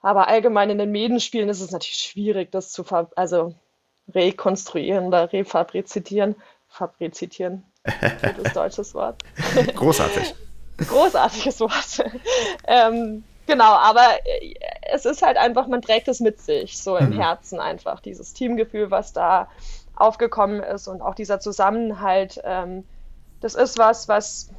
Aber 0.00 0.28
allgemein 0.28 0.70
in 0.70 0.78
den 0.78 0.92
Medienspielen 0.92 1.48
ist 1.48 1.60
es 1.60 1.72
natürlich 1.72 1.98
schwierig, 1.98 2.52
das 2.52 2.70
zu 2.70 2.84
also 3.16 3.54
rekonstruieren 4.14 5.06
oder 5.06 5.32
refabrizieren. 5.32 6.36
Fabrizieren, 6.68 7.64
gutes 8.36 8.52
deutsches 8.54 8.94
Wort. 8.94 9.22
Großartig. 9.74 10.34
Großartiges 10.88 11.60
Wort. 11.60 12.04
ähm, 12.66 13.24
Genau, 13.46 13.72
aber 13.74 14.18
äh, 14.24 14.54
es 14.92 15.04
ist 15.04 15.22
halt 15.22 15.36
einfach, 15.36 15.66
man 15.66 15.82
trägt 15.82 16.08
es 16.08 16.20
mit 16.20 16.40
sich, 16.40 16.78
so 16.78 16.96
im 16.96 17.10
mhm. 17.10 17.20
Herzen 17.20 17.60
einfach, 17.60 18.00
dieses 18.00 18.32
Teamgefühl, 18.32 18.90
was 18.90 19.12
da 19.12 19.48
aufgekommen 19.94 20.62
ist 20.62 20.88
und 20.88 21.00
auch 21.00 21.14
dieser 21.14 21.40
Zusammenhalt. 21.40 22.40
Ähm, 22.44 22.84
das 23.40 23.54
ist 23.54 23.78
was, 23.78 24.08
was, 24.08 24.50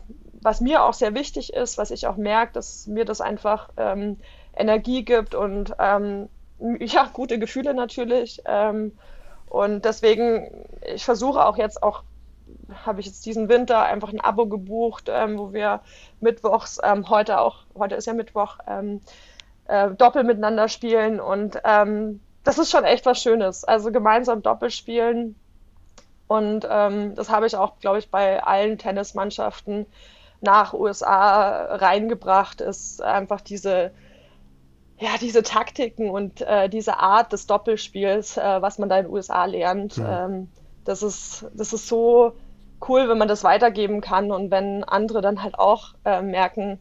was 0.42 0.62
mir 0.62 0.84
auch 0.84 0.94
sehr 0.94 1.14
wichtig 1.14 1.54
ist, 1.54 1.78
was 1.78 1.92
ich 1.92 2.08
auch 2.08 2.18
merke, 2.18 2.54
dass 2.54 2.88
mir 2.88 3.06
das 3.06 3.22
einfach 3.22 3.70
ähm, 3.78 4.18
Energie 4.56 5.04
gibt 5.04 5.36
und 5.36 5.74
ähm, 5.80 6.30
ja, 6.80 7.10
gute 7.14 7.40
Gefühle 7.40 7.74
natürlich. 7.74 8.42
Ähm, 8.46 8.98
und 9.50 9.86
deswegen, 9.86 10.66
ich 10.94 11.06
versuche 11.06 11.46
auch 11.46 11.58
jetzt 11.58 11.82
auch 11.82 12.04
habe 12.86 13.00
ich 13.00 13.06
jetzt 13.06 13.26
diesen 13.26 13.50
Winter 13.50 13.84
einfach 13.84 14.12
ein 14.12 14.22
Abo 14.22 14.46
gebucht, 14.46 15.10
ähm, 15.10 15.38
wo 15.38 15.54
wir 15.54 15.82
mittwochs, 16.20 16.80
ähm, 16.84 17.10
heute 17.10 17.40
auch, 17.40 17.60
heute 17.78 17.96
ist 17.96 18.08
ja 18.08 18.14
Mittwoch, 18.14 18.58
ähm, 18.68 19.02
äh, 19.68 19.91
Doppel 19.91 20.24
miteinander 20.24 20.68
spielen 20.68 21.20
und 21.20 21.59
ähm, 21.63 22.20
das 22.43 22.57
ist 22.57 22.72
schon 22.72 22.86
echt 22.86 23.05
was 23.05 23.22
Schönes. 23.22 23.63
Also 23.63 23.91
gemeinsam 23.91 24.41
Doppel 24.41 24.72
spielen 24.72 25.36
und 26.28 26.68
ähm, 26.70 27.15
das 27.15 27.30
habe 27.30 27.47
ich 27.47 27.55
auch, 27.55 27.80
glaube 27.80 27.99
ich, 27.99 28.09
bei 28.09 28.43
allen 28.43 28.78
Tennismannschaften 28.78 29.86
nach 30.41 30.74
USA 30.74 31.76
reingebracht, 31.76 32.61
ist 32.61 33.01
einfach 33.01 33.41
diese 33.41 33.91
ja, 34.99 35.11
diese 35.22 35.43
Taktiken 35.43 36.09
und 36.09 36.41
äh, 36.41 36.70
diese 36.70 36.97
Art 36.97 37.32
des 37.32 37.45
Doppelspiels, 37.45 38.38
äh, 38.38 38.61
was 38.61 38.80
man 38.80 38.89
da 38.89 38.97
in 38.97 39.05
den 39.05 39.13
USA 39.13 39.45
lernt, 39.45 39.97
ja. 39.97 40.26
ähm, 40.26 40.49
das 40.86 41.03
ist, 41.03 41.45
das 41.53 41.74
ist 41.74 41.88
so 41.88 42.34
cool, 42.88 43.07
wenn 43.09 43.18
man 43.18 43.28
das 43.28 43.43
weitergeben 43.43 44.01
kann 44.01 44.32
und 44.32 44.49
wenn 44.49 44.84
andere 44.84 45.22
dann 45.22 45.43
halt 45.43 45.59
auch 45.59 45.93
äh, 46.05 46.22
merken, 46.22 46.80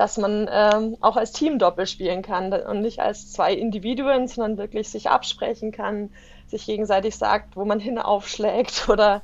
dass 0.00 0.16
man 0.16 0.48
ähm, 0.50 0.96
auch 1.02 1.16
als 1.18 1.32
Team 1.32 1.58
Doppel 1.58 1.86
spielen 1.86 2.22
kann 2.22 2.50
und 2.54 2.80
nicht 2.80 3.00
als 3.00 3.32
zwei 3.32 3.52
Individuen, 3.52 4.28
sondern 4.28 4.56
wirklich 4.56 4.88
sich 4.88 5.10
absprechen 5.10 5.72
kann, 5.72 6.08
sich 6.46 6.64
gegenseitig 6.64 7.16
sagt, 7.16 7.54
wo 7.54 7.66
man 7.66 7.80
hin 7.80 7.98
aufschlägt 7.98 8.86
oder 8.88 9.20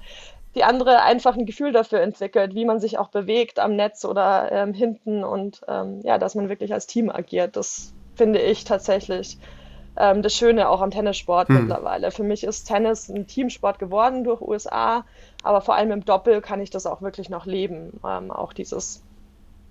die 0.54 0.64
andere 0.64 1.00
einfach 1.00 1.34
ein 1.34 1.46
Gefühl 1.46 1.72
dafür 1.72 2.02
entwickelt, 2.02 2.54
wie 2.54 2.66
man 2.66 2.78
sich 2.78 2.98
auch 2.98 3.08
bewegt 3.08 3.58
am 3.58 3.74
Netz 3.74 4.04
oder 4.04 4.52
ähm, 4.52 4.74
hinten 4.74 5.24
und 5.24 5.62
ähm, 5.66 6.02
ja, 6.02 6.18
dass 6.18 6.34
man 6.34 6.50
wirklich 6.50 6.74
als 6.74 6.86
Team 6.86 7.08
agiert. 7.08 7.56
Das 7.56 7.94
finde 8.14 8.42
ich 8.42 8.64
tatsächlich 8.64 9.38
ähm, 9.96 10.20
das 10.20 10.34
Schöne 10.34 10.68
auch 10.68 10.82
am 10.82 10.90
Tennissport 10.90 11.48
hm. 11.48 11.60
mittlerweile. 11.60 12.10
Für 12.10 12.22
mich 12.22 12.44
ist 12.44 12.64
Tennis 12.64 13.08
ein 13.08 13.26
Teamsport 13.26 13.78
geworden 13.78 14.24
durch 14.24 14.42
USA, 14.42 15.06
aber 15.42 15.62
vor 15.62 15.74
allem 15.74 15.90
im 15.90 16.04
Doppel 16.04 16.42
kann 16.42 16.60
ich 16.60 16.68
das 16.68 16.84
auch 16.84 17.00
wirklich 17.00 17.30
noch 17.30 17.46
leben. 17.46 17.98
Ähm, 18.06 18.30
auch 18.30 18.52
dieses, 18.52 19.02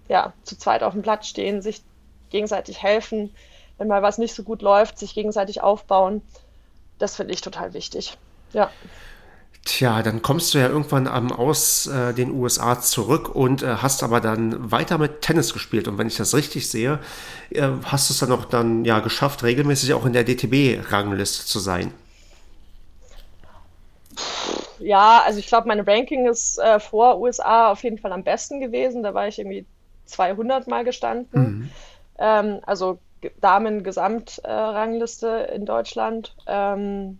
ja, 0.07 0.33
zu 0.43 0.57
zweit 0.57 0.83
auf 0.83 0.93
dem 0.93 1.01
Platz 1.01 1.27
stehen, 1.27 1.61
sich 1.61 1.81
gegenseitig 2.29 2.81
helfen, 2.81 3.33
wenn 3.77 3.87
mal 3.87 4.01
was 4.01 4.17
nicht 4.17 4.35
so 4.35 4.43
gut 4.43 4.61
läuft, 4.61 4.97
sich 4.97 5.13
gegenseitig 5.13 5.61
aufbauen. 5.61 6.21
Das 6.99 7.15
finde 7.15 7.33
ich 7.33 7.41
total 7.41 7.73
wichtig. 7.73 8.17
Ja. 8.53 8.69
Tja, 9.65 10.03
dann 10.03 10.21
kommst 10.21 10.53
du 10.53 10.59
ja 10.59 10.67
irgendwann 10.67 11.07
ähm, 11.07 11.31
aus 11.31 11.87
äh, 11.87 12.13
den 12.13 12.31
USA 12.31 12.79
zurück 12.79 13.33
und 13.33 13.63
äh, 13.63 13.77
hast 13.77 14.03
aber 14.03 14.21
dann 14.21 14.71
weiter 14.71 14.99
mit 14.99 15.21
Tennis 15.21 15.53
gespielt. 15.53 15.87
Und 15.87 15.97
wenn 15.97 16.05
ich 16.05 16.17
das 16.17 16.35
richtig 16.35 16.69
sehe, 16.69 16.99
äh, 17.49 17.69
hast 17.83 18.09
du 18.09 18.13
es 18.13 18.19
dann 18.19 18.31
auch 18.31 18.45
dann 18.45 18.85
ja 18.85 18.99
geschafft, 18.99 19.43
regelmäßig 19.43 19.95
auch 19.95 20.05
in 20.05 20.13
der 20.13 20.23
DTB-Rangliste 20.23 21.47
zu 21.47 21.57
sein. 21.57 21.91
Ja, 24.79 25.23
also 25.25 25.39
ich 25.39 25.47
glaube, 25.47 25.67
meine 25.67 25.85
Ranking 25.87 26.27
ist 26.27 26.59
äh, 26.59 26.79
vor 26.79 27.19
USA 27.19 27.71
auf 27.71 27.83
jeden 27.83 27.97
Fall 27.97 28.11
am 28.11 28.23
besten 28.23 28.59
gewesen. 28.59 29.01
Da 29.01 29.15
war 29.15 29.27
ich 29.27 29.39
irgendwie 29.39 29.65
200 30.05 30.67
Mal 30.67 30.83
gestanden. 30.83 31.43
Mhm. 31.43 31.69
Ähm, 32.17 32.61
also 32.65 32.99
Damen-Gesamtrangliste 33.41 35.49
in 35.53 35.65
Deutschland. 35.65 36.33
Ähm, 36.47 37.19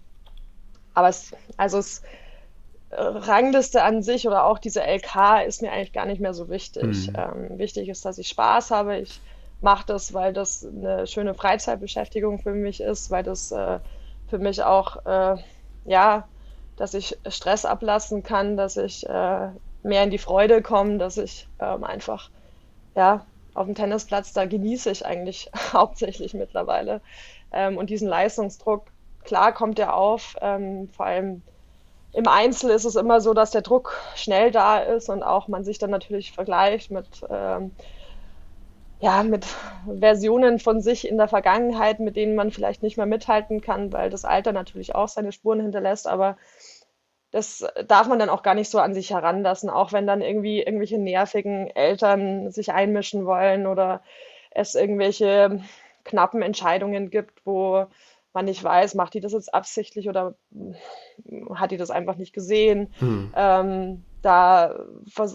aber 0.93 1.09
es, 1.09 1.33
also 1.57 1.79
es 1.79 2.01
Rangliste 2.97 3.83
an 3.83 4.03
sich 4.03 4.27
oder 4.27 4.45
auch 4.45 4.59
diese 4.59 4.83
LK 4.83 5.41
ist 5.45 5.61
mir 5.61 5.71
eigentlich 5.71 5.93
gar 5.93 6.05
nicht 6.05 6.21
mehr 6.21 6.33
so 6.33 6.49
wichtig. 6.49 7.09
Mhm. 7.09 7.15
Ähm, 7.17 7.57
wichtig 7.57 7.89
ist, 7.89 8.05
dass 8.05 8.17
ich 8.17 8.29
Spaß 8.29 8.71
habe. 8.71 8.97
Ich 8.97 9.19
mache 9.61 9.86
das, 9.88 10.13
weil 10.13 10.33
das 10.33 10.65
eine 10.65 11.07
schöne 11.07 11.33
Freizeitbeschäftigung 11.33 12.39
für 12.39 12.53
mich 12.53 12.81
ist, 12.81 13.11
weil 13.11 13.23
das 13.23 13.51
äh, 13.51 13.79
für 14.27 14.39
mich 14.39 14.63
auch, 14.63 15.05
äh, 15.05 15.38
ja, 15.86 16.27
dass 16.77 16.93
ich 16.93 17.17
Stress 17.27 17.65
ablassen 17.65 18.23
kann, 18.23 18.57
dass 18.57 18.77
ich 18.77 19.07
äh, 19.07 19.49
mehr 19.83 20.03
in 20.03 20.09
die 20.09 20.17
Freude 20.17 20.61
komme, 20.61 20.97
dass 20.97 21.17
ich 21.17 21.47
ähm, 21.59 21.83
einfach, 21.83 22.29
ja, 22.95 23.25
auf 23.53 23.65
dem 23.65 23.75
Tennisplatz, 23.75 24.33
da 24.33 24.45
genieße 24.45 24.91
ich 24.91 25.05
eigentlich 25.05 25.49
hauptsächlich 25.73 26.33
mittlerweile. 26.33 27.01
Ähm, 27.51 27.77
und 27.77 27.89
diesen 27.89 28.07
Leistungsdruck, 28.07 28.91
klar 29.23 29.53
kommt 29.53 29.77
der 29.77 29.95
auf, 29.95 30.35
ähm, 30.41 30.89
vor 30.89 31.05
allem 31.05 31.43
im 32.13 32.27
Einzel 32.27 32.69
ist 32.71 32.85
es 32.85 32.95
immer 32.95 33.19
so, 33.19 33.33
dass 33.33 33.51
der 33.51 33.61
Druck 33.61 33.93
schnell 34.15 34.49
da 34.51 34.79
ist 34.79 35.09
und 35.09 35.21
auch 35.21 35.49
man 35.49 35.65
sich 35.65 35.79
dann 35.79 35.89
natürlich 35.89 36.31
vergleicht 36.31 36.89
mit, 36.89 37.07
ähm, 37.29 37.75
ja, 38.99 39.23
mit 39.23 39.45
Versionen 39.99 40.59
von 40.59 40.81
sich 40.81 41.07
in 41.07 41.17
der 41.17 41.27
Vergangenheit, 41.27 41.99
mit 41.99 42.15
denen 42.15 42.35
man 42.35 42.51
vielleicht 42.51 42.81
nicht 42.83 42.95
mehr 42.97 43.05
mithalten 43.05 43.59
kann, 43.61 43.91
weil 43.91 44.09
das 44.09 44.23
Alter 44.23 44.53
natürlich 44.53 44.95
auch 44.95 45.09
seine 45.09 45.33
Spuren 45.33 45.59
hinterlässt. 45.59 46.07
Aber 46.07 46.37
das 47.36 47.65
darf 47.86 48.07
man 48.07 48.17
dann 48.17 48.29
auch 48.29 48.43
gar 48.43 48.53
nicht 48.55 48.69
so 48.69 48.79
an 48.79 48.93
sich 48.93 49.11
heranlassen, 49.11 49.69
auch 49.69 49.91
wenn 49.91 50.07
dann 50.07 50.21
irgendwie 50.21 50.61
irgendwelche 50.61 50.97
nervigen 50.97 51.67
Eltern 51.67 52.49
sich 52.49 52.71
einmischen 52.71 53.25
wollen 53.25 53.67
oder 53.67 54.01
es 54.51 54.73
irgendwelche 54.73 55.59
knappen 56.05 56.41
Entscheidungen 56.41 57.09
gibt, 57.09 57.45
wo 57.45 57.88
man 58.31 58.45
nicht 58.45 58.63
weiß, 58.63 58.95
macht 58.95 59.15
die 59.15 59.19
das 59.19 59.33
jetzt 59.33 59.53
absichtlich 59.53 60.07
oder 60.07 60.36
hat 61.53 61.71
die 61.71 61.77
das 61.77 61.89
einfach 61.89 62.15
nicht 62.15 62.31
gesehen. 62.31 62.93
Hm. 62.99 63.33
Ähm, 63.36 64.05
da 64.21 64.73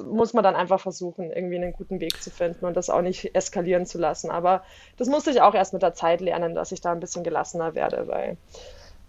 muss 0.06 0.32
man 0.32 0.42
dann 0.42 0.56
einfach 0.56 0.80
versuchen, 0.80 1.30
irgendwie 1.30 1.56
einen 1.56 1.74
guten 1.74 2.00
Weg 2.00 2.22
zu 2.22 2.30
finden 2.30 2.64
und 2.64 2.78
das 2.78 2.88
auch 2.88 3.02
nicht 3.02 3.34
eskalieren 3.34 3.84
zu 3.84 3.98
lassen. 3.98 4.30
Aber 4.30 4.62
das 4.96 5.08
musste 5.08 5.32
ich 5.32 5.42
auch 5.42 5.54
erst 5.54 5.74
mit 5.74 5.82
der 5.82 5.92
Zeit 5.92 6.22
lernen, 6.22 6.54
dass 6.54 6.72
ich 6.72 6.80
da 6.80 6.92
ein 6.92 7.00
bisschen 7.00 7.24
gelassener 7.24 7.74
werde, 7.74 8.08
weil 8.08 8.38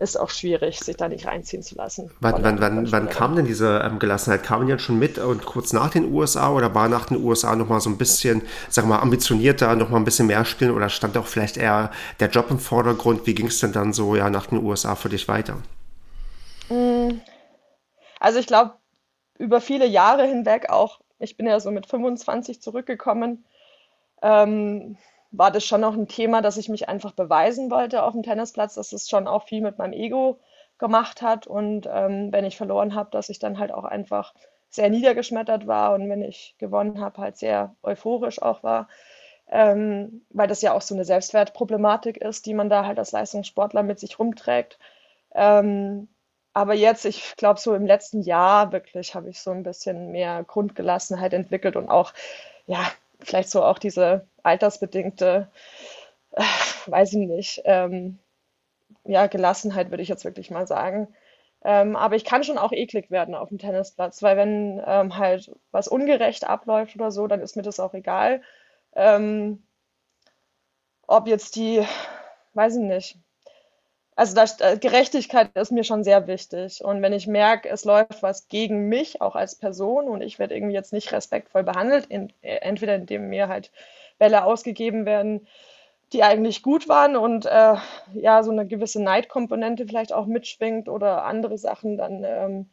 ist 0.01 0.19
auch 0.19 0.31
schwierig, 0.31 0.79
sich 0.79 0.97
da 0.97 1.07
nicht 1.07 1.27
reinziehen 1.27 1.61
zu 1.61 1.75
lassen. 1.75 2.09
Wann, 2.19 2.43
wann, 2.43 2.59
wann, 2.59 2.91
wann 2.91 3.07
kam 3.07 3.35
denn 3.35 3.45
diese 3.45 3.81
ähm, 3.85 3.99
Gelassenheit? 3.99 4.41
Kam 4.41 4.65
die 4.65 4.79
schon 4.79 4.97
mit 4.97 5.19
und 5.19 5.45
kurz 5.45 5.73
nach 5.73 5.91
den 5.91 6.11
USA 6.11 6.51
oder 6.51 6.73
war 6.73 6.89
nach 6.89 7.05
den 7.05 7.23
USA 7.23 7.55
nochmal 7.55 7.81
so 7.81 7.89
ein 7.89 7.99
bisschen, 7.99 8.41
sag 8.67 8.87
mal, 8.87 8.99
ambitionierter, 8.99 9.75
nochmal 9.75 10.01
ein 10.01 10.05
bisschen 10.05 10.25
mehr 10.25 10.43
spielen 10.43 10.71
oder 10.71 10.89
stand 10.89 11.17
auch 11.17 11.27
vielleicht 11.27 11.55
eher 11.55 11.91
der 12.19 12.29
Job 12.29 12.49
im 12.49 12.57
Vordergrund? 12.57 13.27
Wie 13.27 13.35
ging 13.35 13.45
es 13.45 13.59
denn 13.59 13.73
dann 13.73 13.93
so 13.93 14.15
ja 14.15 14.31
nach 14.31 14.47
den 14.47 14.63
USA 14.65 14.95
für 14.95 15.09
dich 15.09 15.27
weiter? 15.27 15.57
Mm. 16.69 17.21
Also 18.19 18.39
ich 18.39 18.47
glaube, 18.47 18.73
über 19.37 19.61
viele 19.61 19.85
Jahre 19.85 20.25
hinweg 20.25 20.69
auch, 20.69 20.99
ich 21.19 21.37
bin 21.37 21.45
ja 21.45 21.59
so 21.59 21.69
mit 21.69 21.85
25 21.85 22.59
zurückgekommen, 22.59 23.45
ähm, 24.23 24.97
war 25.31 25.51
das 25.51 25.65
schon 25.65 25.81
noch 25.81 25.95
ein 25.95 26.07
Thema, 26.07 26.41
dass 26.41 26.57
ich 26.57 26.69
mich 26.69 26.89
einfach 26.89 27.13
beweisen 27.13 27.71
wollte 27.71 28.03
auf 28.03 28.13
dem 28.13 28.23
Tennisplatz, 28.23 28.75
dass 28.75 28.91
es 28.93 29.09
schon 29.09 29.27
auch 29.27 29.43
viel 29.47 29.61
mit 29.61 29.77
meinem 29.77 29.93
Ego 29.93 30.39
gemacht 30.77 31.21
hat 31.21 31.47
und 31.47 31.87
ähm, 31.91 32.31
wenn 32.31 32.45
ich 32.45 32.57
verloren 32.57 32.95
habe, 32.95 33.11
dass 33.11 33.29
ich 33.29 33.39
dann 33.39 33.59
halt 33.59 33.71
auch 33.71 33.83
einfach 33.85 34.33
sehr 34.69 34.89
niedergeschmettert 34.89 35.67
war 35.67 35.93
und 35.93 36.09
wenn 36.09 36.21
ich 36.21 36.55
gewonnen 36.57 37.01
habe, 37.01 37.21
halt 37.21 37.37
sehr 37.37 37.75
euphorisch 37.83 38.41
auch 38.41 38.63
war, 38.63 38.87
ähm, 39.49 40.25
weil 40.29 40.47
das 40.47 40.61
ja 40.61 40.73
auch 40.73 40.81
so 40.81 40.95
eine 40.95 41.05
Selbstwertproblematik 41.05 42.17
ist, 42.17 42.45
die 42.45 42.53
man 42.53 42.69
da 42.69 42.85
halt 42.85 42.97
als 42.99 43.11
Leistungssportler 43.11 43.83
mit 43.83 43.99
sich 43.99 44.17
rumträgt. 44.19 44.79
Ähm, 45.35 46.07
aber 46.53 46.73
jetzt, 46.73 47.05
ich 47.05 47.35
glaube, 47.37 47.59
so 47.59 47.75
im 47.75 47.85
letzten 47.85 48.21
Jahr 48.21 48.71
wirklich 48.71 49.15
habe 49.15 49.29
ich 49.29 49.39
so 49.41 49.51
ein 49.51 49.63
bisschen 49.63 50.11
mehr 50.11 50.43
Grundgelassenheit 50.43 51.33
entwickelt 51.33 51.75
und 51.75 51.89
auch, 51.89 52.13
ja, 52.67 52.79
vielleicht 53.19 53.49
so 53.49 53.63
auch 53.63 53.79
diese 53.79 54.27
altersbedingte, 54.43 55.49
äh, 56.33 56.43
weiß 56.87 57.13
ich 57.13 57.27
nicht, 57.27 57.61
ähm, 57.65 58.19
ja, 59.05 59.27
Gelassenheit 59.27 59.91
würde 59.91 60.03
ich 60.03 60.09
jetzt 60.09 60.25
wirklich 60.25 60.51
mal 60.51 60.67
sagen. 60.67 61.07
Ähm, 61.63 61.95
aber 61.95 62.15
ich 62.15 62.25
kann 62.25 62.43
schon 62.43 62.57
auch 62.57 62.71
eklig 62.71 63.11
werden 63.11 63.35
auf 63.35 63.49
dem 63.49 63.59
Tennisplatz, 63.59 64.23
weil 64.23 64.37
wenn 64.37 64.81
ähm, 64.85 65.17
halt 65.17 65.51
was 65.71 65.87
ungerecht 65.87 66.47
abläuft 66.47 66.95
oder 66.95 67.11
so, 67.11 67.27
dann 67.27 67.41
ist 67.41 67.55
mir 67.55 67.63
das 67.63 67.79
auch 67.79 67.93
egal. 67.93 68.41
Ähm, 68.95 69.63
ob 71.07 71.27
jetzt 71.27 71.55
die, 71.55 71.85
weiß 72.53 72.75
ich 72.75 72.81
nicht, 72.81 73.17
also 74.15 74.35
das, 74.35 74.59
äh, 74.61 74.77
Gerechtigkeit 74.79 75.51
ist 75.57 75.71
mir 75.71 75.83
schon 75.83 76.03
sehr 76.03 76.27
wichtig. 76.27 76.83
Und 76.83 77.01
wenn 77.01 77.13
ich 77.13 77.27
merke, 77.27 77.69
es 77.69 77.85
läuft 77.85 78.21
was 78.23 78.47
gegen 78.49 78.87
mich, 78.89 79.21
auch 79.21 79.35
als 79.35 79.55
Person, 79.55 80.07
und 80.07 80.21
ich 80.21 80.39
werde 80.39 80.55
irgendwie 80.55 80.75
jetzt 80.75 80.93
nicht 80.93 81.11
respektvoll 81.11 81.63
behandelt, 81.63 82.05
in, 82.07 82.31
äh, 82.41 82.57
entweder 82.57 82.95
indem 82.95 83.29
mir 83.29 83.47
halt 83.47 83.71
Bälle 84.21 84.45
ausgegeben 84.45 85.07
werden, 85.07 85.47
die 86.13 86.21
eigentlich 86.21 86.61
gut 86.61 86.87
waren 86.87 87.15
und 87.15 87.47
äh, 87.47 87.75
ja, 88.13 88.43
so 88.43 88.51
eine 88.51 88.67
gewisse 88.67 89.01
Neidkomponente 89.01 89.87
vielleicht 89.87 90.13
auch 90.13 90.27
mitschwingt 90.27 90.87
oder 90.87 91.23
andere 91.23 91.57
Sachen, 91.57 91.97
dann, 91.97 92.23
ähm, 92.23 92.69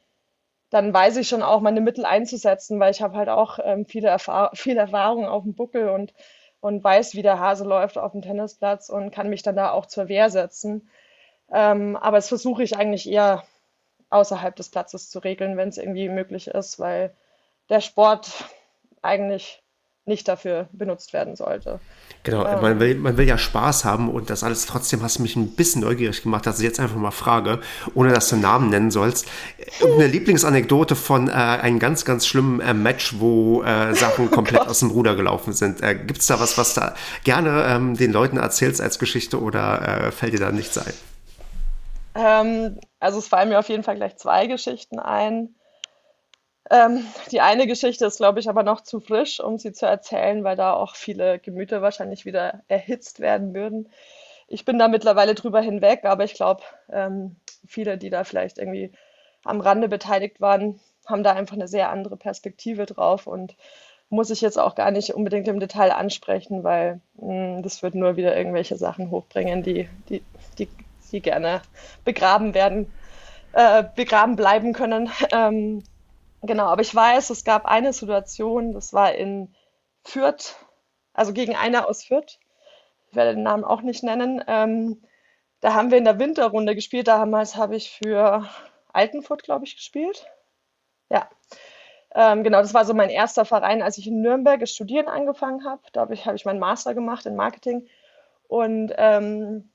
dann 0.68 0.92
weiß 0.92 1.16
ich 1.16 1.26
schon 1.26 1.42
auch, 1.42 1.62
meine 1.62 1.80
Mittel 1.80 2.04
einzusetzen, 2.04 2.78
weil 2.80 2.90
ich 2.90 3.00
habe 3.00 3.16
halt 3.16 3.30
auch 3.30 3.58
ähm, 3.64 3.86
viele, 3.86 4.08
Erfahr 4.08 4.50
viel 4.54 4.76
Erfahrung 4.76 5.26
auf 5.26 5.44
dem 5.44 5.54
Buckel 5.54 5.88
und, 5.88 6.12
und 6.60 6.84
weiß, 6.84 7.14
wie 7.14 7.22
der 7.22 7.40
Hase 7.40 7.64
läuft 7.64 7.96
auf 7.96 8.12
dem 8.12 8.20
Tennisplatz 8.20 8.90
und 8.90 9.10
kann 9.10 9.30
mich 9.30 9.42
dann 9.42 9.56
da 9.56 9.70
auch 9.70 9.86
zur 9.86 10.08
Wehr 10.08 10.28
setzen. 10.28 10.90
Ähm, 11.50 11.96
aber 11.96 12.18
das 12.18 12.28
versuche 12.28 12.62
ich 12.62 12.76
eigentlich 12.76 13.08
eher 13.10 13.42
außerhalb 14.10 14.54
des 14.54 14.68
Platzes 14.68 15.08
zu 15.08 15.18
regeln, 15.20 15.56
wenn 15.56 15.70
es 15.70 15.78
irgendwie 15.78 16.10
möglich 16.10 16.48
ist, 16.48 16.78
weil 16.78 17.14
der 17.70 17.80
Sport 17.80 18.44
eigentlich 19.00 19.62
nicht 20.08 20.26
dafür 20.26 20.68
benutzt 20.72 21.12
werden 21.12 21.36
sollte. 21.36 21.80
Genau, 22.24 22.44
ähm, 22.44 22.60
man, 22.60 22.80
will, 22.80 22.94
man 22.96 23.16
will 23.16 23.28
ja 23.28 23.38
Spaß 23.38 23.84
haben 23.84 24.10
und 24.10 24.30
das 24.30 24.42
alles 24.42 24.66
trotzdem 24.66 25.02
hast 25.02 25.18
du 25.18 25.22
mich 25.22 25.36
ein 25.36 25.54
bisschen 25.54 25.82
neugierig 25.82 26.22
gemacht, 26.22 26.46
dass 26.46 26.58
ich 26.58 26.64
jetzt 26.64 26.80
einfach 26.80 26.96
mal 26.96 27.10
frage, 27.10 27.60
ohne 27.94 28.12
dass 28.12 28.28
du 28.28 28.36
Namen 28.36 28.70
nennen 28.70 28.90
sollst. 28.90 29.26
Irgendeine 29.80 30.06
Lieblingsanekdote 30.12 30.96
von 30.96 31.28
äh, 31.28 31.32
einem 31.32 31.78
ganz, 31.78 32.04
ganz 32.04 32.26
schlimmen 32.26 32.60
äh, 32.60 32.74
Match, 32.74 33.14
wo 33.18 33.62
äh, 33.62 33.94
Sachen 33.94 34.28
oh 34.32 34.34
komplett 34.34 34.66
aus 34.66 34.80
dem 34.80 34.90
Ruder 34.90 35.14
gelaufen 35.14 35.52
sind. 35.52 35.82
Äh, 35.82 35.94
Gibt 35.94 36.20
es 36.20 36.26
da 36.26 36.40
was, 36.40 36.58
was 36.58 36.74
da 36.74 36.94
gerne 37.24 37.64
ähm, 37.68 37.96
den 37.96 38.12
Leuten 38.12 38.36
erzählst 38.36 38.80
als 38.80 38.98
Geschichte 38.98 39.40
oder 39.40 40.06
äh, 40.06 40.10
fällt 40.10 40.32
dir 40.32 40.40
da 40.40 40.50
nichts 40.50 40.76
ein? 40.76 40.92
Ähm, 42.14 42.80
also 42.98 43.18
es 43.18 43.28
fallen 43.28 43.48
mir 43.48 43.58
auf 43.58 43.68
jeden 43.68 43.84
Fall 43.84 43.96
gleich 43.96 44.16
zwei 44.16 44.46
Geschichten 44.46 44.98
ein. 44.98 45.54
Ähm, 46.70 47.06
die 47.30 47.40
eine 47.40 47.66
Geschichte 47.66 48.06
ist, 48.06 48.18
glaube 48.18 48.40
ich, 48.40 48.48
aber 48.48 48.62
noch 48.62 48.82
zu 48.82 49.00
frisch, 49.00 49.40
um 49.40 49.58
sie 49.58 49.72
zu 49.72 49.86
erzählen, 49.86 50.44
weil 50.44 50.56
da 50.56 50.74
auch 50.74 50.96
viele 50.96 51.38
Gemüter 51.38 51.82
wahrscheinlich 51.82 52.26
wieder 52.26 52.62
erhitzt 52.68 53.20
werden 53.20 53.54
würden. 53.54 53.88
Ich 54.48 54.64
bin 54.64 54.78
da 54.78 54.88
mittlerweile 54.88 55.34
drüber 55.34 55.60
hinweg, 55.60 56.04
aber 56.04 56.24
ich 56.24 56.34
glaube, 56.34 56.62
ähm, 56.90 57.36
viele, 57.66 57.98
die 57.98 58.10
da 58.10 58.24
vielleicht 58.24 58.58
irgendwie 58.58 58.92
am 59.44 59.60
Rande 59.60 59.88
beteiligt 59.88 60.40
waren, 60.40 60.80
haben 61.06 61.22
da 61.22 61.32
einfach 61.32 61.56
eine 61.56 61.68
sehr 61.68 61.90
andere 61.90 62.16
Perspektive 62.16 62.86
drauf 62.86 63.26
und 63.26 63.56
muss 64.10 64.30
ich 64.30 64.40
jetzt 64.40 64.58
auch 64.58 64.74
gar 64.74 64.90
nicht 64.90 65.14
unbedingt 65.14 65.48
im 65.48 65.60
Detail 65.60 65.92
ansprechen, 65.92 66.64
weil 66.64 67.00
mh, 67.16 67.56
hm, 67.56 67.62
das 67.62 67.82
wird 67.82 67.94
nur 67.94 68.16
wieder 68.16 68.36
irgendwelche 68.36 68.76
Sachen 68.76 69.10
hochbringen, 69.10 69.62
die, 69.62 69.88
die, 70.08 70.22
die 70.58 70.68
die 71.12 71.20
gerne 71.20 71.62
begraben 72.04 72.54
werden, 72.54 72.92
äh, 73.52 73.84
begraben 73.96 74.36
bleiben 74.36 74.72
können. 74.72 75.10
Ähm, 75.32 75.82
genau, 76.42 76.66
aber 76.66 76.82
ich 76.82 76.94
weiß, 76.94 77.30
es 77.30 77.44
gab 77.44 77.66
eine 77.66 77.92
Situation, 77.92 78.72
das 78.72 78.92
war 78.92 79.14
in 79.14 79.54
Fürth, 80.04 80.56
also 81.12 81.32
gegen 81.32 81.56
einer 81.56 81.88
aus 81.88 82.04
Fürth. 82.04 82.38
Ich 83.10 83.16
werde 83.16 83.34
den 83.34 83.42
Namen 83.42 83.64
auch 83.64 83.82
nicht 83.82 84.02
nennen. 84.02 84.42
Ähm, 84.46 85.02
da 85.60 85.74
haben 85.74 85.90
wir 85.90 85.98
in 85.98 86.04
der 86.04 86.18
Winterrunde 86.18 86.74
gespielt. 86.74 87.08
Damals 87.08 87.56
habe 87.56 87.76
ich 87.76 87.90
für 87.90 88.48
Altenfurt, 88.92 89.42
glaube 89.42 89.64
ich, 89.64 89.76
gespielt. 89.76 90.26
Ja, 91.10 91.28
ähm, 92.14 92.44
genau, 92.44 92.60
das 92.60 92.74
war 92.74 92.84
so 92.84 92.94
mein 92.94 93.10
erster 93.10 93.44
Verein, 93.44 93.82
als 93.82 93.98
ich 93.98 94.06
in 94.06 94.20
Nürnberg 94.20 94.60
das 94.60 94.70
Studieren 94.70 95.08
angefangen 95.08 95.64
habe. 95.64 95.82
Da 95.92 96.02
habe 96.02 96.14
ich, 96.14 96.26
hab 96.26 96.34
ich 96.34 96.44
meinen 96.44 96.58
Master 96.58 96.94
gemacht 96.94 97.26
in 97.26 97.36
Marketing. 97.36 97.88
Und 98.48 98.92
ähm, 98.96 99.70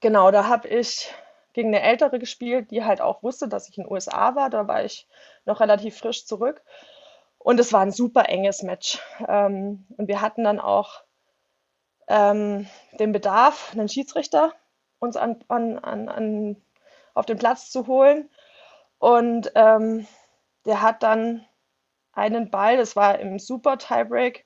Genau, 0.00 0.30
da 0.30 0.48
habe 0.48 0.66
ich 0.68 1.12
gegen 1.52 1.68
eine 1.68 1.82
Ältere 1.82 2.18
gespielt, 2.18 2.70
die 2.70 2.84
halt 2.84 3.00
auch 3.00 3.22
wusste, 3.22 3.48
dass 3.48 3.68
ich 3.68 3.78
in 3.78 3.84
den 3.84 3.92
USA 3.92 4.34
war. 4.34 4.50
Da 4.50 4.68
war 4.68 4.84
ich 4.84 5.08
noch 5.44 5.60
relativ 5.60 5.98
frisch 5.98 6.26
zurück. 6.26 6.62
Und 7.38 7.58
es 7.58 7.72
war 7.72 7.80
ein 7.80 7.92
super 7.92 8.28
enges 8.28 8.62
Match. 8.62 8.98
Ähm, 9.26 9.86
und 9.96 10.08
wir 10.08 10.20
hatten 10.20 10.44
dann 10.44 10.60
auch 10.60 11.02
ähm, 12.08 12.66
den 12.98 13.12
Bedarf, 13.12 13.70
einen 13.72 13.88
Schiedsrichter 13.88 14.52
uns 14.98 15.16
an, 15.16 15.42
an, 15.48 15.78
an, 15.78 16.08
an, 16.08 16.56
auf 17.14 17.26
den 17.26 17.38
Platz 17.38 17.70
zu 17.70 17.86
holen. 17.86 18.28
Und 18.98 19.50
ähm, 19.54 20.06
der 20.66 20.82
hat 20.82 21.02
dann 21.02 21.46
einen 22.12 22.50
Ball, 22.50 22.76
das 22.76 22.96
war 22.96 23.18
im 23.18 23.38
Super 23.38 23.78
Tiebreak, 23.78 24.44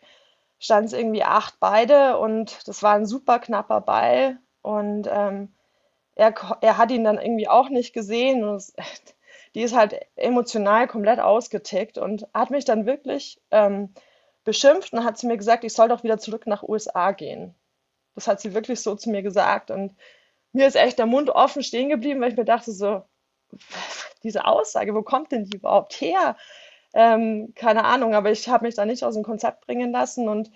stand 0.59 0.87
es 0.87 0.93
irgendwie 0.93 1.25
acht 1.25 1.59
beide 1.59 2.19
und 2.19 2.67
das 2.69 2.83
war 2.83 2.95
ein 2.95 3.07
super 3.07 3.41
knapper 3.41 3.81
Ball. 3.81 4.39
Und 4.63 5.09
ähm, 5.11 5.53
er, 6.17 6.35
er 6.61 6.79
hat 6.79 6.91
ihn 6.91 7.05
dann 7.05 7.19
irgendwie 7.19 7.49
auch 7.49 7.69
nicht 7.69 7.93
gesehen. 7.93 8.45
Und 8.45 8.57
es, 8.57 8.75
die 9.55 9.63
ist 9.63 9.75
halt 9.75 9.95
emotional 10.17 10.87
komplett 10.89 11.21
ausgetickt 11.21 11.99
und 11.99 12.27
hat 12.35 12.51
mich 12.51 12.65
dann 12.65 12.87
wirklich 12.87 13.41
ähm, 13.51 13.95
beschimpft 14.45 14.93
und 14.93 15.05
hat 15.05 15.19
zu 15.19 15.27
mir 15.27 15.37
gesagt, 15.37 15.65
ich 15.65 15.73
soll 15.73 15.89
doch 15.89 16.05
wieder 16.05 16.19
zurück 16.19 16.47
nach 16.47 16.63
USA 16.63 17.13
gehen. 17.13 17.55
Das 18.15 18.29
hat 18.29 18.41
sie 18.41 18.55
wirklich 18.55 18.81
so 18.81 18.95
zu 18.95 19.11
mir 19.11 19.23
gesagt. 19.23 19.71
Und 19.71 19.97
mir 20.53 20.67
ist 20.67 20.77
echt 20.77 20.99
der 20.99 21.07
Mund 21.07 21.31
offen 21.31 21.63
stehen 21.63 21.89
geblieben, 21.89 22.21
weil 22.21 22.31
ich 22.31 22.37
mir 22.37 22.45
dachte, 22.45 22.73
so, 22.73 23.03
diese 24.23 24.45
Aussage, 24.47 24.95
wo 24.95 25.03
kommt 25.03 25.33
denn 25.33 25.47
die 25.47 25.57
überhaupt 25.57 26.01
her? 26.01 26.37
Ähm, 26.95 27.53
keine 27.57 27.85
Ahnung, 27.85 28.15
aber 28.15 28.31
ich 28.31 28.49
habe 28.49 28.65
mich 28.65 28.77
da 28.77 28.85
nicht 28.85 29.03
aus 29.03 29.15
dem 29.15 29.25
Konzept 29.25 29.67
bringen 29.67 29.91
lassen 29.91 30.29
und 30.29 30.53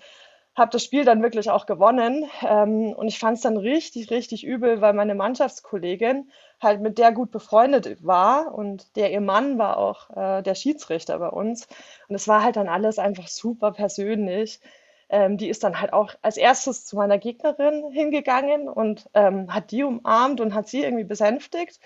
habe 0.59 0.71
das 0.71 0.83
Spiel 0.83 1.05
dann 1.05 1.23
wirklich 1.23 1.49
auch 1.49 1.65
gewonnen. 1.65 2.25
Ähm, 2.47 2.93
und 2.93 3.07
ich 3.07 3.17
fand 3.17 3.37
es 3.37 3.43
dann 3.43 3.57
richtig, 3.57 4.11
richtig 4.11 4.45
übel, 4.45 4.81
weil 4.81 4.93
meine 4.93 5.15
Mannschaftskollegin 5.15 6.29
halt 6.61 6.81
mit 6.81 6.97
der 6.97 7.11
gut 7.11 7.31
befreundet 7.31 8.05
war 8.05 8.53
und 8.53 8.95
der 8.95 9.11
ihr 9.11 9.21
Mann 9.21 9.57
war 9.57 9.77
auch 9.77 10.09
äh, 10.15 10.43
der 10.43 10.55
Schiedsrichter 10.55 11.17
bei 11.19 11.29
uns. 11.29 11.67
Und 12.07 12.15
es 12.15 12.27
war 12.27 12.43
halt 12.43 12.57
dann 12.57 12.69
alles 12.69 12.99
einfach 12.99 13.27
super 13.27 13.71
persönlich. 13.71 14.59
Ähm, 15.09 15.37
die 15.37 15.49
ist 15.49 15.63
dann 15.63 15.81
halt 15.81 15.93
auch 15.93 16.13
als 16.21 16.37
erstes 16.37 16.85
zu 16.85 16.95
meiner 16.95 17.17
Gegnerin 17.17 17.89
hingegangen 17.91 18.69
und 18.69 19.09
ähm, 19.15 19.53
hat 19.53 19.71
die 19.71 19.83
umarmt 19.83 20.39
und 20.39 20.53
hat 20.53 20.67
sie 20.67 20.83
irgendwie 20.83 21.05
besänftigt. 21.05 21.79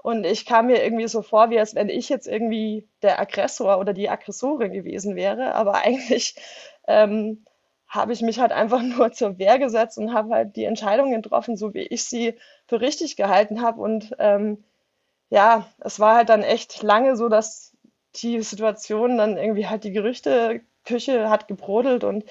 Und 0.00 0.24
ich 0.24 0.46
kam 0.46 0.66
mir 0.68 0.82
irgendwie 0.84 1.08
so 1.08 1.22
vor, 1.22 1.50
wie 1.50 1.58
als 1.58 1.74
wenn 1.74 1.88
ich 1.88 2.08
jetzt 2.08 2.28
irgendwie 2.28 2.86
der 3.02 3.18
Aggressor 3.18 3.78
oder 3.78 3.92
die 3.92 4.08
Aggressorin 4.08 4.72
gewesen 4.72 5.16
wäre. 5.16 5.54
Aber 5.54 5.74
eigentlich 5.84 6.36
ähm, 6.86 7.44
habe 7.88 8.12
ich 8.12 8.22
mich 8.22 8.38
halt 8.40 8.52
einfach 8.52 8.82
nur 8.82 9.12
zur 9.12 9.38
Wehr 9.38 9.58
gesetzt 9.58 9.98
und 9.98 10.12
habe 10.12 10.34
halt 10.34 10.56
die 10.56 10.64
Entscheidungen 10.64 11.22
getroffen, 11.22 11.56
so 11.56 11.74
wie 11.74 11.82
ich 11.82 12.04
sie 12.04 12.34
für 12.66 12.80
richtig 12.80 13.16
gehalten 13.16 13.62
habe. 13.62 13.80
Und 13.80 14.14
ähm, 14.18 14.64
ja, 15.30 15.66
es 15.80 16.00
war 16.00 16.16
halt 16.16 16.28
dann 16.30 16.42
echt 16.42 16.82
lange 16.82 17.16
so, 17.16 17.28
dass 17.28 17.76
die 18.16 18.40
Situation 18.42 19.18
dann 19.18 19.36
irgendwie 19.36 19.68
halt 19.68 19.84
die 19.84 19.92
Gerüchteküche 19.92 21.30
hat 21.30 21.48
gebrodelt 21.48 22.04
und 22.04 22.24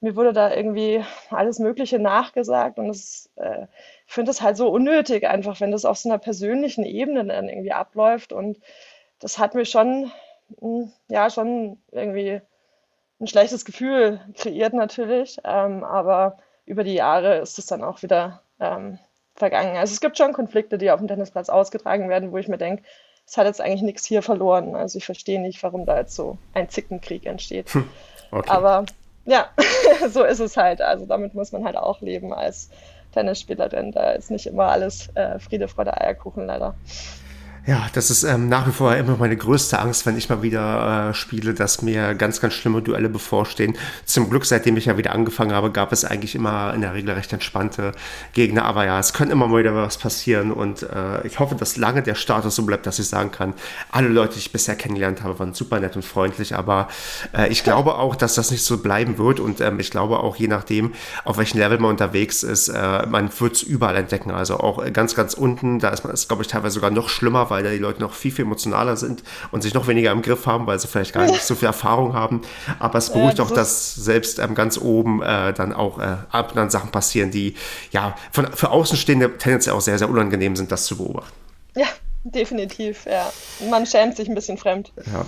mir 0.00 0.16
wurde 0.16 0.32
da 0.34 0.54
irgendwie 0.54 1.02
alles 1.30 1.58
Mögliche 1.58 1.98
nachgesagt 1.98 2.78
und 2.78 2.88
das, 2.88 3.30
äh, 3.36 3.66
ich 4.06 4.12
finde 4.12 4.30
das 4.30 4.42
halt 4.42 4.56
so 4.56 4.68
unnötig 4.68 5.26
einfach, 5.26 5.60
wenn 5.60 5.70
das 5.72 5.86
auf 5.86 5.98
so 5.98 6.10
einer 6.10 6.18
persönlichen 6.18 6.84
Ebene 6.84 7.24
dann 7.24 7.48
irgendwie 7.48 7.72
abläuft 7.72 8.32
und 8.32 8.58
das 9.18 9.38
hat 9.38 9.54
mir 9.54 9.64
schon, 9.64 10.12
hm, 10.60 10.92
ja, 11.08 11.30
schon 11.30 11.78
irgendwie 11.90 12.42
ein 13.24 13.28
schlechtes 13.28 13.64
Gefühl 13.64 14.20
kreiert 14.36 14.74
natürlich, 14.74 15.38
ähm, 15.44 15.82
aber 15.82 16.38
über 16.66 16.84
die 16.84 16.94
Jahre 16.94 17.38
ist 17.38 17.58
es 17.58 17.66
dann 17.66 17.82
auch 17.82 18.02
wieder 18.02 18.42
ähm, 18.60 18.98
vergangen. 19.34 19.76
Also 19.76 19.92
es 19.92 20.00
gibt 20.00 20.18
schon 20.18 20.32
Konflikte, 20.32 20.78
die 20.78 20.90
auf 20.90 21.00
dem 21.00 21.08
Tennisplatz 21.08 21.48
ausgetragen 21.48 22.08
werden, 22.08 22.32
wo 22.32 22.38
ich 22.38 22.48
mir 22.48 22.58
denke, 22.58 22.82
es 23.26 23.36
hat 23.36 23.46
jetzt 23.46 23.60
eigentlich 23.60 23.82
nichts 23.82 24.04
hier 24.04 24.22
verloren. 24.22 24.76
Also 24.76 24.98
ich 24.98 25.06
verstehe 25.06 25.40
nicht, 25.40 25.62
warum 25.62 25.86
da 25.86 25.98
jetzt 25.98 26.14
so 26.14 26.36
ein 26.52 26.68
Zickenkrieg 26.68 27.24
entsteht. 27.24 27.72
Hm, 27.72 27.88
okay. 28.30 28.50
Aber 28.50 28.84
ja, 29.24 29.48
so 30.10 30.22
ist 30.24 30.40
es 30.40 30.56
halt. 30.56 30.82
Also 30.82 31.06
damit 31.06 31.34
muss 31.34 31.52
man 31.52 31.64
halt 31.64 31.76
auch 31.76 32.02
leben 32.02 32.34
als 32.34 32.68
Tennisspielerin. 33.12 33.92
Da 33.92 34.12
ist 34.12 34.30
nicht 34.30 34.46
immer 34.46 34.64
alles 34.64 35.08
äh, 35.14 35.38
Friede, 35.38 35.68
Freude, 35.68 35.98
Eierkuchen 35.98 36.46
leider. 36.46 36.74
Ja, 37.66 37.86
das 37.94 38.10
ist 38.10 38.24
ähm, 38.24 38.50
nach 38.50 38.66
wie 38.66 38.72
vor 38.72 38.94
immer 38.94 39.16
meine 39.16 39.38
größte 39.38 39.78
Angst, 39.78 40.04
wenn 40.04 40.18
ich 40.18 40.28
mal 40.28 40.42
wieder 40.42 41.08
äh, 41.08 41.14
spiele, 41.14 41.54
dass 41.54 41.80
mir 41.80 42.14
ganz, 42.14 42.42
ganz 42.42 42.52
schlimme 42.52 42.82
Duelle 42.82 43.08
bevorstehen. 43.08 43.74
Zum 44.04 44.28
Glück, 44.28 44.44
seitdem 44.44 44.76
ich 44.76 44.84
ja 44.84 44.98
wieder 44.98 45.12
angefangen 45.12 45.52
habe, 45.52 45.70
gab 45.70 45.90
es 45.90 46.04
eigentlich 46.04 46.34
immer 46.34 46.74
in 46.74 46.82
der 46.82 46.92
Regel 46.92 47.14
recht 47.14 47.32
entspannte 47.32 47.92
Gegner. 48.34 48.66
Aber 48.66 48.84
ja, 48.84 49.00
es 49.00 49.14
könnte 49.14 49.32
immer 49.32 49.46
mal 49.46 49.60
wieder 49.60 49.74
was 49.74 49.96
passieren 49.96 50.52
und 50.52 50.82
äh, 50.82 51.26
ich 51.26 51.38
hoffe, 51.38 51.54
dass 51.54 51.78
lange 51.78 52.02
der 52.02 52.16
Status 52.16 52.54
so 52.54 52.66
bleibt, 52.66 52.84
dass 52.84 52.98
ich 52.98 53.08
sagen 53.08 53.30
kann, 53.30 53.54
alle 53.90 54.08
Leute, 54.08 54.34
die 54.34 54.40
ich 54.40 54.52
bisher 54.52 54.76
kennengelernt 54.76 55.22
habe, 55.22 55.38
waren 55.38 55.54
super 55.54 55.80
nett 55.80 55.96
und 55.96 56.04
freundlich. 56.04 56.54
Aber 56.54 56.88
äh, 57.34 57.48
ich 57.48 57.64
glaube 57.64 57.94
auch, 57.94 58.14
dass 58.14 58.34
das 58.34 58.50
nicht 58.50 58.62
so 58.62 58.76
bleiben 58.76 59.16
wird 59.16 59.40
und 59.40 59.62
ähm, 59.62 59.80
ich 59.80 59.90
glaube 59.90 60.20
auch, 60.20 60.36
je 60.36 60.48
nachdem, 60.48 60.92
auf 61.24 61.38
welchem 61.38 61.56
Level 61.60 61.78
man 61.78 61.92
unterwegs 61.92 62.42
ist, 62.42 62.68
äh, 62.68 63.06
man 63.06 63.30
wird 63.40 63.54
es 63.54 63.62
überall 63.62 63.96
entdecken. 63.96 64.32
Also 64.32 64.58
auch 64.58 64.84
ganz, 64.92 65.14
ganz 65.14 65.32
unten, 65.32 65.78
da 65.78 65.88
ist 65.88 66.04
man, 66.04 66.14
glaube 66.28 66.42
ich, 66.42 66.48
teilweise 66.48 66.74
sogar 66.74 66.90
noch 66.90 67.08
schlimmer, 67.08 67.48
weil 67.54 67.62
da 67.62 67.70
die 67.70 67.78
Leute 67.78 68.00
noch 68.00 68.14
viel, 68.14 68.32
viel 68.32 68.44
emotionaler 68.44 68.96
sind 68.96 69.22
und 69.52 69.62
sich 69.62 69.74
noch 69.74 69.86
weniger 69.86 70.10
im 70.10 70.22
Griff 70.22 70.46
haben, 70.46 70.66
weil 70.66 70.80
sie 70.80 70.88
vielleicht 70.88 71.12
gar 71.12 71.24
nicht 71.24 71.42
so 71.44 71.54
viel 71.54 71.66
Erfahrung 71.66 72.12
haben. 72.12 72.42
Aber 72.80 72.98
es 72.98 73.12
beruhigt 73.12 73.38
ja, 73.38 73.44
auch, 73.44 73.50
dass 73.52 73.94
selbst 73.94 74.40
ähm, 74.40 74.56
ganz 74.56 74.76
oben 74.76 75.22
äh, 75.22 75.52
dann 75.52 75.72
auch 75.72 76.00
äh, 76.00 76.16
ab 76.30 76.52
und 76.52 76.58
an 76.58 76.70
Sachen 76.70 76.90
passieren, 76.90 77.30
die 77.30 77.54
ja 77.92 78.16
von, 78.32 78.48
für 78.52 78.70
Außenstehende 78.70 79.38
tendenziell 79.38 79.76
auch 79.76 79.80
sehr, 79.80 79.98
sehr 79.98 80.10
unangenehm 80.10 80.56
sind, 80.56 80.72
das 80.72 80.86
zu 80.86 80.96
beobachten. 80.96 81.32
Ja, 81.76 81.86
definitiv, 82.24 83.06
ja. 83.06 83.32
Man 83.70 83.86
schämt 83.86 84.16
sich 84.16 84.28
ein 84.28 84.34
bisschen 84.34 84.58
fremd. 84.58 84.92
Ja. 85.06 85.26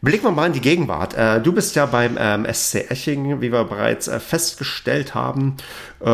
Blicken 0.00 0.24
wir 0.24 0.32
mal 0.32 0.46
in 0.46 0.52
die 0.52 0.60
Gegenwart. 0.60 1.14
Äh, 1.14 1.40
du 1.40 1.52
bist 1.52 1.76
ja 1.76 1.86
beim 1.86 2.18
ähm, 2.18 2.44
SC 2.52 2.90
Eching, 2.90 3.40
wie 3.40 3.52
wir 3.52 3.62
bereits 3.64 4.08
äh, 4.08 4.18
festgestellt 4.18 5.14
haben. 5.14 5.56
Äh, 6.04 6.08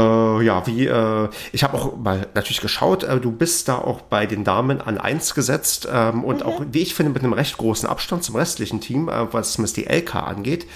ja, 0.45 0.67
wie, 0.67 0.87
äh, 0.87 1.29
ich 1.53 1.65
habe 1.65 1.79
auch 1.79 1.97
mal 1.97 2.27
natürlich 2.35 2.61
geschaut, 2.61 3.03
du 3.03 3.33
bist 3.33 3.69
da 3.69 3.79
auch 3.79 4.03
bei 4.03 4.27
den 4.27 4.45
Damen 4.45 4.83
an 4.83 4.99
1 4.99 5.35
gesetzt 5.35 5.89
ähm, 5.91 6.23
und 6.23 6.41
mhm. 6.41 6.47
auch, 6.47 6.63
wie 6.71 6.83
ich 6.83 6.95
finde, 6.95 7.13
mit 7.13 7.23
einem 7.23 7.33
recht 7.33 7.57
großen 7.57 7.89
Abstand 7.89 8.23
zum 8.25 8.37
restlichen 8.37 8.83
Team, 8.83 9.07
was 9.07 9.53
zumindest 9.53 9.79
die 9.79 9.85
LK 9.85 10.17
angeht. 10.17 10.67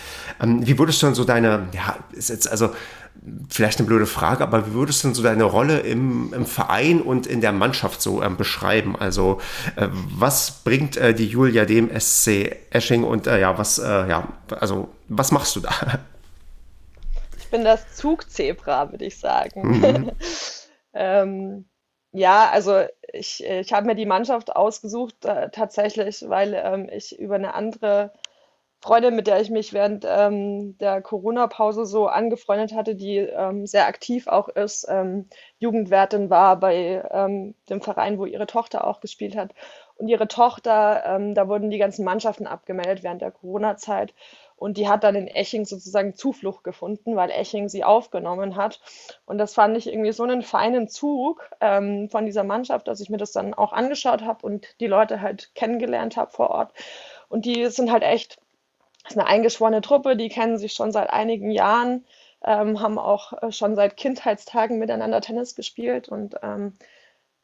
Ähm, 0.43 0.67
wie 0.67 0.79
würdest 0.79 1.03
du 1.03 1.07
denn 1.07 1.15
so 1.15 1.25
deine, 1.25 1.69
ja, 1.75 1.99
ist 2.13 2.31
jetzt 2.31 2.51
also 2.51 2.71
vielleicht 3.49 3.79
eine 3.79 3.87
blöde 3.87 4.07
Frage, 4.07 4.43
aber 4.43 4.67
wie 4.67 4.73
würdest 4.73 5.03
du 5.03 5.09
denn 5.09 5.15
so 5.15 5.23
deine 5.23 5.45
Rolle 5.45 5.81
im, 5.81 6.33
im 6.35 6.47
Verein 6.47 7.01
und 7.01 7.27
in 7.27 7.41
der 7.41 7.53
Mannschaft 7.53 8.03
so 8.03 8.23
ähm, 8.23 8.37
beschreiben? 8.37 8.97
Also 8.97 9.41
äh, 9.77 9.89
was 9.93 10.63
bringt 10.65 10.97
äh, 10.97 11.15
die 11.15 11.27
Julia 11.27 11.65
dem 11.65 11.89
SC 11.99 12.57
Esching 12.71 13.05
und 13.05 13.27
äh, 13.27 13.41
ja, 13.41 13.57
was, 13.59 13.79
äh, 13.79 14.09
ja, 14.09 14.29
also 14.59 14.89
was 15.09 15.31
machst 15.31 15.55
du 15.57 15.61
da? 15.61 15.71
Ich 17.39 17.49
bin 17.49 17.65
das 17.65 17.95
Zugzebra, 17.95 18.91
würde 18.91 19.05
ich 19.05 19.19
sagen. 19.19 19.79
Mhm. 19.79 20.13
ähm, 20.95 21.65
ja, 22.13 22.51
also 22.51 22.83
ich, 23.13 23.45
ich 23.45 23.73
habe 23.73 23.87
mir 23.87 23.95
die 23.95 24.07
Mannschaft 24.07 24.55
ausgesucht 24.55 25.25
äh, 25.25 25.51
tatsächlich, 25.51 26.25
weil 26.29 26.55
ähm, 26.55 26.89
ich 26.93 27.19
über 27.19 27.37
eine 27.37 27.55
andere 27.55 28.13
Freundin, 28.83 29.15
mit 29.15 29.29
der 29.29 29.41
ich 29.41 29.49
mich 29.49 29.73
während 29.73 30.05
ähm, 30.09 30.77
der 30.79 31.01
Corona-Pause 31.03 31.87
so 31.87 32.09
angefreundet 32.09 32.75
hatte, 32.75 32.97
die 32.97 33.19
ähm, 33.19 33.65
sehr 33.65 33.87
aktiv 33.87 34.27
auch 34.27 34.49
ist, 34.49 34.87
ähm, 34.89 35.29
Jugendwertin 35.61 36.31
war 36.31 36.59
bei 36.59 37.01
ähm, 37.13 37.55
dem 37.71 37.81
Verein, 37.81 38.19
wo 38.19 38.27
ihre 38.27 38.49
Tochter 38.49 38.85
auch 38.85 39.01
gespielt 39.01 39.37
hat. 39.37 39.53
Und 39.95 40.09
ihre 40.09 40.27
Tochter, 40.27 41.05
ähm, 41.07 41.35
da 41.35 41.47
wurden 41.47 41.71
die 41.71 41.79
ganzen 41.79 42.05
Mannschaften 42.05 42.49
abgemeldet 42.49 43.05
während 43.05 43.23
der 43.23 43.31
Corona-Zeit. 43.31 44.15
Und 44.57 44.77
die 44.77 44.89
hat 44.89 45.05
dann 45.05 45.15
in 45.15 45.29
Eching 45.29 45.65
sozusagen 45.65 46.17
Zuflucht 46.17 46.65
gefunden, 46.65 47.15
weil 47.15 47.31
Eching 47.31 47.69
sie 47.69 47.85
aufgenommen 47.85 48.57
hat. 48.57 48.81
Und 49.27 49.39
das 49.39 49.55
fand 49.55 49.77
ich 49.77 49.87
irgendwie 49.87 50.13
so 50.13 50.25
einen 50.25 50.43
feinen 50.43 50.89
Zug 50.89 51.49
ähm, 51.61 52.09
von 52.11 52.27
dieser 52.27 52.43
Mannschaft, 52.43 52.89
dass 52.89 53.01
ich 53.01 53.11
mir 53.11 53.17
das 53.17 53.31
dann 53.31 53.55
auch 53.55 53.73
angeschaut 53.73 54.23
habe 54.23 54.45
und 54.45 54.67
die 54.81 54.89
Leute 54.89 55.21
halt 55.21 55.55
kennengelernt 55.55 56.17
habe 56.17 56.33
vor 56.33 56.51
Ort. 56.51 56.73
Und 57.29 57.45
die 57.45 57.67
sind 57.67 57.93
halt 57.93 58.03
echt 58.03 58.39
das 59.03 59.13
ist 59.13 59.19
eine 59.19 59.29
eingeschworene 59.29 59.81
Truppe, 59.81 60.17
die 60.17 60.29
kennen 60.29 60.59
sich 60.59 60.73
schon 60.75 60.93
seit 60.93 61.11
einigen 61.11 61.51
Jahren, 61.51 62.05
ähm, 62.45 62.81
haben 62.81 62.99
auch 62.99 63.33
äh, 63.43 63.53
schon 63.53 63.75
seit 63.75 63.97
Kindheitstagen 63.97 64.79
miteinander 64.79 65.21
Tennis 65.21 65.55
gespielt 65.55 66.09
und 66.09 66.37
ähm, 66.43 66.75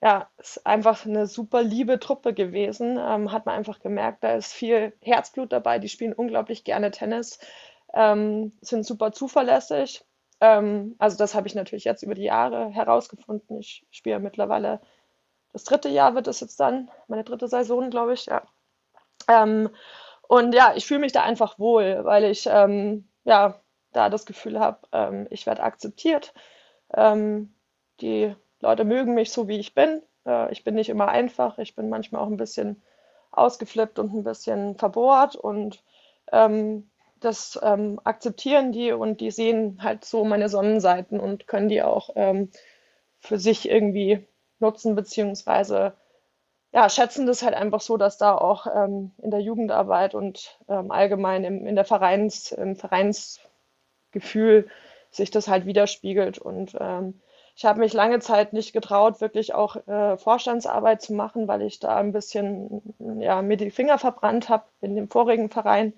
ja, 0.00 0.28
ist 0.38 0.64
einfach 0.66 1.06
eine 1.06 1.26
super 1.26 1.62
liebe 1.62 1.98
Truppe 1.98 2.32
gewesen. 2.32 2.98
Ähm, 3.00 3.32
hat 3.32 3.46
man 3.46 3.56
einfach 3.56 3.80
gemerkt, 3.80 4.22
da 4.22 4.34
ist 4.36 4.52
viel 4.52 4.92
Herzblut 5.02 5.52
dabei, 5.52 5.78
die 5.80 5.88
spielen 5.88 6.12
unglaublich 6.12 6.64
gerne 6.64 6.90
Tennis, 6.92 7.40
ähm, 7.94 8.52
sind 8.60 8.86
super 8.86 9.12
zuverlässig. 9.12 10.04
Ähm, 10.40 10.94
also 10.98 11.16
das 11.18 11.34
habe 11.34 11.48
ich 11.48 11.54
natürlich 11.56 11.84
jetzt 11.84 12.02
über 12.04 12.14
die 12.14 12.22
Jahre 12.24 12.70
herausgefunden. 12.70 13.58
Ich 13.58 13.86
spiele 13.90 14.20
mittlerweile 14.20 14.80
das 15.52 15.64
dritte 15.64 15.88
Jahr 15.88 16.14
wird 16.14 16.28
es 16.28 16.40
jetzt 16.40 16.60
dann, 16.60 16.90
meine 17.08 17.24
dritte 17.24 17.48
Saison, 17.48 17.90
glaube 17.90 18.14
ich, 18.14 18.26
ja. 18.26 18.42
Und 20.28 20.54
ja, 20.54 20.74
ich 20.76 20.86
fühle 20.86 21.00
mich 21.00 21.12
da 21.12 21.22
einfach 21.24 21.58
wohl, 21.58 22.04
weil 22.04 22.24
ich 22.24 22.46
ähm, 22.46 23.08
ja 23.24 23.60
da 23.92 24.10
das 24.10 24.26
Gefühl 24.26 24.60
habe, 24.60 24.78
ähm, 24.92 25.26
ich 25.30 25.46
werde 25.46 25.62
akzeptiert. 25.62 26.34
Ähm, 26.94 27.54
die 28.00 28.34
Leute 28.60 28.84
mögen 28.84 29.14
mich 29.14 29.32
so, 29.32 29.48
wie 29.48 29.58
ich 29.58 29.74
bin. 29.74 30.02
Äh, 30.26 30.52
ich 30.52 30.64
bin 30.64 30.74
nicht 30.74 30.90
immer 30.90 31.08
einfach. 31.08 31.58
Ich 31.58 31.74
bin 31.74 31.88
manchmal 31.88 32.22
auch 32.22 32.28
ein 32.28 32.36
bisschen 32.36 32.82
ausgeflippt 33.30 33.98
und 33.98 34.14
ein 34.14 34.24
bisschen 34.24 34.76
verbohrt 34.76 35.34
und 35.36 35.82
ähm, 36.32 36.90
das 37.20 37.58
ähm, 37.62 38.00
akzeptieren 38.04 38.72
die 38.72 38.92
und 38.92 39.20
die 39.20 39.30
sehen 39.30 39.82
halt 39.82 40.04
so 40.04 40.24
meine 40.24 40.48
Sonnenseiten 40.48 41.20
und 41.20 41.46
können 41.46 41.68
die 41.68 41.82
auch 41.82 42.10
ähm, 42.16 42.50
für 43.18 43.38
sich 43.38 43.68
irgendwie 43.68 44.26
nutzen 44.60 44.94
beziehungsweise 44.94 45.94
ja, 46.72 46.88
schätzen 46.88 47.26
das 47.26 47.42
halt 47.42 47.54
einfach 47.54 47.80
so, 47.80 47.96
dass 47.96 48.18
da 48.18 48.34
auch 48.36 48.66
ähm, 48.66 49.12
in 49.18 49.30
der 49.30 49.40
Jugendarbeit 49.40 50.14
und 50.14 50.58
ähm, 50.68 50.90
allgemein 50.90 51.44
im, 51.44 51.66
in 51.66 51.74
der 51.76 51.84
Vereins, 51.84 52.52
im 52.52 52.76
Vereinsgefühl 52.76 54.68
sich 55.10 55.30
das 55.30 55.48
halt 55.48 55.64
widerspiegelt. 55.66 56.38
Und 56.38 56.76
ähm, 56.78 57.20
ich 57.56 57.64
habe 57.64 57.80
mich 57.80 57.92
lange 57.94 58.20
Zeit 58.20 58.52
nicht 58.52 58.72
getraut, 58.72 59.20
wirklich 59.20 59.54
auch 59.54 59.76
äh, 59.88 60.16
Vorstandsarbeit 60.18 61.02
zu 61.02 61.14
machen, 61.14 61.48
weil 61.48 61.62
ich 61.62 61.80
da 61.80 61.96
ein 61.96 62.12
bisschen 62.12 62.94
ja, 63.18 63.42
mir 63.42 63.56
die 63.56 63.70
Finger 63.70 63.98
verbrannt 63.98 64.48
habe 64.48 64.64
in 64.80 64.94
dem 64.94 65.08
vorigen 65.08 65.48
Verein 65.50 65.94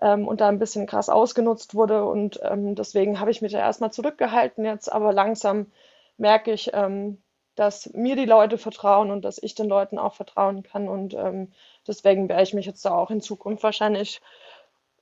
ähm, 0.00 0.26
und 0.26 0.40
da 0.40 0.48
ein 0.48 0.58
bisschen 0.58 0.86
krass 0.86 1.10
ausgenutzt 1.10 1.74
wurde. 1.74 2.04
Und 2.06 2.40
ähm, 2.42 2.74
deswegen 2.74 3.20
habe 3.20 3.30
ich 3.30 3.42
mich 3.42 3.52
da 3.52 3.58
erstmal 3.58 3.92
zurückgehalten. 3.92 4.64
Jetzt 4.64 4.90
aber 4.90 5.12
langsam 5.12 5.70
merke 6.16 6.52
ich, 6.52 6.70
ähm, 6.72 7.22
dass 7.60 7.92
mir 7.92 8.16
die 8.16 8.24
Leute 8.24 8.56
vertrauen 8.56 9.10
und 9.10 9.22
dass 9.22 9.36
ich 9.36 9.54
den 9.54 9.68
Leuten 9.68 9.98
auch 9.98 10.14
vertrauen 10.14 10.62
kann. 10.62 10.88
Und 10.88 11.12
ähm, 11.12 11.52
deswegen 11.86 12.26
werde 12.30 12.42
ich 12.42 12.54
mich 12.54 12.64
jetzt 12.64 12.82
da 12.86 12.92
auch 12.92 13.10
in 13.10 13.20
Zukunft 13.20 13.62
wahrscheinlich 13.62 14.22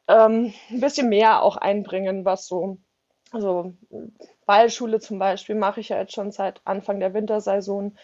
ähm, 0.09 0.53
ein 0.69 0.81
bisschen 0.81 1.09
mehr 1.09 1.45
auch 1.45 1.57
einbringen, 1.57 2.25
was 2.25 2.49
so, 2.49 2.79
also 3.31 3.75
Ballschule 4.45 4.99
zum 4.99 5.21
Beispiel 5.21 5.55
mache 5.55 5.79
ich 5.79 5.91
ja 5.91 5.99
jetzt 5.99 6.15
schon 6.15 6.33
seit 6.33 6.61
Anfang 6.65 6.99
der 6.99 7.15
Wintersaison. 7.15 7.97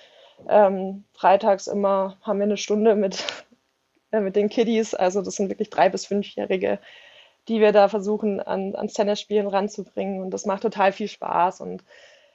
Ähm, 0.48 1.02
freitags 1.14 1.66
immer 1.66 2.16
haben 2.22 2.38
wir 2.38 2.44
eine 2.44 2.56
Stunde 2.56 2.94
mit, 2.94 3.24
äh, 4.12 4.20
mit 4.20 4.36
den 4.36 4.48
Kiddies, 4.50 4.94
also 4.94 5.20
das 5.20 5.34
sind 5.34 5.48
wirklich 5.48 5.70
drei 5.70 5.88
bis 5.88 6.06
fünfjährige, 6.06 6.78
die 7.48 7.58
wir 7.60 7.72
da 7.72 7.88
versuchen 7.88 8.38
an, 8.38 8.76
ans 8.76 8.92
Tennisspielen 8.92 9.48
ranzubringen 9.48 10.22
und 10.22 10.30
das 10.30 10.46
macht 10.46 10.62
total 10.62 10.92
viel 10.92 11.08
Spaß 11.08 11.60
und 11.60 11.82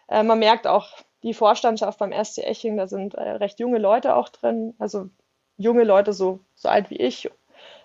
äh, 0.10 0.24
man 0.24 0.40
merkt 0.40 0.68
auch, 0.68 0.98
die 1.24 1.34
Vorstandschaft 1.34 2.00
beim 2.00 2.12
SC 2.12 2.40
Eching, 2.40 2.78
da 2.78 2.88
sind 2.88 3.16
äh, 3.16 3.22
recht 3.22 3.60
junge 3.60 3.78
Leute 3.78 4.16
auch 4.16 4.30
drin, 4.30 4.74
also 4.80 5.10
junge 5.58 5.84
Leute 5.84 6.14
so, 6.14 6.40
so 6.56 6.70
alt 6.70 6.90
wie 6.90 6.98
ich, 6.98 7.30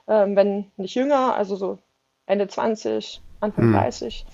ähm, 0.06 0.36
wenn 0.36 0.70
nicht 0.76 0.94
jünger, 0.94 1.34
also 1.34 1.56
so 1.56 1.78
Ende 2.26 2.46
20, 2.46 3.20
Anfang 3.40 3.64
hm. 3.66 3.72
30. 3.72 4.24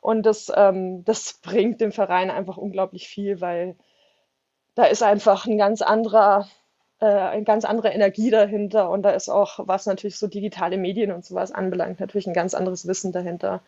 Und 0.00 0.24
das, 0.24 0.50
ähm, 0.54 1.04
das 1.04 1.34
bringt 1.42 1.80
dem 1.80 1.92
Verein 1.92 2.30
einfach 2.30 2.56
unglaublich 2.56 3.08
viel, 3.08 3.40
weil 3.40 3.76
da 4.74 4.84
ist 4.84 5.02
einfach 5.02 5.46
ein 5.46 5.58
ganz 5.58 5.82
anderer 5.82 6.46
äh, 7.00 7.06
eine 7.06 7.44
ganz 7.44 7.64
andere 7.64 7.90
Energie 7.90 8.30
dahinter 8.30 8.90
und 8.90 9.02
da 9.02 9.10
ist 9.10 9.28
auch, 9.28 9.60
was 9.66 9.86
natürlich 9.86 10.18
so 10.18 10.28
digitale 10.28 10.78
Medien 10.78 11.12
und 11.12 11.24
sowas 11.24 11.52
anbelangt, 11.52 12.00
natürlich 12.00 12.26
ein 12.26 12.34
ganz 12.34 12.54
anderes 12.54 12.86
Wissen 12.86 13.12
dahinter. 13.12 13.60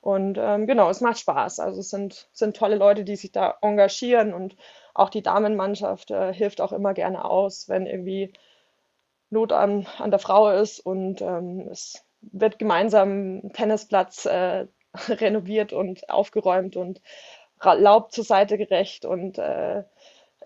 Und 0.00 0.38
ähm, 0.40 0.66
genau, 0.66 0.88
es 0.90 1.00
macht 1.00 1.18
Spaß. 1.18 1.60
Also 1.60 1.80
es 1.80 1.90
sind, 1.90 2.28
sind 2.32 2.56
tolle 2.56 2.76
Leute, 2.76 3.04
die 3.04 3.16
sich 3.16 3.32
da 3.32 3.56
engagieren 3.62 4.32
und 4.32 4.56
auch 4.94 5.10
die 5.10 5.22
Damenmannschaft 5.22 6.10
äh, 6.10 6.32
hilft 6.32 6.60
auch 6.60 6.72
immer 6.72 6.94
gerne 6.94 7.24
aus, 7.24 7.68
wenn 7.68 7.86
irgendwie 7.86 8.32
Not 9.30 9.52
an, 9.52 9.86
an 9.98 10.10
der 10.10 10.18
Frau 10.20 10.50
ist 10.50 10.80
und 10.80 11.20
ähm, 11.20 11.68
es 11.70 12.04
wird 12.20 12.58
gemeinsam 12.58 13.38
ein 13.38 13.52
Tennisplatz 13.52 14.24
äh, 14.26 14.66
renoviert 15.08 15.72
und 15.72 16.08
aufgeräumt 16.08 16.76
und 16.76 17.00
Laub 17.62 18.12
zur 18.12 18.24
Seite 18.24 18.56
gerecht 18.56 19.04
und 19.04 19.38
äh, 19.38 19.82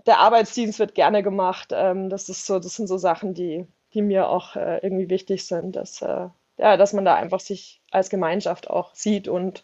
der 0.07 0.18
Arbeitsdienst 0.18 0.78
wird 0.78 0.94
gerne 0.94 1.22
gemacht. 1.22 1.70
Ähm, 1.72 2.09
das 2.11 2.28
ist 2.28 2.46
so, 2.46 2.59
das 2.59 2.74
sind 2.76 2.88
so 2.88 2.96
Sachen, 2.98 3.34
die, 3.34 3.66
die 3.94 4.03
mir 4.03 4.28
auch 4.28 4.57
äh, 4.57 4.78
irgendwie 4.78 5.11
wichtig 5.11 5.46
sind, 5.46 5.76
dass, 5.76 6.03
äh, 6.03 6.28
ja, 6.59 6.76
dass 6.76 6.92
man 6.92 7.05
da 7.05 7.14
einfach 7.14 7.40
sich 7.40 7.82
als 7.90 8.11
Gemeinschaft 8.11 8.68
auch 8.70 8.94
sieht 8.94 9.28
und 9.28 9.62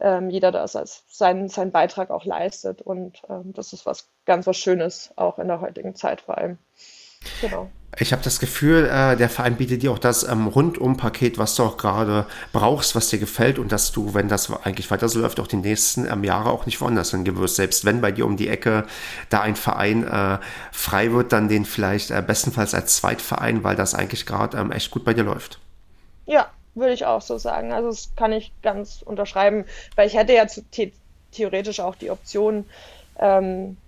ähm, 0.00 0.30
jeder 0.30 0.52
das 0.52 0.76
als 0.76 1.04
seinen, 1.08 1.48
seinen 1.48 1.72
Beitrag 1.72 2.10
auch 2.10 2.24
leistet. 2.24 2.82
Und 2.82 3.22
ähm, 3.28 3.52
das 3.54 3.72
ist 3.72 3.86
was 3.86 4.08
ganz 4.24 4.46
was 4.46 4.56
Schönes, 4.56 5.12
auch 5.16 5.38
in 5.38 5.48
der 5.48 5.60
heutigen 5.60 5.94
Zeit 5.94 6.20
vor 6.22 6.38
allem. 6.38 6.58
Genau. 7.40 7.70
Ich 7.98 8.12
habe 8.12 8.22
das 8.22 8.40
Gefühl, 8.40 8.84
äh, 8.92 9.16
der 9.16 9.30
Verein 9.30 9.56
bietet 9.56 9.82
dir 9.82 9.90
auch 9.90 9.98
das 9.98 10.22
ähm, 10.22 10.48
Rundum-Paket, 10.48 11.38
was 11.38 11.54
du 11.54 11.62
auch 11.62 11.78
gerade 11.78 12.26
brauchst, 12.52 12.94
was 12.94 13.08
dir 13.08 13.18
gefällt 13.18 13.58
und 13.58 13.72
dass 13.72 13.90
du, 13.90 14.12
wenn 14.12 14.28
das 14.28 14.52
eigentlich 14.64 14.90
weiter 14.90 15.08
so 15.08 15.20
läuft, 15.20 15.40
auch 15.40 15.46
die 15.46 15.56
nächsten 15.56 16.06
ähm, 16.06 16.22
Jahre 16.22 16.50
auch 16.50 16.66
nicht 16.66 16.80
woanders 16.82 17.12
hingehen 17.12 17.38
wirst. 17.38 17.56
Selbst 17.56 17.86
wenn 17.86 18.02
bei 18.02 18.12
dir 18.12 18.26
um 18.26 18.36
die 18.36 18.48
Ecke 18.48 18.84
da 19.30 19.40
ein 19.40 19.56
Verein 19.56 20.06
äh, 20.06 20.38
frei 20.72 21.12
wird, 21.12 21.32
dann 21.32 21.48
den 21.48 21.64
vielleicht 21.64 22.10
äh, 22.10 22.22
bestenfalls 22.24 22.74
als 22.74 22.96
Zweitverein, 22.96 23.64
weil 23.64 23.76
das 23.76 23.94
eigentlich 23.94 24.26
gerade 24.26 24.58
ähm, 24.58 24.72
echt 24.72 24.90
gut 24.90 25.04
bei 25.04 25.14
dir 25.14 25.24
läuft. 25.24 25.58
Ja, 26.26 26.50
würde 26.74 26.92
ich 26.92 27.06
auch 27.06 27.22
so 27.22 27.38
sagen. 27.38 27.72
Also 27.72 27.88
das 27.88 28.14
kann 28.16 28.32
ich 28.32 28.52
ganz 28.62 29.02
unterschreiben, 29.02 29.64
weil 29.94 30.06
ich 30.06 30.14
hätte 30.16 30.34
ja 30.34 30.46
theoretisch 31.32 31.80
auch 31.80 31.94
die 31.96 32.10
Option, 32.10 32.68
ähm, 33.18 33.78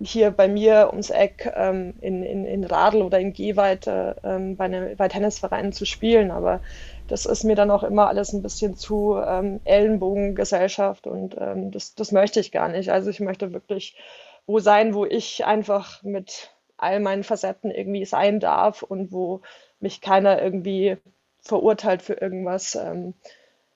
hier 0.00 0.30
bei 0.30 0.46
mir 0.48 0.88
ums 0.92 1.10
Eck 1.10 1.52
ähm, 1.56 1.94
in, 2.00 2.22
in, 2.22 2.44
in 2.46 2.64
Radl 2.64 3.02
oder 3.02 3.18
in 3.18 3.32
Gehweite 3.32 4.16
ähm, 4.22 4.56
bei, 4.56 4.94
bei 4.96 5.08
Tennisvereinen 5.08 5.72
zu 5.72 5.86
spielen. 5.86 6.30
Aber 6.30 6.60
das 7.08 7.26
ist 7.26 7.44
mir 7.44 7.56
dann 7.56 7.70
auch 7.72 7.82
immer 7.82 8.08
alles 8.08 8.32
ein 8.32 8.42
bisschen 8.42 8.76
zu 8.76 9.16
ähm, 9.24 9.60
Ellenbogengesellschaft 9.64 11.06
und 11.08 11.36
ähm, 11.38 11.72
das, 11.72 11.94
das 11.96 12.12
möchte 12.12 12.38
ich 12.40 12.52
gar 12.52 12.68
nicht. 12.68 12.90
Also 12.92 13.10
ich 13.10 13.20
möchte 13.20 13.52
wirklich 13.52 13.96
wo 14.46 14.60
sein, 14.60 14.94
wo 14.94 15.04
ich 15.04 15.44
einfach 15.44 16.02
mit 16.04 16.50
all 16.76 17.00
meinen 17.00 17.24
Facetten 17.24 17.70
irgendwie 17.70 18.04
sein 18.04 18.40
darf 18.40 18.82
und 18.82 19.12
wo 19.12 19.42
mich 19.80 20.00
keiner 20.00 20.40
irgendwie 20.40 20.96
verurteilt 21.40 22.02
für 22.02 22.14
irgendwas, 22.14 22.74
ähm, 22.74 23.14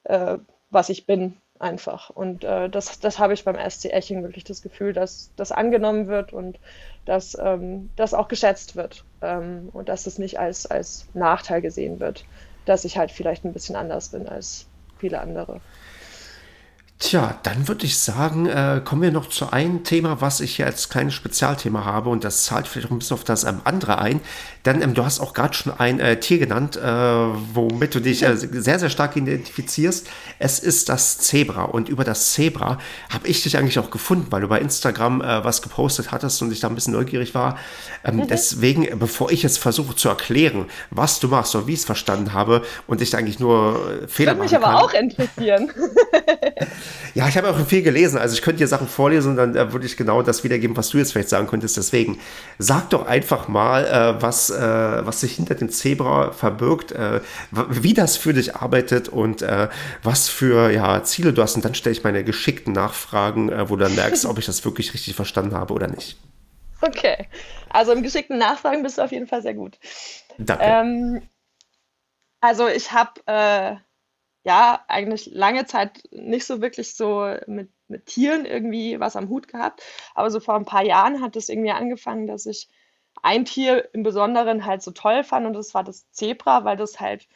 äh, 0.04 0.38
was 0.70 0.88
ich 0.88 1.06
bin 1.06 1.36
einfach. 1.58 2.10
Und 2.10 2.44
äh, 2.44 2.68
das, 2.68 2.98
das 3.00 3.18
habe 3.18 3.34
ich 3.34 3.44
beim 3.44 3.56
SC 3.70 3.86
Eching 3.86 4.22
wirklich 4.22 4.44
das 4.44 4.62
Gefühl, 4.62 4.92
dass 4.92 5.30
das 5.36 5.52
angenommen 5.52 6.08
wird 6.08 6.32
und 6.32 6.58
dass 7.04 7.36
ähm, 7.40 7.90
das 7.96 8.14
auch 8.14 8.28
geschätzt 8.28 8.76
wird 8.76 9.04
ähm, 9.22 9.70
und 9.72 9.88
dass 9.88 10.06
es 10.06 10.18
nicht 10.18 10.38
als, 10.38 10.66
als 10.66 11.06
Nachteil 11.14 11.62
gesehen 11.62 12.00
wird, 12.00 12.24
dass 12.64 12.84
ich 12.84 12.98
halt 12.98 13.10
vielleicht 13.10 13.44
ein 13.44 13.52
bisschen 13.52 13.76
anders 13.76 14.08
bin 14.08 14.28
als 14.28 14.66
viele 14.98 15.20
andere. 15.20 15.60
Tja, 17.02 17.34
dann 17.42 17.66
würde 17.66 17.84
ich 17.84 17.98
sagen, 17.98 18.46
äh, 18.46 18.80
kommen 18.84 19.02
wir 19.02 19.10
noch 19.10 19.28
zu 19.28 19.52
einem 19.52 19.82
Thema, 19.82 20.20
was 20.20 20.38
ich 20.38 20.54
hier 20.54 20.66
als 20.66 20.88
kleines 20.88 21.14
Spezialthema 21.14 21.84
habe 21.84 22.10
und 22.10 22.22
das 22.22 22.44
zahlt 22.44 22.68
vielleicht 22.68 22.86
auch 22.86 22.92
ein 22.92 23.00
bisschen 23.00 23.14
auf 23.14 23.24
das 23.24 23.42
ähm, 23.42 23.60
andere 23.64 23.98
ein. 23.98 24.20
Denn 24.64 24.80
ähm, 24.80 24.94
du 24.94 25.04
hast 25.04 25.18
auch 25.18 25.34
gerade 25.34 25.52
schon 25.52 25.72
ein 25.76 25.98
äh, 25.98 26.20
Tier 26.20 26.38
genannt, 26.38 26.76
äh, 26.76 26.84
womit 26.84 27.96
du 27.96 28.00
dich 28.00 28.22
äh, 28.22 28.36
sehr, 28.36 28.78
sehr 28.78 28.88
stark 28.88 29.16
identifizierst. 29.16 30.06
Es 30.38 30.60
ist 30.60 30.88
das 30.90 31.18
Zebra 31.18 31.64
und 31.64 31.88
über 31.88 32.04
das 32.04 32.34
Zebra 32.34 32.78
habe 33.12 33.26
ich 33.26 33.42
dich 33.42 33.58
eigentlich 33.58 33.80
auch 33.80 33.90
gefunden, 33.90 34.28
weil 34.30 34.42
du 34.42 34.46
bei 34.46 34.60
Instagram 34.60 35.22
äh, 35.22 35.42
was 35.44 35.60
gepostet 35.60 36.12
hattest 36.12 36.40
und 36.40 36.52
ich 36.52 36.60
da 36.60 36.68
ein 36.68 36.76
bisschen 36.76 36.94
neugierig 36.94 37.34
war. 37.34 37.58
Ähm, 38.04 38.18
mhm. 38.18 38.28
Deswegen, 38.28 38.86
äh, 38.86 38.94
bevor 38.94 39.32
ich 39.32 39.42
jetzt 39.42 39.58
versuche 39.58 39.96
zu 39.96 40.08
erklären, 40.08 40.66
was 40.90 41.18
du 41.18 41.26
machst 41.26 41.56
oder 41.56 41.66
wie 41.66 41.72
ich 41.72 41.80
es 41.80 41.84
verstanden 41.84 42.32
habe 42.32 42.62
und 42.86 43.00
ich 43.00 43.10
da 43.10 43.18
eigentlich 43.18 43.40
nur 43.40 44.06
Fehler 44.06 44.36
machen 44.36 44.48
kann. 44.48 44.52
Würde 44.52 44.56
mich 44.56 44.56
aber 44.56 44.84
auch 44.84 44.94
interessieren. 44.94 45.72
Ja, 47.14 47.28
ich 47.28 47.36
habe 47.36 47.50
auch 47.50 47.66
viel 47.66 47.82
gelesen. 47.82 48.18
Also 48.18 48.34
ich 48.34 48.42
könnte 48.42 48.58
dir 48.58 48.68
Sachen 48.68 48.88
vorlesen 48.88 49.32
und 49.32 49.36
dann 49.36 49.56
äh, 49.56 49.72
würde 49.72 49.86
ich 49.86 49.96
genau 49.96 50.22
das 50.22 50.44
wiedergeben, 50.44 50.76
was 50.76 50.88
du 50.90 50.98
jetzt 50.98 51.12
vielleicht 51.12 51.28
sagen 51.28 51.46
könntest. 51.46 51.76
Deswegen 51.76 52.18
sag 52.58 52.90
doch 52.90 53.06
einfach 53.06 53.48
mal, 53.48 53.84
äh, 53.84 54.22
was, 54.22 54.50
äh, 54.50 54.60
was 55.06 55.20
sich 55.20 55.34
hinter 55.36 55.54
dem 55.54 55.70
Zebra 55.70 56.32
verbirgt, 56.32 56.92
äh, 56.92 57.20
wie 57.50 57.94
das 57.94 58.16
für 58.16 58.32
dich 58.32 58.56
arbeitet 58.56 59.08
und 59.08 59.42
äh, 59.42 59.68
was 60.02 60.28
für 60.28 60.70
ja, 60.70 61.02
Ziele 61.04 61.32
du 61.32 61.42
hast. 61.42 61.56
Und 61.56 61.64
dann 61.64 61.74
stelle 61.74 61.94
ich 61.94 62.04
meine 62.04 62.24
geschickten 62.24 62.72
Nachfragen, 62.72 63.50
äh, 63.50 63.68
wo 63.68 63.76
du 63.76 63.84
dann 63.84 63.94
merkst, 63.94 64.24
ob 64.26 64.38
ich 64.38 64.46
das 64.46 64.64
wirklich 64.64 64.94
richtig 64.94 65.14
verstanden 65.14 65.54
habe 65.54 65.74
oder 65.74 65.88
nicht. 65.88 66.16
Okay. 66.80 67.28
Also 67.68 67.92
im 67.92 68.02
geschickten 68.02 68.38
Nachfragen 68.38 68.82
bist 68.82 68.98
du 68.98 69.02
auf 69.02 69.12
jeden 69.12 69.26
Fall 69.26 69.42
sehr 69.42 69.54
gut. 69.54 69.78
Danke. 70.38 70.64
Ähm, 70.64 71.22
also 72.40 72.68
ich 72.68 72.92
habe 72.92 73.80
ja, 74.44 74.84
eigentlich 74.88 75.26
lange 75.32 75.66
Zeit 75.66 76.02
nicht 76.10 76.44
so 76.46 76.60
wirklich 76.60 76.94
so 76.96 77.34
mit, 77.46 77.70
mit 77.88 78.06
Tieren 78.06 78.44
irgendwie 78.44 78.98
was 78.98 79.16
am 79.16 79.28
Hut 79.28 79.48
gehabt. 79.48 79.82
Aber 80.14 80.30
so 80.30 80.40
vor 80.40 80.54
ein 80.56 80.64
paar 80.64 80.84
Jahren 80.84 81.22
hat 81.22 81.36
es 81.36 81.48
irgendwie 81.48 81.70
angefangen, 81.70 82.26
dass 82.26 82.46
ich 82.46 82.68
ein 83.22 83.44
Tier 83.44 83.88
im 83.94 84.02
Besonderen 84.02 84.66
halt 84.66 84.82
so 84.82 84.90
toll 84.90 85.22
fand 85.22 85.46
und 85.46 85.52
das 85.52 85.74
war 85.74 85.84
das 85.84 86.10
Zebra, 86.10 86.64
weil 86.64 86.76
das 86.76 86.98
halt 86.98 87.28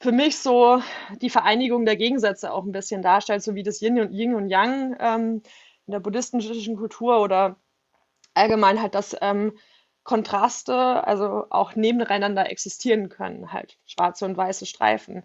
für 0.00 0.12
mich 0.12 0.38
so 0.38 0.80
die 1.20 1.30
Vereinigung 1.30 1.84
der 1.84 1.96
Gegensätze 1.96 2.52
auch 2.52 2.64
ein 2.64 2.72
bisschen 2.72 3.02
darstellt, 3.02 3.42
so 3.42 3.54
wie 3.54 3.64
das 3.64 3.82
Yin 3.82 4.00
und, 4.00 4.12
Yin 4.12 4.34
und 4.34 4.48
Yang 4.48 4.96
ähm, 5.00 5.42
in 5.86 5.92
der 5.92 6.00
buddhistischen 6.00 6.76
Kultur 6.76 7.20
oder 7.20 7.56
allgemein 8.34 8.80
halt, 8.80 8.94
dass 8.94 9.16
ähm, 9.20 9.58
Kontraste 10.04 11.06
also 11.06 11.46
auch 11.50 11.74
nebeneinander 11.74 12.50
existieren 12.50 13.08
können, 13.08 13.52
halt 13.52 13.76
schwarze 13.84 14.24
und 14.24 14.36
weiße 14.36 14.64
Streifen. 14.64 15.24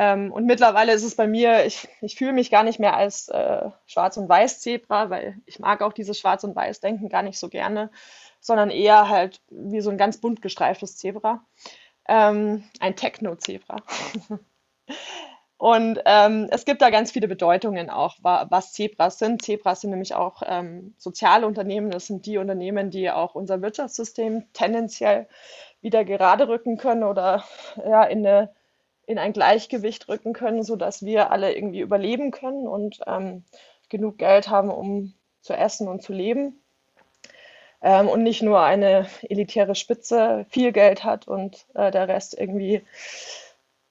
Ähm, 0.00 0.30
und 0.30 0.46
mittlerweile 0.46 0.92
ist 0.92 1.02
es 1.02 1.16
bei 1.16 1.26
mir, 1.26 1.66
ich, 1.66 1.88
ich 2.00 2.14
fühle 2.14 2.32
mich 2.32 2.52
gar 2.52 2.62
nicht 2.62 2.78
mehr 2.78 2.96
als 2.96 3.28
äh, 3.30 3.68
Schwarz- 3.86 4.16
und 4.16 4.28
Weiß-Zebra, 4.28 5.10
weil 5.10 5.40
ich 5.44 5.58
mag 5.58 5.82
auch 5.82 5.92
dieses 5.92 6.20
Schwarz- 6.20 6.44
und 6.44 6.54
Weiß-Denken 6.54 7.08
gar 7.08 7.24
nicht 7.24 7.36
so 7.36 7.48
gerne, 7.48 7.90
sondern 8.38 8.70
eher 8.70 9.08
halt 9.08 9.40
wie 9.50 9.80
so 9.80 9.90
ein 9.90 9.98
ganz 9.98 10.18
bunt 10.18 10.40
gestreiftes 10.40 10.96
Zebra. 10.98 11.44
Ähm, 12.06 12.62
ein 12.78 12.94
Techno-Zebra. 12.94 13.78
Und 15.60 16.00
ähm, 16.04 16.46
es 16.52 16.64
gibt 16.64 16.80
da 16.80 16.90
ganz 16.90 17.10
viele 17.10 17.26
Bedeutungen 17.26 17.90
auch, 17.90 18.18
was 18.22 18.72
Zebras 18.74 19.18
sind. 19.18 19.42
Zebras 19.42 19.80
sind 19.80 19.90
nämlich 19.90 20.14
auch 20.14 20.42
ähm, 20.46 20.94
soziale 20.98 21.48
Unternehmen. 21.48 21.90
Das 21.90 22.06
sind 22.06 22.26
die 22.26 22.38
Unternehmen, 22.38 22.90
die 22.90 23.10
auch 23.10 23.34
unser 23.34 23.60
Wirtschaftssystem 23.60 24.44
tendenziell 24.52 25.26
wieder 25.80 26.04
gerade 26.04 26.46
rücken 26.46 26.76
können 26.76 27.02
oder 27.02 27.42
ja, 27.84 28.04
in 28.04 28.24
eine 28.24 28.54
in 29.08 29.18
ein 29.18 29.32
Gleichgewicht 29.32 30.06
rücken 30.08 30.34
können, 30.34 30.62
sodass 30.62 31.02
wir 31.02 31.30
alle 31.30 31.54
irgendwie 31.54 31.80
überleben 31.80 32.30
können 32.30 32.68
und 32.68 33.00
ähm, 33.06 33.42
genug 33.88 34.18
Geld 34.18 34.48
haben, 34.50 34.70
um 34.70 35.14
zu 35.40 35.54
essen 35.54 35.88
und 35.88 36.02
zu 36.02 36.12
leben. 36.12 36.60
Ähm, 37.80 38.08
und 38.08 38.22
nicht 38.22 38.42
nur 38.42 38.60
eine 38.60 39.06
elitäre 39.22 39.74
Spitze 39.74 40.44
viel 40.50 40.72
Geld 40.72 41.04
hat 41.04 41.26
und 41.26 41.64
äh, 41.74 41.90
der 41.90 42.06
Rest 42.06 42.38
irgendwie 42.38 42.82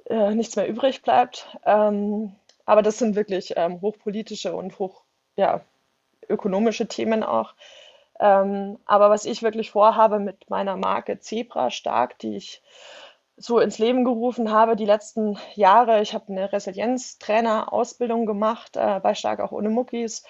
äh, 0.05 0.35
nichts 0.35 0.55
mehr 0.55 0.67
übrig 0.67 1.01
bleibt. 1.01 1.47
Ähm, 1.65 2.35
aber 2.65 2.83
das 2.83 2.99
sind 2.99 3.15
wirklich 3.15 3.53
ähm, 3.55 3.81
hochpolitische 3.81 4.55
und 4.55 4.77
hoch 4.77 5.01
ja, 5.35 5.61
ökonomische 6.29 6.87
Themen 6.87 7.23
auch. 7.23 7.55
Ähm, 8.19 8.77
aber 8.85 9.09
was 9.09 9.25
ich 9.25 9.41
wirklich 9.41 9.71
vorhabe 9.71 10.19
mit 10.19 10.47
meiner 10.51 10.77
Marke 10.77 11.19
Zebra 11.19 11.71
Stark, 11.71 12.19
die 12.19 12.35
ich 12.35 12.61
so 13.37 13.59
ins 13.59 13.77
Leben 13.77 14.03
gerufen 14.03 14.51
habe 14.51 14.75
die 14.75 14.85
letzten 14.85 15.37
Jahre. 15.53 16.01
Ich 16.01 16.13
habe 16.13 16.29
eine 16.29 16.51
Resilienztrainer-Ausbildung 16.51 18.25
gemacht 18.25 18.75
äh, 18.75 18.99
bei 18.99 19.13
Stark 19.13 19.39
auch 19.39 19.51
ohne 19.51 19.69
Muckis, 19.69 20.23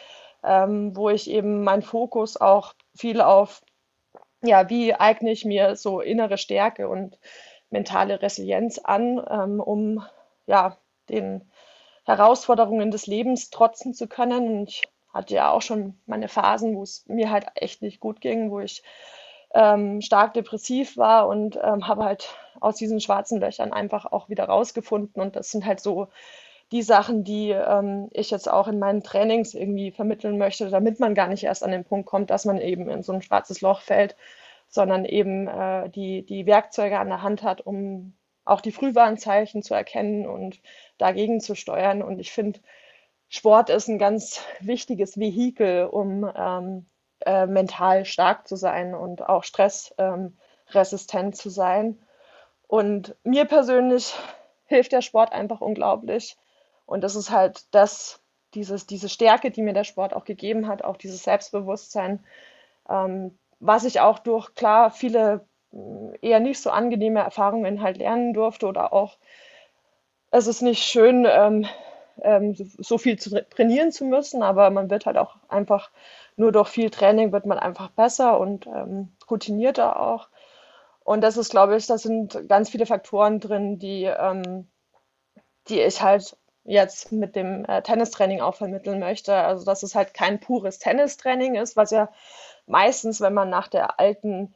ähm, 0.43 0.95
wo 0.95 1.09
ich 1.09 1.29
eben 1.29 1.63
meinen 1.63 1.81
Fokus 1.81 2.35
auch 2.35 2.73
viel 2.95 3.21
auf, 3.21 3.61
ja, 4.43 4.69
wie 4.69 4.93
eigne 4.93 5.31
ich 5.31 5.45
mir 5.45 5.77
so 5.77 6.01
innere 6.01 6.37
Stärke 6.37 6.89
und 6.89 7.17
mentale 7.69 8.21
Resilienz 8.21 8.77
an, 8.77 9.25
ähm, 9.29 9.61
um 9.61 10.03
ja, 10.45 10.77
den 11.09 11.49
Herausforderungen 12.05 12.91
des 12.91 13.07
Lebens 13.07 13.49
trotzen 13.49 13.93
zu 13.93 14.07
können. 14.07 14.59
Und 14.59 14.69
ich 14.69 14.83
hatte 15.13 15.33
ja 15.33 15.51
auch 15.51 15.61
schon 15.61 15.97
meine 16.05 16.27
Phasen, 16.27 16.75
wo 16.75 16.83
es 16.83 17.05
mir 17.07 17.31
halt 17.31 17.47
echt 17.55 17.81
nicht 17.81 17.99
gut 18.01 18.19
ging, 18.19 18.51
wo 18.51 18.59
ich 18.59 18.83
ähm, 19.53 20.01
stark 20.01 20.33
depressiv 20.33 20.97
war 20.97 21.27
und 21.27 21.57
ähm, 21.61 21.87
habe 21.87 22.05
halt 22.05 22.35
aus 22.59 22.75
diesen 22.75 22.99
schwarzen 22.99 23.39
Löchern 23.39 23.73
einfach 23.73 24.05
auch 24.05 24.29
wieder 24.29 24.45
rausgefunden. 24.45 25.21
Und 25.21 25.35
das 25.35 25.51
sind 25.51 25.65
halt 25.65 25.79
so 25.79 26.07
die 26.71 26.81
Sachen, 26.81 27.23
die 27.23 27.51
ähm, 27.51 28.09
ich 28.11 28.29
jetzt 28.31 28.51
auch 28.51 28.67
in 28.67 28.79
meinen 28.79 29.03
Trainings 29.03 29.53
irgendwie 29.53 29.91
vermitteln 29.91 30.37
möchte, 30.37 30.69
damit 30.69 30.99
man 30.99 31.15
gar 31.15 31.27
nicht 31.27 31.43
erst 31.43 31.63
an 31.63 31.71
den 31.71 31.85
Punkt 31.85 32.07
kommt, 32.07 32.29
dass 32.29 32.45
man 32.45 32.59
eben 32.59 32.89
in 32.89 33.03
so 33.03 33.13
ein 33.13 33.21
schwarzes 33.21 33.61
Loch 33.61 33.81
fällt, 33.81 34.15
sondern 34.67 35.05
eben 35.05 35.47
äh, 35.47 35.89
die, 35.89 36.25
die 36.25 36.45
Werkzeuge 36.45 36.99
an 36.99 37.07
der 37.07 37.21
Hand 37.21 37.43
hat, 37.43 37.61
um 37.61 38.13
auch 38.43 38.61
die 38.61 38.71
Frühwarnzeichen 38.71 39.63
zu 39.63 39.73
erkennen 39.73 40.25
und 40.27 40.61
dagegen 40.97 41.39
zu 41.39 41.55
steuern. 41.55 42.01
Und 42.01 42.19
ich 42.19 42.31
finde, 42.31 42.59
Sport 43.29 43.69
ist 43.69 43.87
ein 43.87 43.99
ganz 43.99 44.41
wichtiges 44.59 45.17
Vehikel, 45.17 45.85
um 45.85 46.29
ähm, 46.35 46.85
äh, 47.25 47.45
mental 47.45 48.05
stark 48.05 48.47
zu 48.47 48.55
sein 48.55 48.95
und 48.95 49.27
auch 49.27 49.43
stressresistent 49.43 50.33
ähm, 51.13 51.33
zu 51.33 51.49
sein. 51.49 51.97
Und 52.67 53.15
mir 53.23 53.45
persönlich 53.45 54.13
hilft 54.65 54.91
der 54.91 55.01
Sport 55.01 55.31
einfach 55.31 55.61
unglaublich. 55.61 56.37
Und 56.85 57.01
das 57.03 57.15
ist 57.15 57.31
halt 57.31 57.65
das, 57.71 58.21
dieses, 58.53 58.87
diese 58.87 59.09
Stärke, 59.09 59.51
die 59.51 59.61
mir 59.61 59.73
der 59.73 59.83
Sport 59.83 60.13
auch 60.13 60.25
gegeben 60.25 60.67
hat, 60.67 60.83
auch 60.83 60.97
dieses 60.97 61.23
Selbstbewusstsein, 61.23 62.23
ähm, 62.89 63.37
was 63.59 63.85
ich 63.85 63.99
auch 63.99 64.19
durch 64.19 64.53
klar 64.55 64.91
viele 64.91 65.45
eher 66.21 66.39
nicht 66.39 66.61
so 66.61 66.69
angenehme 66.69 67.19
Erfahrungen 67.19 67.81
halt 67.81 67.97
lernen 67.97 68.33
durfte 68.33 68.67
oder 68.67 68.93
auch 68.93 69.17
es 70.31 70.47
ist 70.47 70.61
nicht 70.61 70.83
schön, 70.83 71.25
ähm, 71.29 71.65
ähm, 72.21 72.55
so 72.55 72.97
viel 72.97 73.17
zu 73.19 73.45
trainieren 73.49 73.91
zu 73.91 74.05
müssen, 74.05 74.43
aber 74.43 74.69
man 74.69 74.89
wird 74.89 75.05
halt 75.05 75.17
auch 75.17 75.35
einfach 75.49 75.91
nur 76.35 76.51
durch 76.51 76.69
viel 76.69 76.89
Training 76.89 77.31
wird 77.31 77.45
man 77.45 77.59
einfach 77.59 77.89
besser 77.89 78.39
und 78.39 78.67
ähm, 78.67 79.09
routinierter 79.29 79.99
auch. 79.99 80.29
Und 81.03 81.21
das 81.21 81.37
ist, 81.37 81.49
glaube 81.51 81.77
ich, 81.77 81.87
da 81.87 81.97
sind 81.97 82.47
ganz 82.47 82.69
viele 82.69 82.85
Faktoren 82.85 83.39
drin, 83.39 83.79
die, 83.79 84.03
ähm, 84.03 84.67
die 85.69 85.79
ich 85.79 86.01
halt 86.01 86.37
jetzt 86.63 87.11
mit 87.11 87.35
dem 87.35 87.65
äh, 87.65 87.81
Tennistraining 87.81 88.41
auch 88.41 88.55
vermitteln 88.55 88.99
möchte. 88.99 89.33
Also, 89.33 89.65
dass 89.65 89.83
es 89.83 89.95
halt 89.95 90.13
kein 90.13 90.39
pures 90.39 90.79
Tennistraining 90.79 91.55
ist, 91.55 91.77
was 91.77 91.91
ja 91.91 92.09
meistens, 92.65 93.21
wenn 93.21 93.33
man 93.33 93.49
nach 93.49 93.67
der 93.67 93.99
alten 93.99 94.53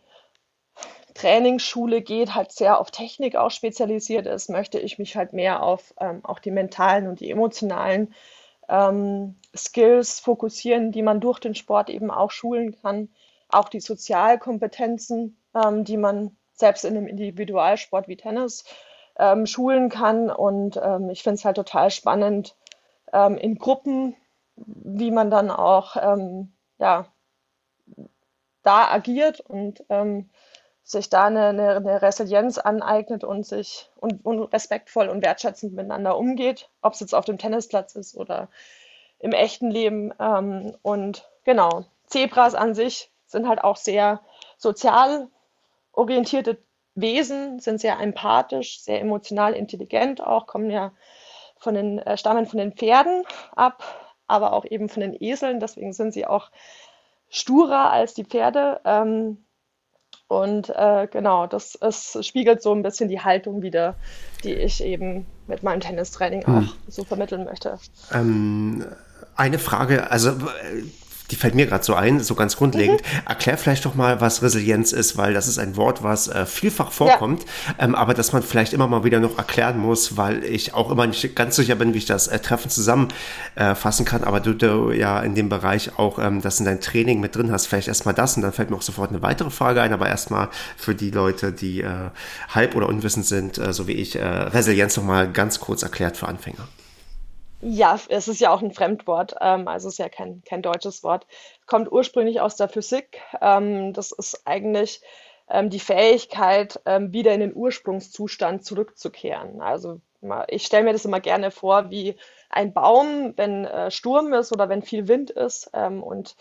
Trainingsschule 1.14 2.02
geht, 2.02 2.36
halt 2.36 2.52
sehr 2.52 2.80
auf 2.80 2.92
Technik 2.92 3.36
auch 3.36 3.52
spezialisiert 3.52 4.28
ist, 4.28 4.50
möchte 4.50 4.80
ich 4.80 4.98
mich 5.00 5.16
halt 5.16 5.34
mehr 5.34 5.64
auf 5.64 5.94
ähm, 6.00 6.24
auch 6.24 6.40
die 6.40 6.52
mentalen 6.52 7.08
und 7.08 7.20
die 7.20 7.32
emotionalen 7.32 8.14
ähm, 8.70 9.36
Skills 9.56 10.20
fokussieren, 10.20 10.92
die 10.92 11.02
man 11.02 11.20
durch 11.20 11.40
den 11.40 11.56
Sport 11.56 11.90
eben 11.90 12.12
auch 12.12 12.32
schulen 12.32 12.76
kann. 12.82 13.10
Auch 13.50 13.68
die 13.68 13.82
Sozialkompetenzen, 13.82 15.38
ähm, 15.54 15.84
die 15.84 15.98
man 15.98 16.38
selbst 16.54 16.86
in 16.86 16.96
einem 16.96 17.08
Individualsport 17.08 18.08
wie 18.08 18.18
Tennis 18.18 18.64
ähm, 19.18 19.46
schulen 19.46 19.90
kann. 19.90 20.30
Und 20.30 20.80
ähm, 20.82 21.10
ich 21.10 21.24
finde 21.24 21.36
es 21.36 21.46
halt 21.46 21.58
total 21.58 21.92
spannend 21.92 22.56
ähm, 23.12 23.38
in 23.38 23.58
Gruppen, 23.58 24.16
wie 24.56 25.12
man 25.12 25.32
dann 25.32 25.50
auch 25.50 25.96
ja, 26.78 27.06
da 28.64 28.92
agiert 28.92 29.40
und 29.40 29.84
sich 30.92 31.10
da 31.10 31.26
eine, 31.26 31.48
eine, 31.48 31.76
eine, 31.76 32.02
Resilienz 32.02 32.58
aneignet 32.58 33.24
und 33.24 33.46
sich 33.46 33.90
und, 33.96 34.26
und, 34.26 34.42
respektvoll 34.54 35.10
und 35.10 35.24
wertschätzend 35.24 35.74
miteinander 35.74 36.18
umgeht, 36.18 36.70
ob 36.82 36.94
es 36.94 37.00
jetzt 37.00 37.16
auf 37.16 37.26
dem 37.26 37.38
Tennisplatz 37.38 37.96
ist 37.96 38.16
oder 38.16 38.50
im 39.20 39.32
echten 39.32 39.72
Leben. 39.72 40.14
Ähm, 40.20 40.76
und 40.82 41.30
genau, 41.44 41.86
Zebras 42.08 42.56
an 42.56 42.76
sich 42.76 43.12
sind 43.26 43.48
halt 43.48 43.64
auch 43.64 43.78
sehr 43.78 44.22
sozial 44.58 45.28
orientierte 45.94 46.58
Wesen, 46.96 47.60
sind 47.60 47.80
sehr 47.80 48.00
empathisch, 48.00 48.82
sehr 48.82 49.00
emotional 49.00 49.54
intelligent 49.54 50.22
auch, 50.22 50.46
kommen 50.46 50.70
ja 50.70 50.92
von 51.58 51.74
den, 51.74 52.00
äh, 52.00 52.18
stammen 52.18 52.46
von 52.46 52.60
den 52.60 52.74
Pferden 52.74 53.24
ab, 53.56 53.84
aber 54.28 54.54
auch 54.54 54.66
eben 54.66 54.90
von 54.90 55.02
den 55.02 55.16
Eseln, 55.22 55.60
deswegen 55.60 55.94
sind 55.94 56.14
sie 56.14 56.26
auch 56.26 56.52
sturer 57.30 57.92
als 57.92 58.14
die 58.14 58.26
Pferde. 58.26 58.82
Ähm, 58.84 59.46
und 60.32 60.70
äh, 60.70 61.08
genau, 61.12 61.46
das 61.46 61.78
es 61.82 62.18
spiegelt 62.26 62.62
so 62.62 62.72
ein 62.72 62.84
bisschen 62.84 63.10
die 63.10 63.20
Haltung 63.20 63.62
wider, 63.62 63.96
die 64.46 64.54
ich 64.54 64.82
eben 64.82 65.26
mit 65.46 65.62
meinem 65.62 65.82
Tennistraining 65.82 66.48
hm. 66.48 66.56
auch 66.56 66.74
so 66.88 67.04
vermitteln 67.04 67.44
möchte. 67.44 67.78
Ähm, 68.14 68.86
eine 69.36 69.60
Frage, 69.60 70.10
also 70.10 70.32
die 71.32 71.36
fällt 71.36 71.56
mir 71.56 71.66
gerade 71.66 71.84
so 71.84 71.96
ein, 71.96 72.20
so 72.20 72.36
ganz 72.36 72.58
grundlegend. 72.58 73.02
Mhm. 73.02 73.28
Erklär 73.28 73.58
vielleicht 73.58 73.86
doch 73.86 73.96
mal, 73.96 74.22
was 74.22 74.44
Resilienz 74.44 74.92
ist, 74.92 75.18
weil 75.18 75.34
das 75.34 75.48
ist 75.48 75.58
ein 75.58 75.78
Wort, 75.78 76.04
was 76.04 76.28
äh, 76.28 76.46
vielfach 76.46 76.92
vorkommt, 76.92 77.46
ja. 77.68 77.86
ähm, 77.86 77.96
aber 77.96 78.14
dass 78.14 78.34
man 78.34 78.44
vielleicht 78.44 78.74
immer 78.74 78.88
mal 78.88 79.04
wieder 79.04 79.20
noch 79.20 79.38
erklären 79.38 79.80
muss, 79.80 80.18
weil 80.18 80.44
ich 80.44 80.74
auch 80.74 80.92
immer 80.92 81.08
nicht 81.08 81.36
ganz 81.36 81.56
sicher 81.56 81.76
bin, 81.76 81.94
wie 81.94 82.00
ich 82.00 82.06
das 82.06 82.28
äh, 82.28 82.40
Treffen 82.40 82.70
zusammenfassen 82.70 84.06
äh, 84.06 84.10
kann. 84.10 84.24
Aber 84.24 84.40
du, 84.40 84.54
du, 84.54 84.92
ja 84.92 85.22
in 85.22 85.36
dem 85.36 85.50
Bereich 85.50 85.98
auch 85.98 86.20
ähm, 86.20 86.42
das 86.42 86.60
in 86.60 86.66
dein 86.66 86.82
Training 86.82 87.20
mit 87.20 87.36
drin 87.36 87.52
hast, 87.52 87.68
vielleicht 87.68 87.88
erstmal 87.88 88.14
das 88.14 88.36
und 88.36 88.44
dann 88.44 88.52
fällt 88.52 88.70
mir 88.70 88.76
auch 88.76 88.82
sofort 88.82 89.10
eine 89.10 89.22
weitere 89.22 89.50
Frage 89.50 89.82
ein, 89.82 89.94
aber 89.94 90.10
erstmal 90.10 90.50
für 90.76 90.96
die 90.96 91.12
Leute, 91.12 91.52
die 91.54 91.82
äh, 91.82 92.10
halb 92.50 92.76
oder 92.76 92.90
unwissend 92.90 93.26
sind, 93.26 93.58
äh, 93.58 93.74
so 93.74 93.88
wie 93.88 93.94
ich, 93.94 94.18
äh, 94.18 94.26
Resilienz 94.26 94.98
noch 94.98 95.04
mal 95.04 95.32
ganz 95.32 95.60
kurz 95.60 95.84
erklärt 95.84 96.18
für 96.18 96.28
Anfänger. 96.28 96.68
Ja, 97.64 98.00
es 98.10 98.28
ist 98.28 98.40
ja 98.42 98.52
auch 98.52 98.62
ein 98.62 98.72
Fremdwort, 98.72 99.36
ähm, 99.40 99.68
also 99.68 99.88
es 99.88 99.94
ist 99.96 99.98
ja 100.00 100.10
kein, 100.10 100.42
kein 100.44 100.64
deutsches 100.64 101.04
Wort. 101.04 101.28
Kommt 101.68 101.92
ursprünglich 101.92 102.42
aus 102.42 102.56
der 102.56 102.68
Physik. 102.68 103.22
Ähm, 103.40 103.94
das 103.94 104.12
ist 104.12 104.42
eigentlich 104.46 105.02
ähm, 105.48 105.70
die 105.70 105.80
Fähigkeit, 105.80 106.82
ähm, 106.86 107.14
wieder 107.14 107.34
in 107.34 107.40
den 107.40 107.56
Ursprungszustand 107.56 108.66
zurückzukehren. 108.66 109.62
Also 109.62 110.02
ich 110.48 110.66
stelle 110.66 110.84
mir 110.86 110.94
das 110.94 111.06
immer 111.06 111.20
gerne 111.20 111.52
vor 111.52 111.90
wie 111.92 112.16
ein 112.50 112.74
Baum, 112.74 113.34
wenn 113.38 113.66
äh, 113.66 113.92
Sturm 113.92 114.34
ist 114.34 114.52
oder 114.52 114.70
wenn 114.70 114.82
viel 114.82 115.08
Wind 115.08 115.30
ist 115.30 115.70
ähm, 115.74 116.02
und 116.02 116.36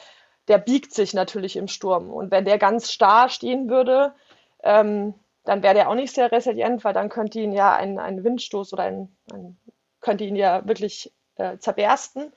der 0.49 0.59
biegt 0.59 0.95
sich 0.95 1.13
natürlich 1.15 1.57
im 1.57 1.69
Sturm. 1.69 2.11
Und 2.11 2.31
wenn 2.31 2.45
der 2.47 2.59
ganz 2.59 2.91
starr 2.93 3.29
stehen 3.29 3.69
würde, 3.69 4.15
ähm, 4.63 5.15
dann 5.45 5.63
wäre 5.63 5.75
der 5.75 5.91
auch 5.91 5.95
nicht 5.95 6.15
sehr 6.15 6.33
resilient, 6.33 6.85
weil 6.85 6.95
dann 6.95 7.09
könnte 7.09 7.41
ihn 7.41 7.53
ja 7.53 7.75
ein, 7.75 7.99
ein 7.99 8.25
Windstoß 8.25 8.73
oder 8.73 8.85
ein, 8.85 9.17
ein 9.33 9.59
könnte 10.01 10.25
ihn 10.25 10.37
ja 10.37 10.67
wirklich 10.67 11.13
äh, 11.37 11.59
zerbersten. 11.59 12.33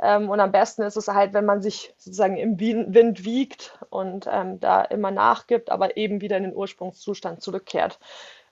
Ähm, 0.00 0.30
und 0.30 0.40
am 0.40 0.52
besten 0.52 0.82
ist 0.82 0.96
es 0.96 1.08
halt, 1.08 1.34
wenn 1.34 1.44
man 1.44 1.62
sich 1.62 1.94
sozusagen 1.98 2.36
im 2.36 2.58
Wind 2.58 3.24
wiegt 3.24 3.78
und 3.90 4.28
ähm, 4.30 4.58
da 4.60 4.82
immer 4.82 5.10
nachgibt, 5.10 5.70
aber 5.70 5.96
eben 5.96 6.20
wieder 6.20 6.36
in 6.36 6.44
den 6.44 6.54
Ursprungszustand 6.54 7.42
zurückkehrt. 7.42 7.98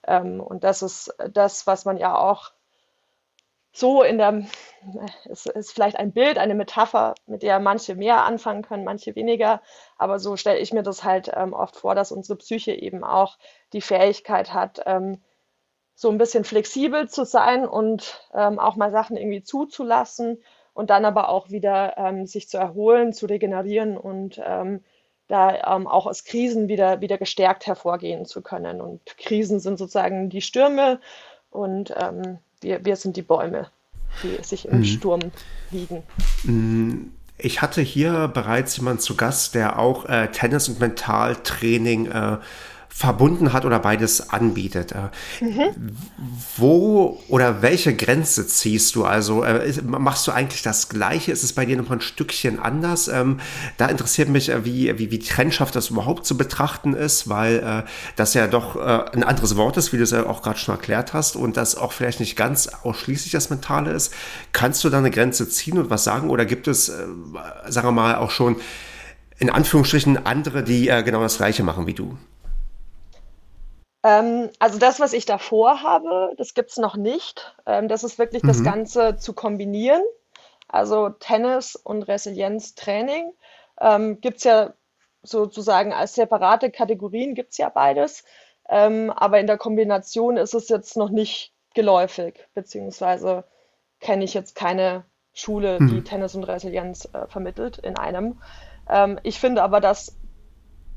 Ähm, 0.05 0.39
und 0.39 0.63
das 0.63 0.81
ist 0.81 1.13
das, 1.31 1.67
was 1.67 1.85
man 1.85 1.97
ja 1.97 2.15
auch 2.17 2.51
so 3.73 4.03
in 4.03 4.17
der, 4.17 4.43
es 5.29 5.45
ist 5.45 5.71
vielleicht 5.71 5.97
ein 5.97 6.11
Bild, 6.11 6.37
eine 6.37 6.55
Metapher, 6.55 7.15
mit 7.25 7.41
der 7.41 7.59
manche 7.59 7.95
mehr 7.95 8.25
anfangen 8.25 8.63
können, 8.63 8.83
manche 8.83 9.15
weniger. 9.15 9.61
Aber 9.97 10.19
so 10.19 10.35
stelle 10.35 10.59
ich 10.59 10.73
mir 10.73 10.83
das 10.83 11.03
halt 11.03 11.31
ähm, 11.33 11.53
oft 11.53 11.77
vor, 11.77 11.95
dass 11.95 12.11
unsere 12.11 12.37
Psyche 12.37 12.73
eben 12.73 13.03
auch 13.03 13.37
die 13.71 13.81
Fähigkeit 13.81 14.53
hat, 14.53 14.81
ähm, 14.85 15.21
so 16.01 16.09
ein 16.09 16.17
bisschen 16.17 16.43
flexibel 16.45 17.07
zu 17.07 17.25
sein 17.25 17.63
und 17.63 18.27
ähm, 18.33 18.57
auch 18.57 18.75
mal 18.75 18.89
Sachen 18.89 19.17
irgendwie 19.17 19.43
zuzulassen 19.43 20.39
und 20.73 20.89
dann 20.89 21.05
aber 21.05 21.29
auch 21.29 21.51
wieder 21.51 21.95
ähm, 21.95 22.25
sich 22.25 22.49
zu 22.49 22.57
erholen, 22.57 23.13
zu 23.13 23.27
regenerieren 23.27 23.97
und 23.97 24.41
ähm, 24.43 24.79
da 25.27 25.75
ähm, 25.75 25.85
auch 25.85 26.07
aus 26.07 26.23
Krisen 26.23 26.67
wieder, 26.67 27.01
wieder 27.01 27.19
gestärkt 27.19 27.67
hervorgehen 27.67 28.25
zu 28.25 28.41
können. 28.41 28.81
Und 28.81 29.15
Krisen 29.19 29.59
sind 29.59 29.77
sozusagen 29.77 30.31
die 30.31 30.41
Stürme 30.41 30.99
und 31.51 31.93
ähm, 31.95 32.39
wir, 32.61 32.83
wir 32.83 32.95
sind 32.95 33.15
die 33.15 33.21
Bäume, 33.21 33.69
die 34.23 34.43
sich 34.43 34.67
im 34.67 34.79
mhm. 34.79 34.85
Sturm 34.85 35.21
wiegen. 35.69 36.01
Mhm. 36.41 37.13
Ich 37.37 37.61
hatte 37.61 37.81
hier 37.81 38.27
bereits 38.27 38.75
jemanden 38.77 39.01
zu 39.01 39.15
Gast, 39.15 39.53
der 39.53 39.77
auch 39.77 40.05
äh, 40.05 40.29
Tennis- 40.29 40.67
und 40.67 40.79
Mentaltraining 40.79 42.07
äh, 42.07 42.37
verbunden 42.93 43.53
hat 43.53 43.65
oder 43.65 43.79
beides 43.79 44.29
anbietet. 44.29 44.91
Äh, 44.91 45.43
mhm. 45.43 45.95
Wo 46.57 47.23
oder 47.29 47.61
welche 47.61 47.95
Grenze 47.95 48.45
ziehst 48.45 48.95
du? 48.95 49.05
Also 49.05 49.43
äh, 49.43 49.73
machst 49.81 50.27
du 50.27 50.31
eigentlich 50.31 50.61
das 50.61 50.89
Gleiche? 50.89 51.31
Ist 51.31 51.43
es 51.43 51.53
bei 51.53 51.65
dir 51.65 51.77
noch 51.77 51.89
ein 51.89 52.01
Stückchen 52.01 52.59
anders? 52.59 53.07
Ähm, 53.07 53.39
da 53.77 53.87
interessiert 53.87 54.27
mich, 54.27 54.49
äh, 54.49 54.65
wie, 54.65 54.99
wie, 54.99 55.09
wie 55.09 55.19
trennscharf 55.19 55.71
das 55.71 55.89
überhaupt 55.89 56.25
zu 56.25 56.37
betrachten 56.37 56.93
ist, 56.93 57.29
weil 57.29 57.85
das 58.15 58.33
ja 58.33 58.47
doch 58.47 58.75
ein 58.75 59.23
anderes 59.23 59.55
Wort 59.55 59.77
ist, 59.77 59.93
wie 59.93 59.97
du 59.97 60.03
es 60.03 60.11
ja 60.11 60.25
auch 60.25 60.41
gerade 60.41 60.59
schon 60.59 60.75
erklärt 60.75 61.13
hast 61.13 61.35
und 61.35 61.57
das 61.57 61.75
auch 61.75 61.93
vielleicht 61.93 62.19
nicht 62.19 62.35
ganz 62.35 62.67
ausschließlich 62.67 63.31
das 63.31 63.49
Mentale 63.49 63.91
ist. 63.91 64.13
Kannst 64.51 64.83
du 64.83 64.89
da 64.89 64.97
eine 64.97 65.11
Grenze 65.11 65.47
ziehen 65.47 65.77
und 65.77 65.89
was 65.89 66.03
sagen? 66.03 66.29
Oder 66.29 66.45
gibt 66.45 66.67
es, 66.67 66.87
sagen 66.87 67.87
wir 67.87 67.91
mal, 67.91 68.15
auch 68.15 68.31
schon 68.31 68.57
in 69.39 69.49
Anführungsstrichen 69.49 70.25
andere, 70.25 70.63
die 70.63 70.85
genau 71.05 71.21
das 71.21 71.37
Gleiche 71.37 71.63
machen 71.63 71.87
wie 71.87 71.93
du? 71.93 72.17
Ähm, 74.03 74.49
also 74.59 74.79
das, 74.79 74.99
was 74.99 75.13
ich 75.13 75.25
davor 75.25 75.83
habe, 75.83 76.33
das 76.37 76.53
gibt 76.53 76.71
es 76.71 76.77
noch 76.77 76.95
nicht. 76.95 77.55
Ähm, 77.65 77.87
das 77.87 78.03
ist 78.03 78.17
wirklich 78.17 78.43
mhm. 78.43 78.47
das 78.47 78.63
Ganze 78.63 79.17
zu 79.17 79.33
kombinieren. 79.33 80.01
Also 80.67 81.09
Tennis 81.09 81.75
und 81.75 82.03
Resilienztraining 82.03 83.33
ähm, 83.79 84.21
gibt 84.21 84.37
es 84.37 84.43
ja 84.45 84.73
sozusagen 85.21 85.93
als 85.93 86.15
separate 86.15 86.71
Kategorien, 86.71 87.35
gibt 87.35 87.51
es 87.51 87.57
ja 87.57 87.69
beides. 87.69 88.23
Ähm, 88.69 89.11
aber 89.11 89.39
in 89.39 89.47
der 89.47 89.57
Kombination 89.57 90.37
ist 90.37 90.53
es 90.53 90.69
jetzt 90.69 90.97
noch 90.97 91.09
nicht 91.09 91.53
geläufig, 91.73 92.47
beziehungsweise 92.53 93.43
kenne 93.99 94.23
ich 94.23 94.33
jetzt 94.33 94.55
keine 94.55 95.03
Schule, 95.33 95.77
die 95.77 95.95
mhm. 95.95 96.05
Tennis 96.05 96.35
und 96.35 96.43
Resilienz 96.43 97.07
äh, 97.13 97.27
vermittelt 97.27 97.77
in 97.77 97.97
einem. 97.97 98.41
Ähm, 98.89 99.19
ich 99.23 99.39
finde 99.39 99.63
aber, 99.63 99.79
dass 99.79 100.17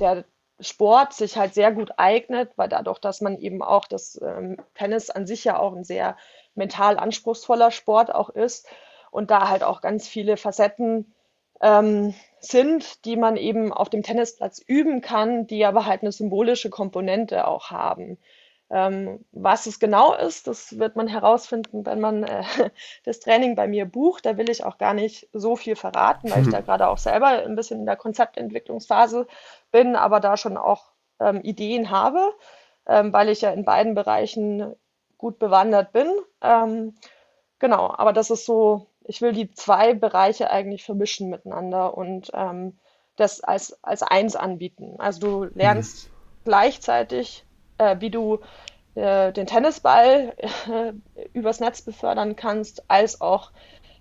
der 0.00 0.24
Sport 0.60 1.12
sich 1.12 1.36
halt 1.36 1.54
sehr 1.54 1.72
gut 1.72 1.92
eignet, 1.96 2.52
weil 2.56 2.68
dadurch, 2.68 2.98
dass 2.98 3.20
man 3.20 3.38
eben 3.38 3.62
auch 3.62 3.86
das 3.86 4.20
ähm, 4.22 4.56
Tennis 4.74 5.10
an 5.10 5.26
sich 5.26 5.44
ja 5.44 5.58
auch 5.58 5.74
ein 5.74 5.84
sehr 5.84 6.16
mental 6.54 6.98
anspruchsvoller 6.98 7.70
Sport 7.70 8.14
auch 8.14 8.30
ist 8.30 8.68
und 9.10 9.30
da 9.30 9.48
halt 9.48 9.62
auch 9.62 9.80
ganz 9.80 10.06
viele 10.06 10.36
Facetten 10.36 11.14
ähm, 11.60 12.14
sind, 12.40 13.04
die 13.04 13.16
man 13.16 13.36
eben 13.36 13.72
auf 13.72 13.90
dem 13.90 14.02
Tennisplatz 14.02 14.62
üben 14.64 15.00
kann, 15.00 15.46
die 15.46 15.64
aber 15.64 15.86
halt 15.86 16.02
eine 16.02 16.12
symbolische 16.12 16.70
Komponente 16.70 17.46
auch 17.46 17.70
haben. 17.70 18.18
Ähm, 18.74 19.24
was 19.30 19.66
es 19.66 19.78
genau 19.78 20.14
ist, 20.14 20.48
das 20.48 20.80
wird 20.80 20.96
man 20.96 21.06
herausfinden, 21.06 21.86
wenn 21.86 22.00
man 22.00 22.24
äh, 22.24 22.42
das 23.04 23.20
Training 23.20 23.54
bei 23.54 23.68
mir 23.68 23.84
bucht. 23.84 24.26
Da 24.26 24.36
will 24.36 24.50
ich 24.50 24.64
auch 24.64 24.78
gar 24.78 24.94
nicht 24.94 25.28
so 25.32 25.54
viel 25.54 25.76
verraten, 25.76 26.28
weil 26.32 26.42
ich 26.42 26.50
da 26.50 26.60
gerade 26.60 26.88
auch 26.88 26.98
selber 26.98 27.28
ein 27.28 27.54
bisschen 27.54 27.78
in 27.78 27.86
der 27.86 27.94
Konzeptentwicklungsphase 27.94 29.28
bin, 29.70 29.94
aber 29.94 30.18
da 30.18 30.36
schon 30.36 30.56
auch 30.56 30.90
ähm, 31.20 31.40
Ideen 31.42 31.90
habe, 31.90 32.32
ähm, 32.88 33.12
weil 33.12 33.28
ich 33.28 33.42
ja 33.42 33.50
in 33.50 33.64
beiden 33.64 33.94
Bereichen 33.94 34.74
gut 35.18 35.38
bewandert 35.38 35.92
bin. 35.92 36.08
Ähm, 36.42 36.96
genau, 37.60 37.94
aber 37.96 38.12
das 38.12 38.30
ist 38.30 38.44
so, 38.44 38.88
ich 39.04 39.22
will 39.22 39.30
die 39.30 39.52
zwei 39.52 39.94
Bereiche 39.94 40.50
eigentlich 40.50 40.82
vermischen 40.82 41.30
miteinander 41.30 41.96
und 41.96 42.32
ähm, 42.34 42.76
das 43.14 43.40
als, 43.40 43.78
als 43.84 44.02
eins 44.02 44.34
anbieten. 44.34 44.96
Also 44.98 45.20
du 45.20 45.54
lernst 45.54 46.08
mhm. 46.08 46.10
gleichzeitig 46.46 47.43
äh, 47.78 47.96
wie 48.00 48.10
du 48.10 48.40
äh, 48.94 49.32
den 49.32 49.46
Tennisball 49.46 50.34
äh, 50.38 50.92
übers 51.32 51.60
Netz 51.60 51.82
befördern 51.82 52.36
kannst, 52.36 52.84
als 52.88 53.20
auch 53.20 53.50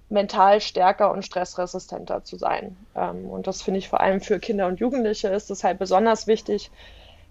mental 0.09 0.61
stärker 0.61 1.11
und 1.11 1.25
stressresistenter 1.25 2.23
zu 2.23 2.37
sein. 2.37 2.77
Ähm, 2.95 3.25
und 3.25 3.47
das 3.47 3.61
finde 3.61 3.79
ich 3.79 3.89
vor 3.89 4.01
allem 4.01 4.21
für 4.21 4.39
Kinder 4.39 4.67
und 4.67 4.79
Jugendliche 4.79 5.29
ist 5.29 5.49
das 5.49 5.63
halt 5.63 5.79
besonders 5.79 6.27
wichtig, 6.27 6.71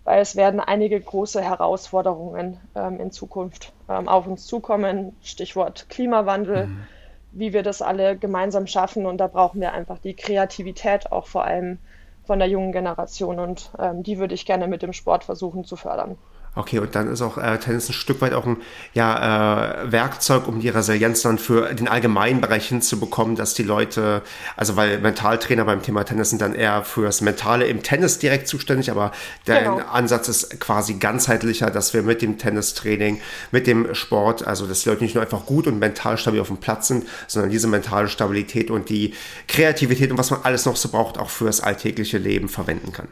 weil 0.04 0.20
es 0.20 0.34
werden 0.34 0.58
einige 0.58 1.00
große 1.00 1.40
Herausforderungen 1.40 2.58
ähm, 2.74 2.98
in 3.00 3.12
Zukunft 3.12 3.72
ähm, 3.88 4.08
auf 4.08 4.26
uns 4.26 4.46
zukommen. 4.46 5.16
Stichwort 5.22 5.88
Klimawandel, 5.88 6.66
mhm. 6.66 6.84
wie 7.30 7.52
wir 7.52 7.62
das 7.62 7.82
alle 7.82 8.16
gemeinsam 8.16 8.66
schaffen. 8.66 9.06
Und 9.06 9.18
da 9.18 9.28
brauchen 9.28 9.60
wir 9.60 9.72
einfach 9.72 9.98
die 9.98 10.14
Kreativität 10.14 11.12
auch 11.12 11.28
vor 11.28 11.44
allem 11.44 11.78
von 12.24 12.40
der 12.40 12.48
jungen 12.48 12.72
Generation. 12.72 13.38
Und 13.38 13.70
ähm, 13.78 14.02
die 14.02 14.18
würde 14.18 14.34
ich 14.34 14.44
gerne 14.44 14.66
mit 14.66 14.82
dem 14.82 14.92
Sport 14.92 15.22
versuchen 15.22 15.64
zu 15.64 15.76
fördern. 15.76 16.18
Okay, 16.54 16.80
und 16.80 16.94
dann 16.94 17.10
ist 17.10 17.22
auch 17.22 17.38
äh, 17.38 17.58
Tennis 17.58 17.88
ein 17.88 17.94
Stück 17.94 18.20
weit 18.20 18.34
auch 18.34 18.44
ein 18.44 18.58
ja, 18.92 19.84
äh, 19.84 19.90
Werkzeug, 19.90 20.46
um 20.46 20.60
die 20.60 20.68
Resilienz 20.68 21.22
dann 21.22 21.38
für 21.38 21.72
den 21.72 21.88
allgemeinen 21.88 22.42
Bereich 22.42 22.68
hinzubekommen, 22.68 23.36
dass 23.36 23.54
die 23.54 23.62
Leute, 23.62 24.20
also 24.54 24.76
weil 24.76 24.98
Mentaltrainer 24.98 25.64
beim 25.64 25.80
Thema 25.80 26.04
Tennis 26.04 26.28
sind 26.28 26.42
dann 26.42 26.54
eher 26.54 26.84
für 26.84 27.04
das 27.04 27.22
Mentale 27.22 27.64
im 27.64 27.82
Tennis 27.82 28.18
direkt 28.18 28.48
zuständig, 28.48 28.90
aber 28.90 29.12
der 29.46 29.62
genau. 29.62 29.78
Ansatz 29.78 30.28
ist 30.28 30.60
quasi 30.60 30.94
ganzheitlicher, 30.94 31.70
dass 31.70 31.94
wir 31.94 32.02
mit 32.02 32.20
dem 32.20 32.36
Tennistraining, 32.36 33.22
mit 33.50 33.66
dem 33.66 33.94
Sport, 33.94 34.46
also 34.46 34.66
dass 34.66 34.82
die 34.82 34.90
Leute 34.90 35.04
nicht 35.04 35.14
nur 35.14 35.24
einfach 35.24 35.46
gut 35.46 35.66
und 35.66 35.78
mental 35.78 36.18
stabil 36.18 36.40
auf 36.40 36.48
dem 36.48 36.58
Platz 36.58 36.88
sind, 36.88 37.06
sondern 37.28 37.50
diese 37.50 37.66
mentale 37.66 38.08
Stabilität 38.08 38.70
und 38.70 38.90
die 38.90 39.14
Kreativität 39.48 40.10
und 40.10 40.18
was 40.18 40.30
man 40.30 40.40
alles 40.42 40.66
noch 40.66 40.76
so 40.76 40.90
braucht, 40.90 41.16
auch 41.16 41.30
für 41.30 41.46
das 41.46 41.62
alltägliche 41.62 42.18
Leben 42.18 42.50
verwenden 42.50 42.92
kann. 42.92 43.08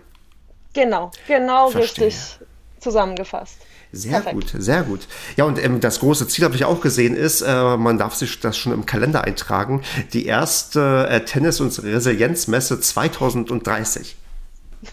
Genau, 0.75 1.11
genau 1.27 1.71
Verstehe. 1.71 2.09
richtig 2.09 2.39
zusammengefasst. 2.81 3.57
Sehr 3.93 4.21
Perfekt. 4.21 4.35
gut, 4.35 4.63
sehr 4.63 4.83
gut. 4.83 5.09
Ja, 5.37 5.45
und 5.45 5.63
ähm, 5.63 5.81
das 5.81 6.01
große 6.01 6.29
Ziel 6.29 6.45
habe 6.45 6.55
ich 6.55 6.65
auch 6.65 6.81
gesehen, 6.81 7.17
ist, 7.17 7.41
äh, 7.41 7.77
man 7.77 7.99
darf 7.99 8.15
sich 8.15 8.39
das 8.41 8.57
schon 8.57 8.73
im 8.73 8.87
Kalender 8.87 9.25
eintragen, 9.25 9.83
die 10.13 10.27
erste 10.27 11.09
äh, 11.09 11.25
Tennis- 11.25 11.61
und 11.61 11.83
Resilienzmesse 11.83 12.81
2030. 12.81 14.17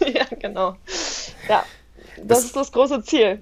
ja, 0.00 0.24
genau. 0.38 0.76
Ja, 1.48 1.64
das, 2.16 2.26
das 2.26 2.44
ist 2.44 2.56
das 2.56 2.72
große 2.72 3.02
Ziel. 3.04 3.40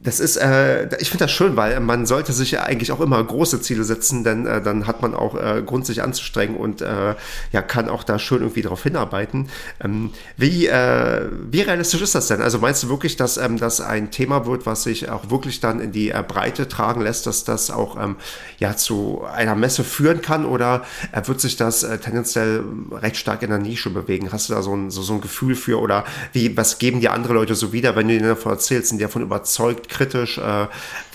Das 0.00 0.20
ist, 0.20 0.36
äh, 0.36 0.88
ich 1.00 1.10
finde 1.10 1.24
das 1.24 1.32
schön, 1.32 1.56
weil 1.56 1.80
man 1.80 2.06
sollte 2.06 2.32
sich 2.32 2.52
ja 2.52 2.62
eigentlich 2.62 2.92
auch 2.92 3.00
immer 3.00 3.22
große 3.22 3.60
Ziele 3.60 3.82
setzen, 3.82 4.22
denn 4.22 4.46
äh, 4.46 4.62
dann 4.62 4.86
hat 4.86 5.02
man 5.02 5.12
auch 5.12 5.34
äh, 5.34 5.60
Grund, 5.64 5.86
sich 5.86 6.02
anzustrengen 6.02 6.56
und 6.56 6.82
äh, 6.82 7.16
ja, 7.52 7.62
kann 7.62 7.88
auch 7.88 8.04
da 8.04 8.20
schön 8.20 8.42
irgendwie 8.42 8.62
drauf 8.62 8.84
hinarbeiten. 8.84 9.48
Ähm, 9.82 10.10
wie, 10.36 10.66
äh, 10.66 11.28
wie 11.50 11.62
realistisch 11.62 12.00
ist 12.00 12.14
das 12.14 12.28
denn? 12.28 12.40
Also 12.40 12.58
meinst 12.58 12.84
du 12.84 12.88
wirklich, 12.88 13.16
dass 13.16 13.38
ähm, 13.38 13.58
das 13.58 13.80
ein 13.80 14.12
Thema 14.12 14.46
wird, 14.46 14.66
was 14.66 14.84
sich 14.84 15.10
auch 15.10 15.30
wirklich 15.30 15.58
dann 15.58 15.80
in 15.80 15.90
die 15.90 16.10
äh, 16.10 16.22
Breite 16.26 16.68
tragen 16.68 17.00
lässt, 17.00 17.26
dass 17.26 17.42
das 17.42 17.70
auch 17.70 18.00
ähm, 18.00 18.16
ja 18.58 18.76
zu 18.76 19.24
einer 19.24 19.56
Messe 19.56 19.82
führen 19.82 20.22
kann 20.22 20.46
oder 20.46 20.84
äh, 21.10 21.26
wird 21.26 21.40
sich 21.40 21.56
das 21.56 21.82
äh, 21.82 21.98
tendenziell 21.98 22.62
recht 22.92 23.16
stark 23.16 23.42
in 23.42 23.50
der 23.50 23.58
Nische 23.58 23.90
bewegen? 23.90 24.30
Hast 24.30 24.48
du 24.48 24.54
da 24.54 24.62
so 24.62 24.76
ein, 24.76 24.92
so, 24.92 25.02
so 25.02 25.14
ein 25.14 25.20
Gefühl 25.20 25.56
für 25.56 25.80
oder 25.80 26.04
wie, 26.32 26.56
was 26.56 26.78
geben 26.78 27.00
dir 27.00 27.12
andere 27.12 27.34
Leute 27.34 27.56
so 27.56 27.72
wieder, 27.72 27.96
wenn 27.96 28.06
du 28.06 28.14
ihnen 28.14 28.28
davon 28.28 28.52
erzählst, 28.52 28.90
sind 28.90 28.98
die 28.98 29.04
davon 29.04 29.22
überzeugt, 29.22 29.87
kritisch. 29.88 30.38
Äh, 30.38 30.66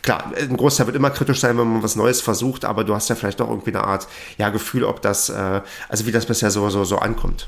klar, 0.02 0.32
ein 0.38 0.58
Großteil 0.58 0.88
wird 0.88 0.96
immer 0.96 1.12
kritisch 1.12 1.40
sein, 1.40 1.58
wenn 1.58 1.68
man 1.68 1.84
was 1.84 1.96
Neues 1.96 2.22
versucht, 2.22 2.66
aber 2.66 2.84
du 2.84 2.94
hast 2.96 3.10
ja 3.10 3.16
vielleicht 3.16 3.40
doch 3.40 3.50
irgendwie 3.50 3.72
eine 3.76 3.84
Art 3.84 4.08
ja, 4.38 4.50
Gefühl, 4.50 4.84
ob 4.84 5.02
das, 5.02 5.30
äh, 5.30 5.62
also 5.90 6.06
wie 6.06 6.12
das 6.12 6.26
bisher 6.26 6.52
so, 6.52 6.70
so, 6.70 6.84
so 6.84 6.98
ankommt. 6.98 7.48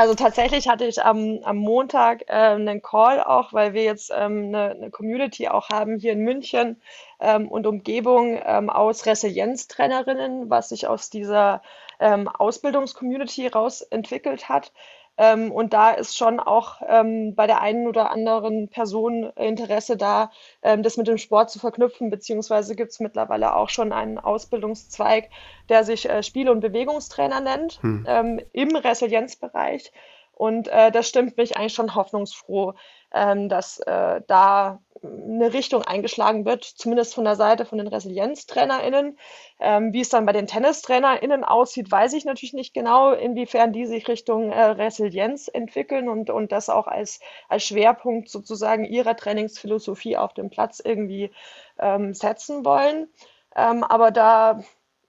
Also 0.00 0.14
tatsächlich 0.14 0.66
hatte 0.66 0.86
ich 0.86 1.04
am, 1.04 1.40
am 1.42 1.58
Montag 1.58 2.22
äh, 2.26 2.32
einen 2.32 2.80
Call 2.80 3.22
auch, 3.22 3.52
weil 3.52 3.74
wir 3.74 3.82
jetzt 3.82 4.10
ähm, 4.16 4.46
eine, 4.46 4.70
eine, 4.70 4.90
Community 4.90 5.48
auch 5.48 5.68
haben 5.68 5.98
hier 5.98 6.12
in 6.12 6.20
München 6.20 6.80
ähm, 7.20 7.48
und 7.48 7.66
Umgebung 7.66 8.40
ähm, 8.42 8.70
aus 8.70 9.04
Resilienztrainerinnen, 9.04 10.48
was 10.48 10.70
sich 10.70 10.86
aus 10.86 11.10
dieser 11.10 11.60
ähm, 11.98 12.28
Ausbildungscommunity 12.28 13.48
raus 13.48 13.82
entwickelt 13.82 14.48
hat. 14.48 14.72
Ähm, 15.20 15.52
und 15.52 15.74
da 15.74 15.90
ist 15.90 16.16
schon 16.16 16.40
auch 16.40 16.80
ähm, 16.88 17.34
bei 17.34 17.46
der 17.46 17.60
einen 17.60 17.86
oder 17.86 18.10
anderen 18.10 18.68
Person 18.68 19.30
Interesse 19.36 19.98
da, 19.98 20.30
ähm, 20.62 20.82
das 20.82 20.96
mit 20.96 21.08
dem 21.08 21.18
Sport 21.18 21.50
zu 21.50 21.58
verknüpfen, 21.58 22.08
beziehungsweise 22.08 22.74
gibt 22.74 22.92
es 22.92 23.00
mittlerweile 23.00 23.54
auch 23.54 23.68
schon 23.68 23.92
einen 23.92 24.18
Ausbildungszweig, 24.18 25.28
der 25.68 25.84
sich 25.84 26.08
äh, 26.08 26.22
Spiel- 26.22 26.48
und 26.48 26.60
Bewegungstrainer 26.60 27.42
nennt, 27.42 27.82
hm. 27.82 28.06
ähm, 28.08 28.40
im 28.54 28.74
Resilienzbereich. 28.74 29.92
Und 30.32 30.68
äh, 30.68 30.90
das 30.90 31.06
stimmt 31.06 31.36
mich 31.36 31.58
eigentlich 31.58 31.74
schon 31.74 31.94
hoffnungsfroh, 31.94 32.72
ähm, 33.12 33.50
dass 33.50 33.78
äh, 33.80 34.22
da 34.26 34.80
eine 35.02 35.52
Richtung 35.52 35.82
eingeschlagen 35.82 36.44
wird, 36.44 36.64
zumindest 36.64 37.14
von 37.14 37.24
der 37.24 37.36
Seite 37.36 37.64
von 37.64 37.78
den 37.78 37.86
ResilienztrainerInnen. 37.86 39.18
Ähm, 39.58 39.92
wie 39.92 40.00
es 40.00 40.10
dann 40.10 40.26
bei 40.26 40.32
den 40.32 40.46
TennistrainerInnen 40.46 41.44
aussieht, 41.44 41.90
weiß 41.90 42.12
ich 42.12 42.24
natürlich 42.24 42.52
nicht 42.52 42.74
genau, 42.74 43.12
inwiefern 43.12 43.72
die 43.72 43.86
sich 43.86 44.08
Richtung 44.08 44.50
äh, 44.52 44.62
Resilienz 44.62 45.48
entwickeln 45.48 46.08
und, 46.08 46.30
und 46.30 46.52
das 46.52 46.68
auch 46.68 46.86
als, 46.86 47.20
als 47.48 47.64
Schwerpunkt 47.64 48.28
sozusagen 48.28 48.84
ihrer 48.84 49.16
Trainingsphilosophie 49.16 50.16
auf 50.16 50.34
dem 50.34 50.50
Platz 50.50 50.80
irgendwie 50.84 51.30
ähm, 51.78 52.12
setzen 52.12 52.64
wollen. 52.64 53.08
Ähm, 53.56 53.84
aber 53.84 54.10
da 54.10 54.60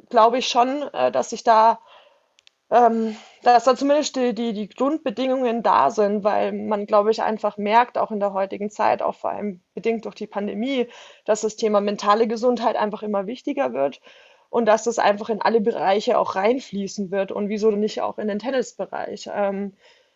glaube 0.09 0.37
ich 0.37 0.47
schon, 0.47 0.83
äh, 0.93 1.11
dass 1.11 1.31
sich 1.31 1.43
da 1.43 1.79
ähm, 2.71 3.17
dass 3.43 3.65
da 3.65 3.75
zumindest 3.75 4.15
die, 4.15 4.33
die, 4.33 4.53
die 4.53 4.69
Grundbedingungen 4.69 5.61
da 5.61 5.91
sind, 5.91 6.23
weil 6.23 6.53
man, 6.53 6.85
glaube 6.85 7.11
ich, 7.11 7.21
einfach 7.21 7.57
merkt, 7.57 7.97
auch 7.97 8.11
in 8.11 8.19
der 8.19 8.33
heutigen 8.33 8.69
Zeit, 8.69 9.01
auch 9.01 9.15
vor 9.15 9.31
allem 9.31 9.61
bedingt 9.73 10.05
durch 10.05 10.15
die 10.15 10.27
Pandemie, 10.27 10.87
dass 11.25 11.41
das 11.41 11.57
Thema 11.57 11.81
mentale 11.81 12.27
Gesundheit 12.27 12.77
einfach 12.77 13.03
immer 13.03 13.27
wichtiger 13.27 13.73
wird 13.73 13.99
und 14.49 14.65
dass 14.65 14.83
das 14.85 14.99
einfach 14.99 15.29
in 15.29 15.41
alle 15.41 15.59
Bereiche 15.59 16.17
auch 16.17 16.35
reinfließen 16.35 17.11
wird 17.11 17.31
und 17.31 17.49
wieso 17.49 17.71
nicht 17.71 18.01
auch 18.01 18.17
in 18.17 18.29
den 18.29 18.39
Tennisbereich. 18.39 19.29
Ähm, 19.33 19.73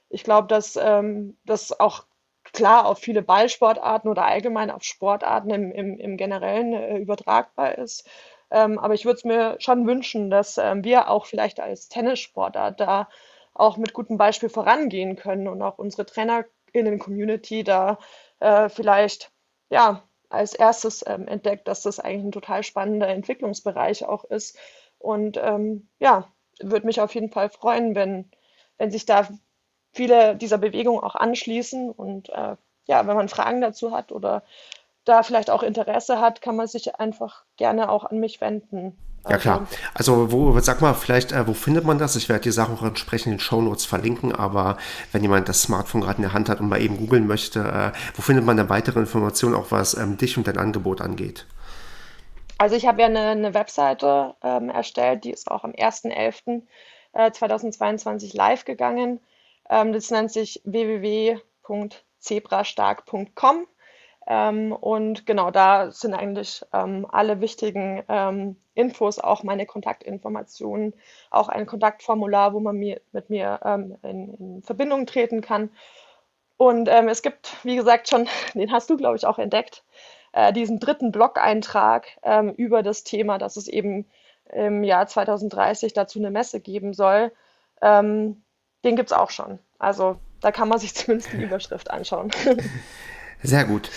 ich 0.09 0.23
glaube, 0.23 0.47
dass 0.47 0.77
ähm, 0.77 1.37
das 1.45 1.77
auch 1.77 2.05
klar 2.53 2.85
auf 2.85 2.99
viele 2.99 3.21
Ballsportarten 3.21 4.09
oder 4.09 4.25
allgemein 4.25 4.71
auf 4.71 4.83
Sportarten 4.83 5.49
im, 5.49 5.71
im, 5.71 5.99
im 5.99 6.15
Generellen 6.15 6.73
äh, 6.73 6.97
übertragbar 6.99 7.77
ist 7.77 8.07
ähm, 8.51 8.79
aber 8.79 8.93
ich 8.93 9.05
würde 9.05 9.17
es 9.17 9.23
mir 9.23 9.55
schon 9.59 9.87
wünschen, 9.87 10.29
dass 10.29 10.57
ähm, 10.57 10.83
wir 10.83 11.09
auch 11.09 11.25
vielleicht 11.25 11.59
als 11.59 11.89
Tennissportler 11.89 12.71
da 12.71 13.09
auch 13.53 13.77
mit 13.77 13.93
gutem 13.93 14.17
Beispiel 14.17 14.49
vorangehen 14.49 15.15
können 15.15 15.47
und 15.47 15.61
auch 15.61 15.77
unsere 15.77 16.05
TrainerInnen-Community 16.05 17.63
da 17.63 17.97
äh, 18.39 18.69
vielleicht 18.69 19.31
ja 19.69 20.03
als 20.29 20.53
erstes 20.53 21.03
ähm, 21.07 21.27
entdeckt, 21.27 21.67
dass 21.67 21.81
das 21.81 21.99
eigentlich 21.99 22.25
ein 22.25 22.31
total 22.31 22.63
spannender 22.63 23.07
Entwicklungsbereich 23.07 24.05
auch 24.05 24.25
ist. 24.25 24.57
Und 24.97 25.37
ähm, 25.37 25.87
ja, 25.99 26.31
würde 26.61 26.85
mich 26.85 27.01
auf 27.01 27.13
jeden 27.15 27.31
Fall 27.31 27.49
freuen, 27.49 27.95
wenn, 27.95 28.31
wenn 28.77 28.91
sich 28.91 29.05
da 29.05 29.27
viele 29.93 30.35
dieser 30.35 30.57
Bewegungen 30.57 31.03
auch 31.03 31.15
anschließen 31.15 31.89
und 31.91 32.29
äh, 32.29 32.55
ja, 32.87 33.07
wenn 33.07 33.15
man 33.15 33.29
Fragen 33.29 33.61
dazu 33.61 33.91
hat 33.91 34.11
oder 34.11 34.43
da 35.05 35.23
vielleicht 35.23 35.49
auch 35.49 35.63
Interesse 35.63 36.19
hat, 36.19 36.41
kann 36.41 36.55
man 36.55 36.67
sich 36.67 36.95
einfach 36.95 37.43
gerne 37.57 37.89
auch 37.89 38.03
an 38.03 38.19
mich 38.19 38.41
wenden. 38.41 38.97
Ja 39.27 39.37
klar. 39.37 39.67
Also 39.95 40.31
wo, 40.31 40.59
sag 40.59 40.81
mal, 40.81 40.93
vielleicht, 40.93 41.31
äh, 41.31 41.47
wo 41.47 41.53
findet 41.53 41.83
man 41.83 41.97
das? 41.97 42.15
Ich 42.15 42.29
werde 42.29 42.43
die 42.43 42.51
Sachen 42.51 42.77
auch 42.77 42.83
entsprechend 42.83 43.25
in 43.27 43.33
den 43.33 43.39
Shownotes 43.39 43.85
verlinken, 43.85 44.35
aber 44.35 44.77
wenn 45.11 45.23
jemand 45.23 45.49
das 45.49 45.63
Smartphone 45.63 46.01
gerade 46.01 46.17
in 46.17 46.23
der 46.23 46.33
Hand 46.33 46.47
hat 46.47 46.59
und 46.59 46.69
mal 46.69 46.79
eben 46.79 46.97
googeln 46.97 47.25
möchte, 47.25 47.59
äh, 47.59 47.91
wo 48.15 48.21
findet 48.21 48.45
man 48.45 48.57
da 48.57 48.69
weitere 48.69 48.99
Informationen, 48.99 49.55
auch 49.55 49.71
was 49.71 49.95
ähm, 49.95 50.17
dich 50.17 50.37
und 50.37 50.45
dein 50.47 50.59
Angebot 50.59 51.01
angeht? 51.01 51.47
Also 52.57 52.75
ich 52.75 52.85
habe 52.85 53.01
ja 53.01 53.07
eine, 53.07 53.29
eine 53.29 53.55
Webseite 53.55 54.35
ähm, 54.43 54.69
erstellt, 54.69 55.23
die 55.23 55.31
ist 55.31 55.49
auch 55.49 55.63
am 55.63 55.71
1.11.2022 55.71 58.33
äh, 58.33 58.37
live 58.37 58.65
gegangen. 58.65 59.21
Ähm, 59.69 59.91
das 59.91 60.11
nennt 60.11 60.31
sich 60.31 60.61
www.zebrastark.com. 60.65 63.65
Ähm, 64.27 64.71
und 64.71 65.25
genau 65.25 65.51
da 65.51 65.91
sind 65.91 66.13
eigentlich 66.13 66.65
ähm, 66.73 67.05
alle 67.11 67.41
wichtigen 67.41 68.03
ähm, 68.09 68.55
Infos, 68.73 69.19
auch 69.19 69.43
meine 69.43 69.65
Kontaktinformationen, 69.65 70.93
auch 71.29 71.47
ein 71.47 71.65
Kontaktformular, 71.67 72.53
wo 72.53 72.59
man 72.59 72.75
mir, 72.75 73.01
mit 73.11 73.29
mir 73.29 73.59
ähm, 73.63 73.97
in, 74.01 74.33
in, 74.33 74.63
Verbindung 74.63 75.05
treten 75.05 75.41
kann. 75.41 75.69
Und 76.57 76.89
ähm, 76.89 77.07
es 77.07 77.21
gibt, 77.21 77.55
wie 77.63 77.75
gesagt, 77.75 78.09
schon, 78.09 78.27
den 78.55 78.71
hast 78.71 78.89
du, 78.89 78.97
glaube 78.97 79.15
ich, 79.15 79.27
auch 79.27 79.37
entdeckt, 79.37 79.83
äh, 80.33 80.51
diesen 80.53 80.79
dritten 80.79 81.11
Blog-Eintrag 81.11 82.07
ähm, 82.23 82.49
über 82.51 82.81
das 82.81 83.03
Thema, 83.03 83.37
dass 83.37 83.57
es 83.57 83.67
eben 83.67 84.07
im 84.51 84.83
Jahr 84.83 85.07
2030 85.07 85.93
dazu 85.93 86.19
eine 86.19 86.29
Messe 86.29 86.59
geben 86.59 86.93
soll. 86.93 87.31
den 87.81 88.35
gibt 88.83 89.09
es 89.09 89.11
auch 89.11 89.31
schon. 89.31 89.57
Also 89.79 90.17
da 90.41 90.51
kann 90.51 90.69
man 90.69 90.77
sich 90.77 90.93
zumindest 90.95 91.33
die 91.33 91.37
Überschrift 91.43 91.89
anschauen. 91.89 92.31
Sehr 93.43 93.65
gut. 93.65 93.89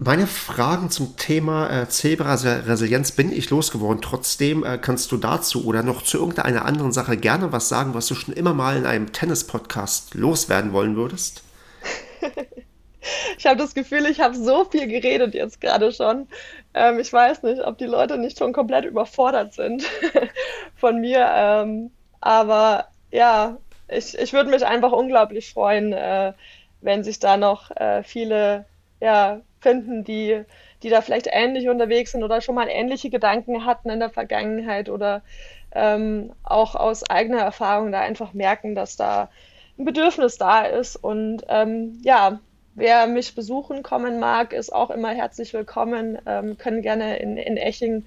Meine 0.00 0.28
Fragen 0.28 0.90
zum 0.90 1.16
Thema 1.16 1.70
äh, 1.70 1.88
Zebra-Resilienz 1.88 3.12
bin 3.12 3.32
ich 3.32 3.50
losgeworden. 3.50 4.00
Trotzdem 4.00 4.64
äh, 4.64 4.78
kannst 4.78 5.10
du 5.10 5.16
dazu 5.16 5.66
oder 5.66 5.82
noch 5.82 6.02
zu 6.02 6.18
irgendeiner 6.18 6.64
anderen 6.64 6.92
Sache 6.92 7.16
gerne 7.16 7.50
was 7.50 7.68
sagen, 7.68 7.94
was 7.94 8.06
du 8.06 8.14
schon 8.14 8.32
immer 8.32 8.54
mal 8.54 8.76
in 8.76 8.86
einem 8.86 9.12
Tennis-Podcast 9.12 10.14
loswerden 10.14 10.72
wollen 10.72 10.94
würdest? 10.94 11.42
ich 13.36 13.44
habe 13.44 13.56
das 13.56 13.74
Gefühl, 13.74 14.06
ich 14.06 14.20
habe 14.20 14.36
so 14.36 14.64
viel 14.66 14.86
geredet 14.86 15.34
jetzt 15.34 15.60
gerade 15.60 15.90
schon. 15.90 16.28
Ähm, 16.74 17.00
ich 17.00 17.12
weiß 17.12 17.42
nicht, 17.42 17.64
ob 17.64 17.78
die 17.78 17.86
Leute 17.86 18.18
nicht 18.18 18.38
schon 18.38 18.52
komplett 18.52 18.84
überfordert 18.84 19.54
sind 19.54 19.84
von 20.76 21.00
mir. 21.00 21.26
Ähm, 21.28 21.90
aber 22.20 22.86
ja, 23.10 23.58
ich, 23.88 24.16
ich 24.16 24.32
würde 24.32 24.50
mich 24.50 24.64
einfach 24.64 24.92
unglaublich 24.92 25.52
freuen, 25.52 25.92
äh, 25.92 26.34
wenn 26.80 27.04
sich 27.04 27.18
da 27.18 27.36
noch 27.36 27.70
äh, 27.76 28.02
viele 28.02 28.66
ja, 29.00 29.40
finden, 29.60 30.04
die, 30.04 30.42
die 30.82 30.88
da 30.88 31.00
vielleicht 31.00 31.28
ähnlich 31.30 31.68
unterwegs 31.68 32.12
sind 32.12 32.22
oder 32.22 32.40
schon 32.40 32.54
mal 32.54 32.68
ähnliche 32.68 33.10
Gedanken 33.10 33.64
hatten 33.64 33.90
in 33.90 34.00
der 34.00 34.10
Vergangenheit 34.10 34.88
oder 34.88 35.22
ähm, 35.72 36.32
auch 36.42 36.74
aus 36.74 37.08
eigener 37.08 37.40
Erfahrung 37.40 37.92
da 37.92 38.00
einfach 38.00 38.32
merken, 38.32 38.74
dass 38.74 38.96
da 38.96 39.30
ein 39.78 39.84
Bedürfnis 39.84 40.38
da 40.38 40.62
ist. 40.62 40.96
Und 40.96 41.44
ähm, 41.48 42.00
ja, 42.02 42.40
wer 42.74 43.06
mich 43.06 43.34
besuchen 43.34 43.82
kommen 43.82 44.18
mag, 44.18 44.52
ist 44.52 44.72
auch 44.72 44.90
immer 44.90 45.10
herzlich 45.10 45.52
willkommen, 45.52 46.18
ähm, 46.26 46.58
können 46.58 46.82
gerne 46.82 47.18
in, 47.18 47.36
in 47.36 47.56
Eching 47.56 48.06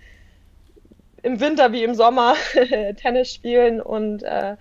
im 1.24 1.40
Winter 1.40 1.72
wie 1.72 1.84
im 1.84 1.94
Sommer 1.94 2.36
Tennis 2.98 3.32
spielen 3.32 3.80
und, 3.80 4.24
äh, 4.24 4.56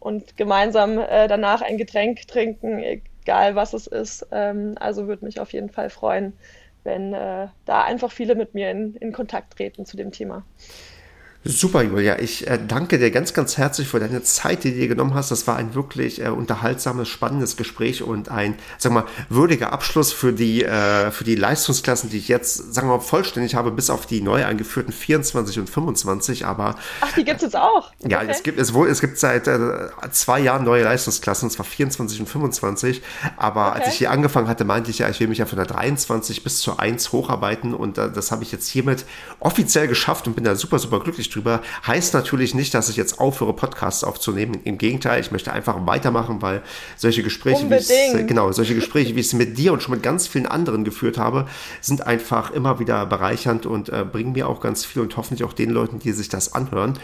und 0.00 0.36
gemeinsam 0.36 0.98
äh, 0.98 1.28
danach 1.28 1.62
ein 1.62 1.78
Getränk 1.78 2.26
trinken, 2.26 3.00
egal 3.22 3.54
was 3.54 3.72
es 3.74 3.86
ist. 3.86 4.26
Ähm, 4.32 4.74
also 4.78 5.06
würde 5.06 5.24
mich 5.24 5.40
auf 5.40 5.52
jeden 5.52 5.70
Fall 5.70 5.90
freuen, 5.90 6.32
wenn 6.84 7.12
äh, 7.14 7.48
da 7.64 7.84
einfach 7.84 8.10
viele 8.10 8.34
mit 8.34 8.54
mir 8.54 8.70
in, 8.70 8.94
in 8.96 9.12
Kontakt 9.12 9.56
treten 9.56 9.86
zu 9.86 9.96
dem 9.96 10.12
Thema. 10.12 10.44
Super, 11.42 11.80
Julia. 11.82 12.18
Ich 12.18 12.46
äh, 12.48 12.58
danke 12.68 12.98
dir 12.98 13.10
ganz, 13.10 13.32
ganz 13.32 13.56
herzlich 13.56 13.88
für 13.88 13.98
deine 13.98 14.22
Zeit, 14.22 14.62
die 14.62 14.72
du 14.72 14.76
dir 14.76 14.88
genommen 14.88 15.14
hast. 15.14 15.30
Das 15.30 15.46
war 15.46 15.56
ein 15.56 15.74
wirklich 15.74 16.20
äh, 16.20 16.28
unterhaltsames, 16.28 17.08
spannendes 17.08 17.56
Gespräch 17.56 18.02
und 18.02 18.28
ein, 18.28 18.56
sag 18.76 18.92
mal, 18.92 19.06
würdiger 19.30 19.72
Abschluss 19.72 20.12
für 20.12 20.34
die, 20.34 20.62
äh, 20.62 21.10
für 21.10 21.24
die 21.24 21.36
Leistungsklassen, 21.36 22.10
die 22.10 22.18
ich 22.18 22.28
jetzt, 22.28 22.74
sagen 22.74 22.88
wir 22.88 22.98
mal, 22.98 23.02
vollständig 23.02 23.54
habe, 23.54 23.70
bis 23.70 23.88
auf 23.88 24.04
die 24.04 24.20
neu 24.20 24.44
eingeführten 24.44 24.92
24 24.92 25.60
und 25.60 25.70
25. 25.70 26.44
Aber 26.44 26.76
ach, 27.00 27.12
die 27.14 27.24
gibt 27.24 27.36
es 27.36 27.44
jetzt 27.44 27.56
auch. 27.56 27.90
Ja, 28.06 28.18
okay. 28.18 28.28
es 28.28 28.42
gibt 28.42 28.60
es 28.60 28.74
wohl, 28.74 28.88
es 28.90 29.00
gibt 29.00 29.16
seit 29.16 29.48
äh, 29.48 29.88
zwei 30.10 30.40
Jahren 30.40 30.64
neue 30.64 30.84
Leistungsklassen, 30.84 31.46
und 31.46 31.52
zwar 31.52 31.64
24 31.64 32.20
und 32.20 32.26
25. 32.26 33.00
Aber 33.38 33.70
okay. 33.70 33.78
als 33.78 33.88
ich 33.94 33.94
hier 33.94 34.10
angefangen 34.10 34.46
hatte, 34.46 34.66
meinte 34.66 34.90
ich 34.90 34.98
ja, 34.98 35.08
ich 35.08 35.20
will 35.20 35.28
mich 35.28 35.38
ja 35.38 35.46
von 35.46 35.56
der 35.56 35.66
23 35.66 36.44
bis 36.44 36.60
zur 36.60 36.80
1 36.80 37.12
hocharbeiten 37.12 37.72
und 37.72 37.96
äh, 37.96 38.12
das 38.12 38.30
habe 38.30 38.42
ich 38.42 38.52
jetzt 38.52 38.68
hiermit 38.68 39.06
offiziell 39.38 39.88
geschafft 39.88 40.26
und 40.26 40.34
bin 40.34 40.44
da 40.44 40.54
super, 40.54 40.78
super 40.78 41.00
glücklich 41.00 41.29
drüber. 41.34 41.62
Heißt 41.86 42.14
natürlich 42.14 42.54
nicht, 42.54 42.74
dass 42.74 42.88
ich 42.88 42.96
jetzt 42.96 43.20
aufhöre, 43.20 43.54
Podcasts 43.54 44.04
aufzunehmen. 44.04 44.60
Im 44.64 44.78
Gegenteil, 44.78 45.20
ich 45.20 45.30
möchte 45.30 45.52
einfach 45.52 45.86
weitermachen, 45.86 46.42
weil 46.42 46.62
solche 46.96 47.22
Gespräche, 47.22 47.68
wie 47.70 48.26
genau, 48.26 48.52
solche 48.52 48.74
Gespräche, 48.74 49.16
wie 49.16 49.20
ich 49.20 49.26
es 49.26 49.32
mit 49.32 49.58
dir 49.58 49.72
und 49.72 49.82
schon 49.82 49.94
mit 49.94 50.02
ganz 50.02 50.26
vielen 50.26 50.46
anderen 50.46 50.84
geführt 50.84 51.18
habe, 51.18 51.46
sind 51.80 52.06
einfach 52.06 52.50
immer 52.50 52.78
wieder 52.78 53.06
bereichernd 53.06 53.66
und 53.66 53.88
äh, 53.88 54.04
bringen 54.04 54.32
mir 54.32 54.48
auch 54.48 54.60
ganz 54.60 54.84
viel 54.84 55.02
und 55.02 55.16
hoffentlich 55.16 55.44
auch 55.44 55.52
den 55.52 55.70
Leuten, 55.70 55.98
die 55.98 56.12
sich 56.12 56.28
das 56.28 56.54
anhören. 56.54 56.98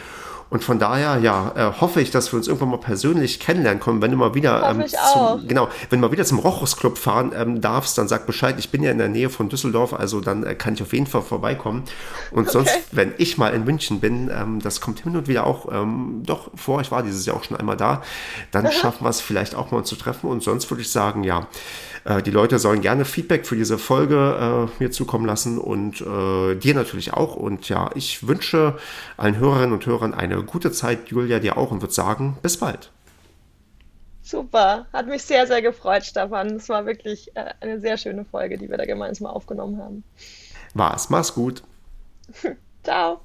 Und 0.49 0.63
von 0.63 0.79
daher, 0.79 1.19
ja, 1.19 1.53
äh, 1.57 1.81
hoffe 1.81 2.01
ich, 2.01 2.11
dass 2.13 2.33
wir 2.33 2.37
uns 2.37 2.47
irgendwann 2.47 2.71
mal 2.71 2.79
persönlich 2.79 3.41
kennenlernen 3.41 3.81
können. 3.81 4.01
Wenn 4.01 4.13
du 4.13 4.17
mal 4.17 4.35
wieder, 4.35 4.69
ähm, 4.71 4.85
zum, 4.87 5.49
genau, 5.49 5.69
wenn 5.91 6.01
du 6.01 6.07
mal 6.07 6.13
wieder 6.13 6.25
zum 6.25 6.39
Rochus 6.39 6.77
Club 6.77 6.99
fahren 6.99 7.33
ähm, 7.37 7.61
darfst, 7.61 7.99
dann 7.99 8.07
sag 8.07 8.27
Bescheid. 8.27 8.55
Ich 8.59 8.71
bin 8.71 8.83
ja 8.83 8.93
in 8.93 8.99
der 8.99 9.09
Nähe 9.09 9.29
von 9.29 9.49
Düsseldorf, 9.49 9.93
also 9.93 10.21
dann 10.21 10.45
äh, 10.45 10.55
kann 10.55 10.75
ich 10.75 10.83
auf 10.83 10.93
jeden 10.93 11.07
Fall 11.07 11.23
vorbeikommen. 11.23 11.83
Und 12.31 12.45
okay. 12.45 12.53
sonst, 12.53 12.79
wenn 12.93 13.13
ich 13.19 13.39
mal 13.39 13.55
in 13.55 13.65
München 13.65 13.99
bin, 13.99 14.31
ähm, 14.31 14.61
das 14.61 14.81
kommt 14.81 15.01
hin 15.01 15.17
und 15.17 15.27
wieder 15.27 15.47
auch 15.47 15.67
ähm, 15.73 16.23
doch 16.25 16.51
vor. 16.55 16.81
Ich 16.81 16.93
war 16.93 17.03
dieses 17.03 17.27
Jahr 17.27 17.37
auch 17.37 17.45
schon 17.45 17.57
einmal 17.57 17.77
da. 17.77 18.03
Dann 18.53 18.71
schaffen 18.71 19.05
wir 19.05 19.11
es 19.11 19.21
vielleicht 19.21 19.57
auch 19.57 19.73
mal 19.73 19.79
uns 19.79 19.89
zu 19.89 19.97
treffen. 19.97 20.31
Und 20.31 20.45
sonst 20.45 20.71
würde 20.71 20.83
ich 20.83 20.91
sagen, 20.91 21.25
ja, 21.25 21.49
äh, 22.07 22.23
die 22.23 22.31
Leute 22.31 22.59
sollen 22.59 22.81
gerne 22.81 23.05
Feedback 23.05 23.47
für 23.47 23.57
diese 23.57 23.79
Folge 23.79 24.69
äh, 24.71 24.83
mir 24.83 24.91
zukommen 24.91 25.27
lassen 25.27 25.59
und 25.59 26.01
äh, 26.01 26.55
dir 26.55 26.75
natürlich 26.75 27.13
auch. 27.13 27.35
Und 27.35 27.69
ja, 27.69 27.91
ich 27.95 28.27
wünsche 28.29 28.79
allen 29.17 29.39
Hörerinnen 29.39 29.73
und 29.73 29.85
Hörern 29.87 30.15
eine 30.15 30.43
gute 30.45 30.71
Zeit, 30.71 31.09
Julia, 31.09 31.41
dir 31.41 31.59
auch 31.59 31.73
und 31.73 31.83
würde 31.83 31.95
sagen, 31.95 32.39
bis 32.43 32.59
bald. 32.59 32.91
Super, 34.23 34.87
hat 34.93 35.07
mich 35.07 35.23
sehr, 35.23 35.47
sehr 35.47 35.63
gefreut, 35.63 36.05
Stefan. 36.05 36.57
Es 36.57 36.69
war 36.69 36.87
wirklich 36.87 37.37
äh, 37.37 37.53
eine 37.61 37.81
sehr 37.81 37.97
schöne 37.97 38.25
Folge, 38.25 38.57
die 38.57 38.69
wir 38.69 38.77
da 38.77 38.85
gemeinsam 38.85 39.27
aufgenommen 39.27 39.79
haben. 39.79 40.05
War's, 40.75 41.11
mach's 41.11 41.35
gut. 41.35 41.63
Ciao. 42.85 43.21